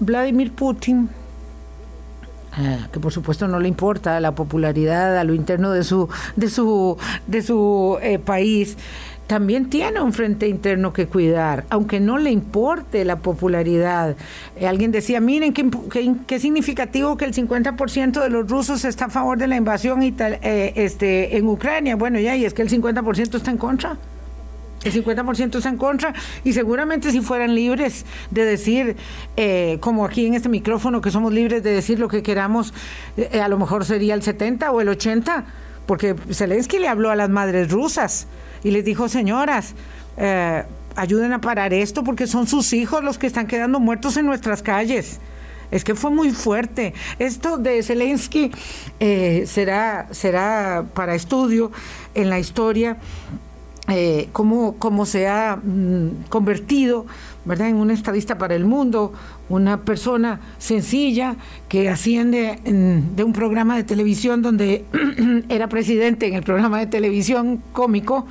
Vladimir 0.00 0.52
Putin, 0.52 1.08
eh, 2.58 2.86
que 2.92 3.00
por 3.00 3.12
supuesto 3.12 3.48
no 3.48 3.60
le 3.60 3.68
importa 3.68 4.18
la 4.20 4.34
popularidad 4.34 5.18
a 5.18 5.24
lo 5.24 5.34
interno 5.34 5.70
de 5.72 5.84
su, 5.84 6.08
de 6.36 6.48
su, 6.48 6.96
de 7.26 7.42
su 7.42 7.98
eh, 8.02 8.18
país, 8.18 8.76
también 9.26 9.68
tiene 9.68 10.00
un 10.00 10.12
frente 10.12 10.46
interno 10.48 10.92
que 10.92 11.06
cuidar, 11.06 11.64
aunque 11.70 12.00
no 12.00 12.18
le 12.18 12.30
importe 12.30 13.04
la 13.04 13.16
popularidad. 13.16 14.16
Eh, 14.56 14.66
alguien 14.66 14.92
decía, 14.92 15.20
miren 15.20 15.52
qué, 15.52 15.68
qué, 16.26 16.38
significativo 16.38 17.16
que 17.16 17.24
el 17.24 17.34
50% 17.34 18.22
de 18.22 18.30
los 18.30 18.48
rusos 18.48 18.84
está 18.84 19.06
a 19.06 19.10
favor 19.10 19.38
de 19.38 19.48
la 19.48 19.56
invasión 19.56 20.02
eh, 20.02 20.72
este, 20.76 21.36
en 21.36 21.48
Ucrania. 21.48 21.96
Bueno, 21.96 22.20
ya, 22.20 22.36
y 22.36 22.44
es 22.44 22.54
que 22.54 22.62
el 22.62 22.70
50% 22.70 23.34
está 23.36 23.50
en 23.50 23.58
contra. 23.58 23.96
El 24.84 24.92
50% 24.92 25.56
está 25.56 25.68
en 25.68 25.78
contra 25.78 26.14
y 26.44 26.52
seguramente 26.52 27.10
si 27.10 27.20
fueran 27.20 27.56
libres 27.56 28.04
de 28.30 28.44
decir, 28.44 28.96
eh, 29.36 29.78
como 29.80 30.04
aquí 30.04 30.26
en 30.26 30.34
este 30.34 30.48
micrófono, 30.48 31.00
que 31.00 31.10
somos 31.10 31.32
libres 31.32 31.64
de 31.64 31.72
decir 31.72 31.98
lo 31.98 32.06
que 32.06 32.22
queramos, 32.22 32.72
a 33.40 33.48
lo 33.48 33.58
mejor 33.58 33.84
sería 33.84 34.14
el 34.14 34.22
70 34.22 34.70
o 34.70 34.80
el 34.80 34.88
80, 34.88 35.44
porque 35.86 36.14
Zelensky 36.30 36.78
le 36.78 36.86
habló 36.86 37.10
a 37.10 37.16
las 37.16 37.28
madres 37.28 37.72
rusas 37.72 38.28
y 38.66 38.72
les 38.72 38.84
dijo, 38.84 39.08
señoras, 39.08 39.74
eh, 40.16 40.64
ayuden 40.96 41.32
a 41.32 41.40
parar 41.40 41.72
esto 41.72 42.02
porque 42.02 42.26
son 42.26 42.48
sus 42.48 42.72
hijos 42.72 43.04
los 43.04 43.16
que 43.16 43.28
están 43.28 43.46
quedando 43.46 43.78
muertos 43.78 44.16
en 44.16 44.26
nuestras 44.26 44.60
calles. 44.60 45.20
Es 45.70 45.84
que 45.84 45.94
fue 45.94 46.10
muy 46.10 46.32
fuerte. 46.32 46.92
Esto 47.20 47.58
de 47.58 47.80
Zelensky 47.84 48.50
eh, 48.98 49.44
será, 49.46 50.08
será 50.10 50.84
para 50.94 51.14
estudio 51.14 51.70
en 52.16 52.28
la 52.28 52.40
historia. 52.40 52.96
Eh, 53.88 54.30
cómo, 54.32 54.74
cómo, 54.80 55.06
se 55.06 55.28
ha 55.28 55.60
mm, 55.62 56.24
convertido 56.28 57.06
¿verdad? 57.44 57.68
en 57.68 57.76
un 57.76 57.92
estadista 57.92 58.36
para 58.36 58.56
el 58.56 58.64
mundo, 58.64 59.12
una 59.48 59.82
persona 59.82 60.40
sencilla 60.58 61.36
que 61.68 61.88
asciende 61.88 62.58
de 62.64 63.24
un 63.24 63.32
programa 63.32 63.76
de 63.76 63.84
televisión 63.84 64.42
donde 64.42 64.84
era 65.48 65.68
presidente 65.68 66.26
en 66.26 66.34
el 66.34 66.42
programa 66.42 66.78
de 66.78 66.86
televisión 66.86 67.62
cómico, 67.72 68.26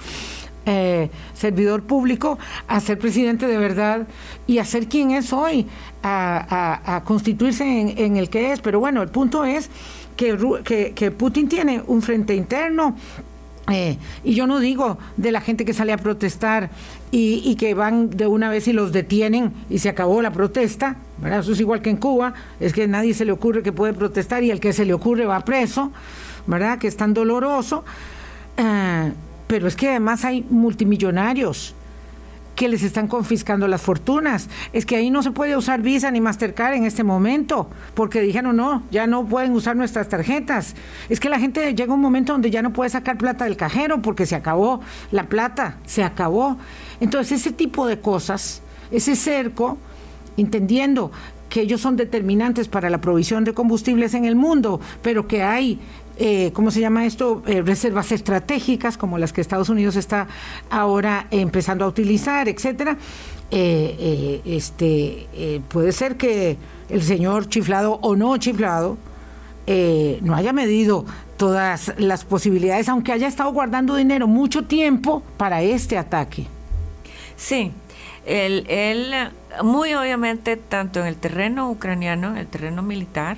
eh, 0.66 1.10
servidor 1.34 1.84
público, 1.84 2.40
a 2.68 2.80
ser 2.80 2.98
presidente 2.98 3.48
de 3.48 3.58
verdad 3.58 4.08
y 4.48 4.58
a 4.58 4.66
ser 4.66 4.88
quien 4.88 5.12
es 5.12 5.32
hoy, 5.32 5.68
a, 6.04 7.02
constituirse 7.06 7.64
en, 7.64 8.18
el 8.18 8.30
que 8.30 8.52
es. 8.52 8.60
Pero 8.62 8.80
bueno, 8.80 9.02
el 9.02 9.10
punto 9.10 9.46
es 9.46 9.70
que, 10.16 10.94
que 10.96 11.12
Putin 11.12 11.48
tiene 11.48 11.82
un 11.86 12.02
frente 12.02 12.36
interno 12.36 12.96
eh, 13.72 13.98
y 14.24 14.36
yo 14.36 14.46
no 14.46 14.60
digo 14.60 14.98
de 15.18 15.32
la 15.32 15.42
gente 15.42 15.66
que 15.66 15.74
sale 15.74 15.92
a 15.92 15.98
protestar 15.98 16.70
y, 17.12 17.56
que 17.56 17.74
van 17.74 18.10
de 18.10 18.28
una 18.28 18.50
vez 18.50 18.68
y 18.68 18.74
los 18.74 18.92
detienen 18.92 19.54
y 19.70 19.80
se 19.80 19.90
acabó 19.90 20.22
la 20.22 20.32
protesta, 20.32 20.98
¿verdad? 21.18 21.40
Eso 21.40 21.54
es 21.54 21.60
igual 21.62 21.82
que 21.82 21.90
en 21.90 21.98
Cuba, 21.98 22.34
es 22.60 22.74
que 22.74 22.88
nadie 22.88 23.14
se 23.14 23.26
le 23.26 23.32
ocurre 23.32 23.64
que 23.64 23.72
puede 23.72 23.94
protestar 23.94 24.44
y 24.44 24.52
el 24.52 24.60
que 24.60 24.74
se 24.74 24.86
le 24.86 24.94
ocurre 24.94 25.26
va 25.26 25.40
preso, 25.46 25.92
¿verdad? 26.46 26.78
Que 26.78 26.88
es 26.88 26.98
tan 26.98 27.14
doloroso. 27.14 27.86
Eh, 28.58 29.14
pero 29.48 29.68
es 29.68 29.76
que 29.76 29.90
además 29.90 30.26
hay 30.26 30.46
multimillonarios 30.50 31.74
que 32.56 32.68
les 32.68 32.84
están 32.84 33.08
confiscando 33.08 33.68
las 33.68 33.82
fortunas. 33.82 34.50
Es 34.74 34.86
que 34.86 34.96
ahí 34.96 35.10
no 35.10 35.22
se 35.22 35.32
puede 35.32 35.56
usar 35.56 35.82
Visa 35.82 36.10
ni 36.12 36.22
Mastercard 36.22 36.76
en 36.76 36.86
este 36.86 37.04
momento, 37.04 37.70
porque 37.94 38.22
dijeron, 38.22 38.56
no, 38.56 38.84
ya 38.92 39.08
no 39.08 39.26
pueden 39.26 39.52
usar 39.54 39.76
nuestras 39.76 40.10
tarjetas. 40.10 40.76
Es 41.10 41.20
que 41.20 41.30
la 41.30 41.40
gente 41.40 41.74
llega 41.76 41.94
un 41.94 42.02
momento 42.02 42.34
donde 42.34 42.50
ya 42.50 42.62
no 42.62 42.74
puede 42.74 42.90
sacar 42.90 43.18
plata 43.18 43.46
del 43.46 43.58
cajero 43.58 44.02
porque 44.02 44.26
se 44.26 44.36
acabó 44.36 44.82
la 45.12 45.28
plata, 45.28 45.78
se 45.86 46.04
acabó. 46.04 46.58
Entonces 47.00 47.42
ese 47.42 47.52
tipo 47.52 47.86
de 47.88 48.00
cosas, 48.00 48.62
ese 48.92 49.16
cerco, 49.16 49.78
entendiendo 50.38 51.12
que 51.50 51.62
ellos 51.62 51.82
son 51.82 51.96
determinantes 51.96 52.68
para 52.68 52.90
la 52.90 53.00
provisión 53.00 53.44
de 53.44 53.54
combustibles 53.54 54.14
en 54.14 54.26
el 54.26 54.36
mundo, 54.36 54.82
pero 55.02 55.28
que 55.28 55.44
hay 55.44 55.80
eh, 56.18 56.52
¿cómo 56.54 56.72
se 56.72 56.80
llama 56.80 57.06
esto? 57.06 57.44
Eh, 57.48 57.62
reservas 57.62 58.12
estratégicas 58.12 58.98
como 58.98 59.18
las 59.18 59.34
que 59.34 59.42
Estados 59.42 59.70
Unidos 59.70 59.96
está 59.96 60.28
ahora 60.70 61.28
empezando 61.32 61.86
a 61.86 61.88
utilizar, 61.88 62.48
etcétera. 62.48 62.98
eh, 63.52 64.42
este, 64.46 65.62
puede 65.68 65.92
ser 65.92 66.18
que 66.18 66.58
el 66.90 67.04
señor 67.04 67.48
chiflado 67.48 68.00
o 68.02 68.16
no 68.16 68.38
chiflado 68.38 68.98
no 69.68 70.36
haya 70.36 70.54
medido 70.54 71.06
todas 71.38 71.94
las 71.98 72.24
posibilidades, 72.24 72.88
aunque 72.90 73.12
haya 73.12 73.28
estado 73.28 73.52
guardando 73.52 73.96
dinero 73.96 74.28
mucho 74.28 74.66
tiempo 74.66 75.24
para 75.38 75.62
este 75.62 75.98
ataque. 75.98 76.48
Sí, 77.36 77.72
él, 78.26 78.66
él 78.68 79.14
muy 79.64 79.94
obviamente 79.94 80.58
tanto 80.58 81.00
en 81.00 81.08
el 81.08 81.16
terreno 81.16 81.70
ucraniano, 81.70 82.32
en 82.32 82.38
el 82.38 82.48
terreno 82.48 82.82
militar, 82.82 83.38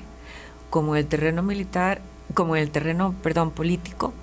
como 0.69 0.95
en 0.95 0.99
el 0.99 1.07
terreno 1.07 1.43
militar, 1.43 2.01
como 2.34 2.55
en 2.55 2.63
el 2.63 2.71
terreno, 2.71 3.15
perdón, 3.23 3.51
político 3.51 4.13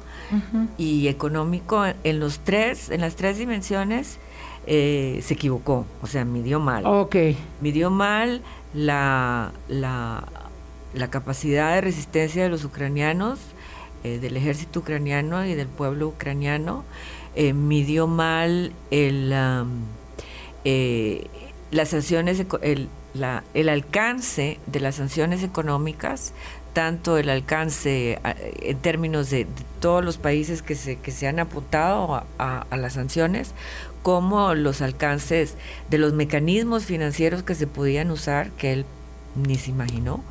y 0.78 1.08
económico, 1.08 1.84
en 2.02 2.18
los 2.18 2.40
tres, 2.40 2.90
en 2.90 3.00
las 3.00 3.14
tres 3.14 3.38
dimensiones, 3.38 4.18
eh, 4.66 5.20
se 5.22 5.34
equivocó, 5.34 5.86
o 6.02 6.06
sea, 6.06 6.24
midió 6.24 6.58
mal. 6.58 6.84
Ok. 6.86 7.16
Midió 7.60 7.90
mal 7.90 8.42
la, 8.72 9.52
la, 9.68 10.24
la 10.94 11.10
capacidad 11.10 11.74
de 11.74 11.82
resistencia 11.82 12.42
de 12.42 12.48
los 12.48 12.64
ucranianos, 12.64 13.38
eh, 14.02 14.18
del 14.18 14.36
ejército 14.36 14.80
ucraniano 14.80 15.44
y 15.44 15.54
del 15.54 15.68
pueblo 15.68 16.08
ucraniano, 16.08 16.84
eh, 17.36 17.52
midió 17.52 18.06
mal 18.06 18.72
el, 18.90 19.30
las 21.70 21.88
sanciones, 21.88 22.44
el, 22.62 22.88
el 23.54 23.68
alcance 23.68 24.58
de 24.66 24.80
las 24.80 24.96
sanciones 24.96 25.42
económicas, 25.42 26.32
tanto 26.74 27.16
el 27.16 27.30
alcance 27.30 28.18
en 28.60 28.76
términos 28.78 29.30
de, 29.30 29.46
todos 29.80 30.04
los 30.04 30.18
países 30.18 30.60
que 30.60 30.74
se, 30.74 30.96
que 30.96 31.10
se 31.10 31.26
han 31.26 31.38
apuntado 31.38 32.24
a, 32.38 32.66
las 32.76 32.94
sanciones, 32.94 33.54
como 34.02 34.54
los 34.54 34.82
alcances 34.82 35.56
de 35.88 35.98
los 35.98 36.12
mecanismos 36.12 36.84
financieros 36.84 37.42
que 37.42 37.54
se 37.54 37.66
podían 37.66 38.10
usar, 38.10 38.50
que 38.52 38.72
él 38.72 38.86
ni 39.34 39.56
se 39.56 39.70
imaginó. 39.70 40.22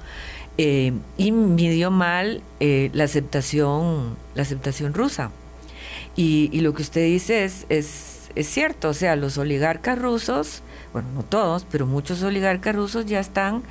Eh, 0.60 0.94
y 1.18 1.32
midió 1.32 1.90
mal 1.90 2.44
eh, 2.60 2.92
la 2.94 3.06
aceptación 3.06 4.16
la 4.36 4.44
aceptación 4.44 4.94
rusa 4.94 5.32
y, 6.16 6.52
y, 6.54 6.62
lo 6.62 6.76
que 6.76 6.84
usted 6.84 7.04
dice 7.06 7.44
es, 7.44 7.66
es, 7.70 8.30
es 8.36 8.48
cierto 8.50 8.90
o 8.90 8.94
sea 8.94 9.16
los 9.16 9.40
oligarcas 9.40 9.98
rusos 9.98 10.62
bueno, 10.94 11.10
no 11.16 11.24
todos, 11.24 11.66
pero 11.70 11.88
muchos 11.88 12.22
oligarcas 12.22 12.76
rusos 12.76 13.08
ya 13.08 13.20
están 13.20 13.64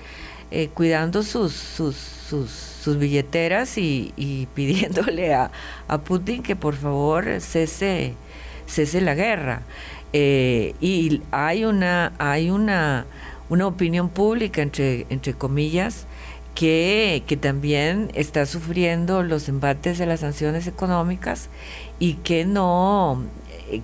eh, 0.55 0.68
cuidando 0.74 1.22
sus, 1.22 1.55
sus, 1.55 1.96
sus, 1.96 2.98
billeteras 2.98 3.78
y, 3.78 4.48
pidiéndole 4.55 5.34
a, 5.34 5.50
Putin 6.05 6.42
que 6.42 6.57
por 6.57 6.74
favor 6.74 7.40
cese, 7.40 8.14
cese 8.66 9.00
la 9.00 9.14
guerra. 9.14 9.62
Eh, 10.12 10.74
y 10.80 11.22
hay 11.30 11.64
una, 11.64 12.12
hay 12.18 12.50
una, 12.50 13.07
una 13.48 13.66
opinión 13.66 14.11
pública, 14.11 14.61
entre, 14.61 15.07
entre 15.09 15.32
comillas, 15.32 16.07
que, 16.55 17.22
que, 17.26 17.38
también 17.38 18.11
está 18.12 18.44
sufriendo 18.44 19.22
los 19.22 19.48
embates 19.48 19.96
de 19.96 20.05
las 20.05 20.20
sanciones 20.20 20.66
económicas 20.66 21.48
y 21.98 22.14
que 22.14 22.44
no 22.44 23.22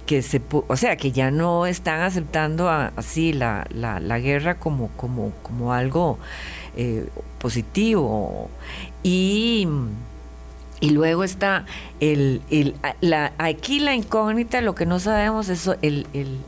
que 0.07 0.23
se 0.23 0.43
o 0.51 0.77
sea 0.77 0.97
que 0.97 1.13
ya 1.13 1.31
no 1.31 1.67
están 1.67 2.03
aceptando 2.03 2.69
así 2.69 3.33
la, 3.33 3.67
la, 3.71 4.19
guerra 4.19 4.59
como 4.59 4.89
como 4.97 5.33
como 5.43 5.73
algo 5.73 6.19
eh, 6.77 7.09
positivo. 7.39 8.51
Y 9.03 9.69
y 10.81 10.91
luego 10.91 11.25
está 11.25 11.67
el, 11.99 12.41
el 12.51 12.77
la, 13.01 13.33
aquí 13.39 13.81
la 13.81 13.95
incógnita 13.95 14.61
lo 14.61 14.75
que 14.77 14.87
no 14.87 15.01
sabemos 15.01 15.49
es 15.49 15.69
el, 15.83 16.07
el, 16.13 16.39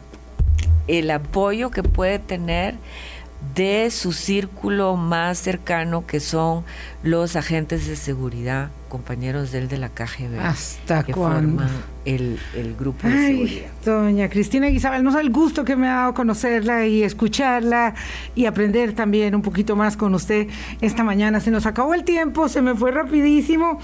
el 0.87 1.11
apoyo 1.11 1.71
que 1.71 1.83
puede 1.83 2.21
tener 2.21 2.77
de 3.55 3.91
su 3.91 4.13
círculo 4.13 4.97
más 4.97 5.39
cercano, 5.39 6.07
que 6.07 6.21
son 6.21 6.65
los 7.03 7.37
agentes 7.37 7.87
de 7.87 7.97
seguridad, 7.97 8.71
compañeros 8.89 9.51
de 9.53 9.61
él 9.61 9.69
de 9.69 9.79
la 9.79 9.89
KGB, 9.89 10.39
¿Hasta 10.41 11.03
que 11.05 11.15
forman 11.15 11.69
el, 12.05 12.39
grupo 12.79 13.09
de 13.09 13.27
seguridad. 13.27 13.71
Doña 13.85 14.29
Cristina 14.29 14.69
Isabel, 14.69 15.03
no 15.03 15.13
sé 15.13 15.21
el 15.21 15.31
gusto 15.31 15.65
que 15.65 15.77
me 15.77 15.89
ha 15.89 15.95
dado 15.97 16.15
conocerla 16.15 16.87
y 16.87 17.03
escucharla 17.03 17.95
y 18.35 18.47
aprender 18.47 18.95
también 18.95 19.35
un 19.35 19.43
poquito 19.43 19.75
más 19.75 19.97
con 19.97 20.15
usted 20.15 20.49
esta 20.81 21.03
mañana. 21.03 21.41
Se 21.41 21.51
nos 21.51 21.67
acabó 21.67 21.95
el 21.95 22.05
tiempo, 22.05 22.49
se 22.49 22.63
me 22.63 22.75
fue 22.75 22.91
rapidísimo 22.91 23.79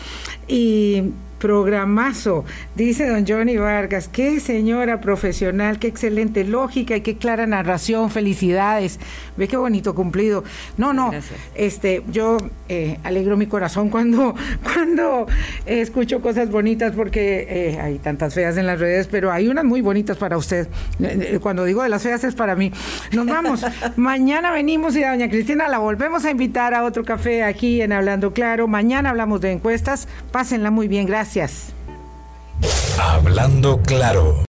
y 0.49 1.13
programazo, 1.47 2.45
dice 2.75 3.07
don 3.07 3.25
Johnny 3.25 3.57
Vargas. 3.57 4.09
Qué 4.09 4.41
señora 4.41 5.01
profesional, 5.01 5.79
qué 5.79 5.87
excelente 5.87 6.43
lógica 6.43 6.97
y 6.97 7.03
qué 7.03 7.19
clara 7.19 7.47
narración. 7.47 8.11
Felicidades. 8.11 8.99
Ve 9.37 9.47
qué 9.47 9.57
bonito 9.57 9.95
cumplido. 9.95 10.43
No, 10.77 10.93
no, 10.93 11.13
este, 11.55 12.03
yo 12.11 12.39
eh, 12.69 12.99
alegro 13.05 13.37
mi 13.37 13.47
corazón 13.47 13.91
cuando, 13.91 14.35
cuando 14.65 15.29
escucho 15.67 16.21
cosas 16.21 16.51
bonitas 16.51 16.97
porque 16.97 17.47
eh, 17.49 17.79
hay 17.81 18.01
tantas 18.01 18.35
feas 18.35 18.57
en 18.57 18.67
las 18.67 18.81
redes, 18.81 19.07
pero 19.07 19.31
hay 19.31 19.47
unas 19.47 19.65
muy 19.65 19.83
bonitas 19.83 20.17
para 20.17 20.37
usted. 20.37 20.67
Eh, 21.01 21.39
cuando 21.41 21.65
digo 21.65 21.85
de 21.85 21.89
las 21.91 22.03
feas 22.03 22.25
es 22.25 22.35
para 22.35 22.57
mí. 22.57 22.73
Nos 23.13 23.25
vamos. 23.25 23.65
Mañana 23.97 24.51
venimos 24.51 24.97
y 24.97 25.05
a 25.05 25.11
doña 25.11 25.29
Cristina 25.29 25.69
la 25.69 25.79
volvemos 25.79 26.25
a 26.25 26.31
invitar 26.33 26.75
a 26.75 26.83
otro 26.83 27.05
café 27.05 27.45
aquí 27.45 27.83
en 27.83 27.93
Hablando 27.93 28.33
Claro. 28.33 28.67
Mañana 28.67 29.11
hablamos 29.11 29.41
de 29.41 29.53
encuestas. 29.53 30.09
Pásenla 30.33 30.73
muy 30.73 30.89
bien. 30.89 31.07
Hablando 32.99 33.83
claro. 33.83 34.37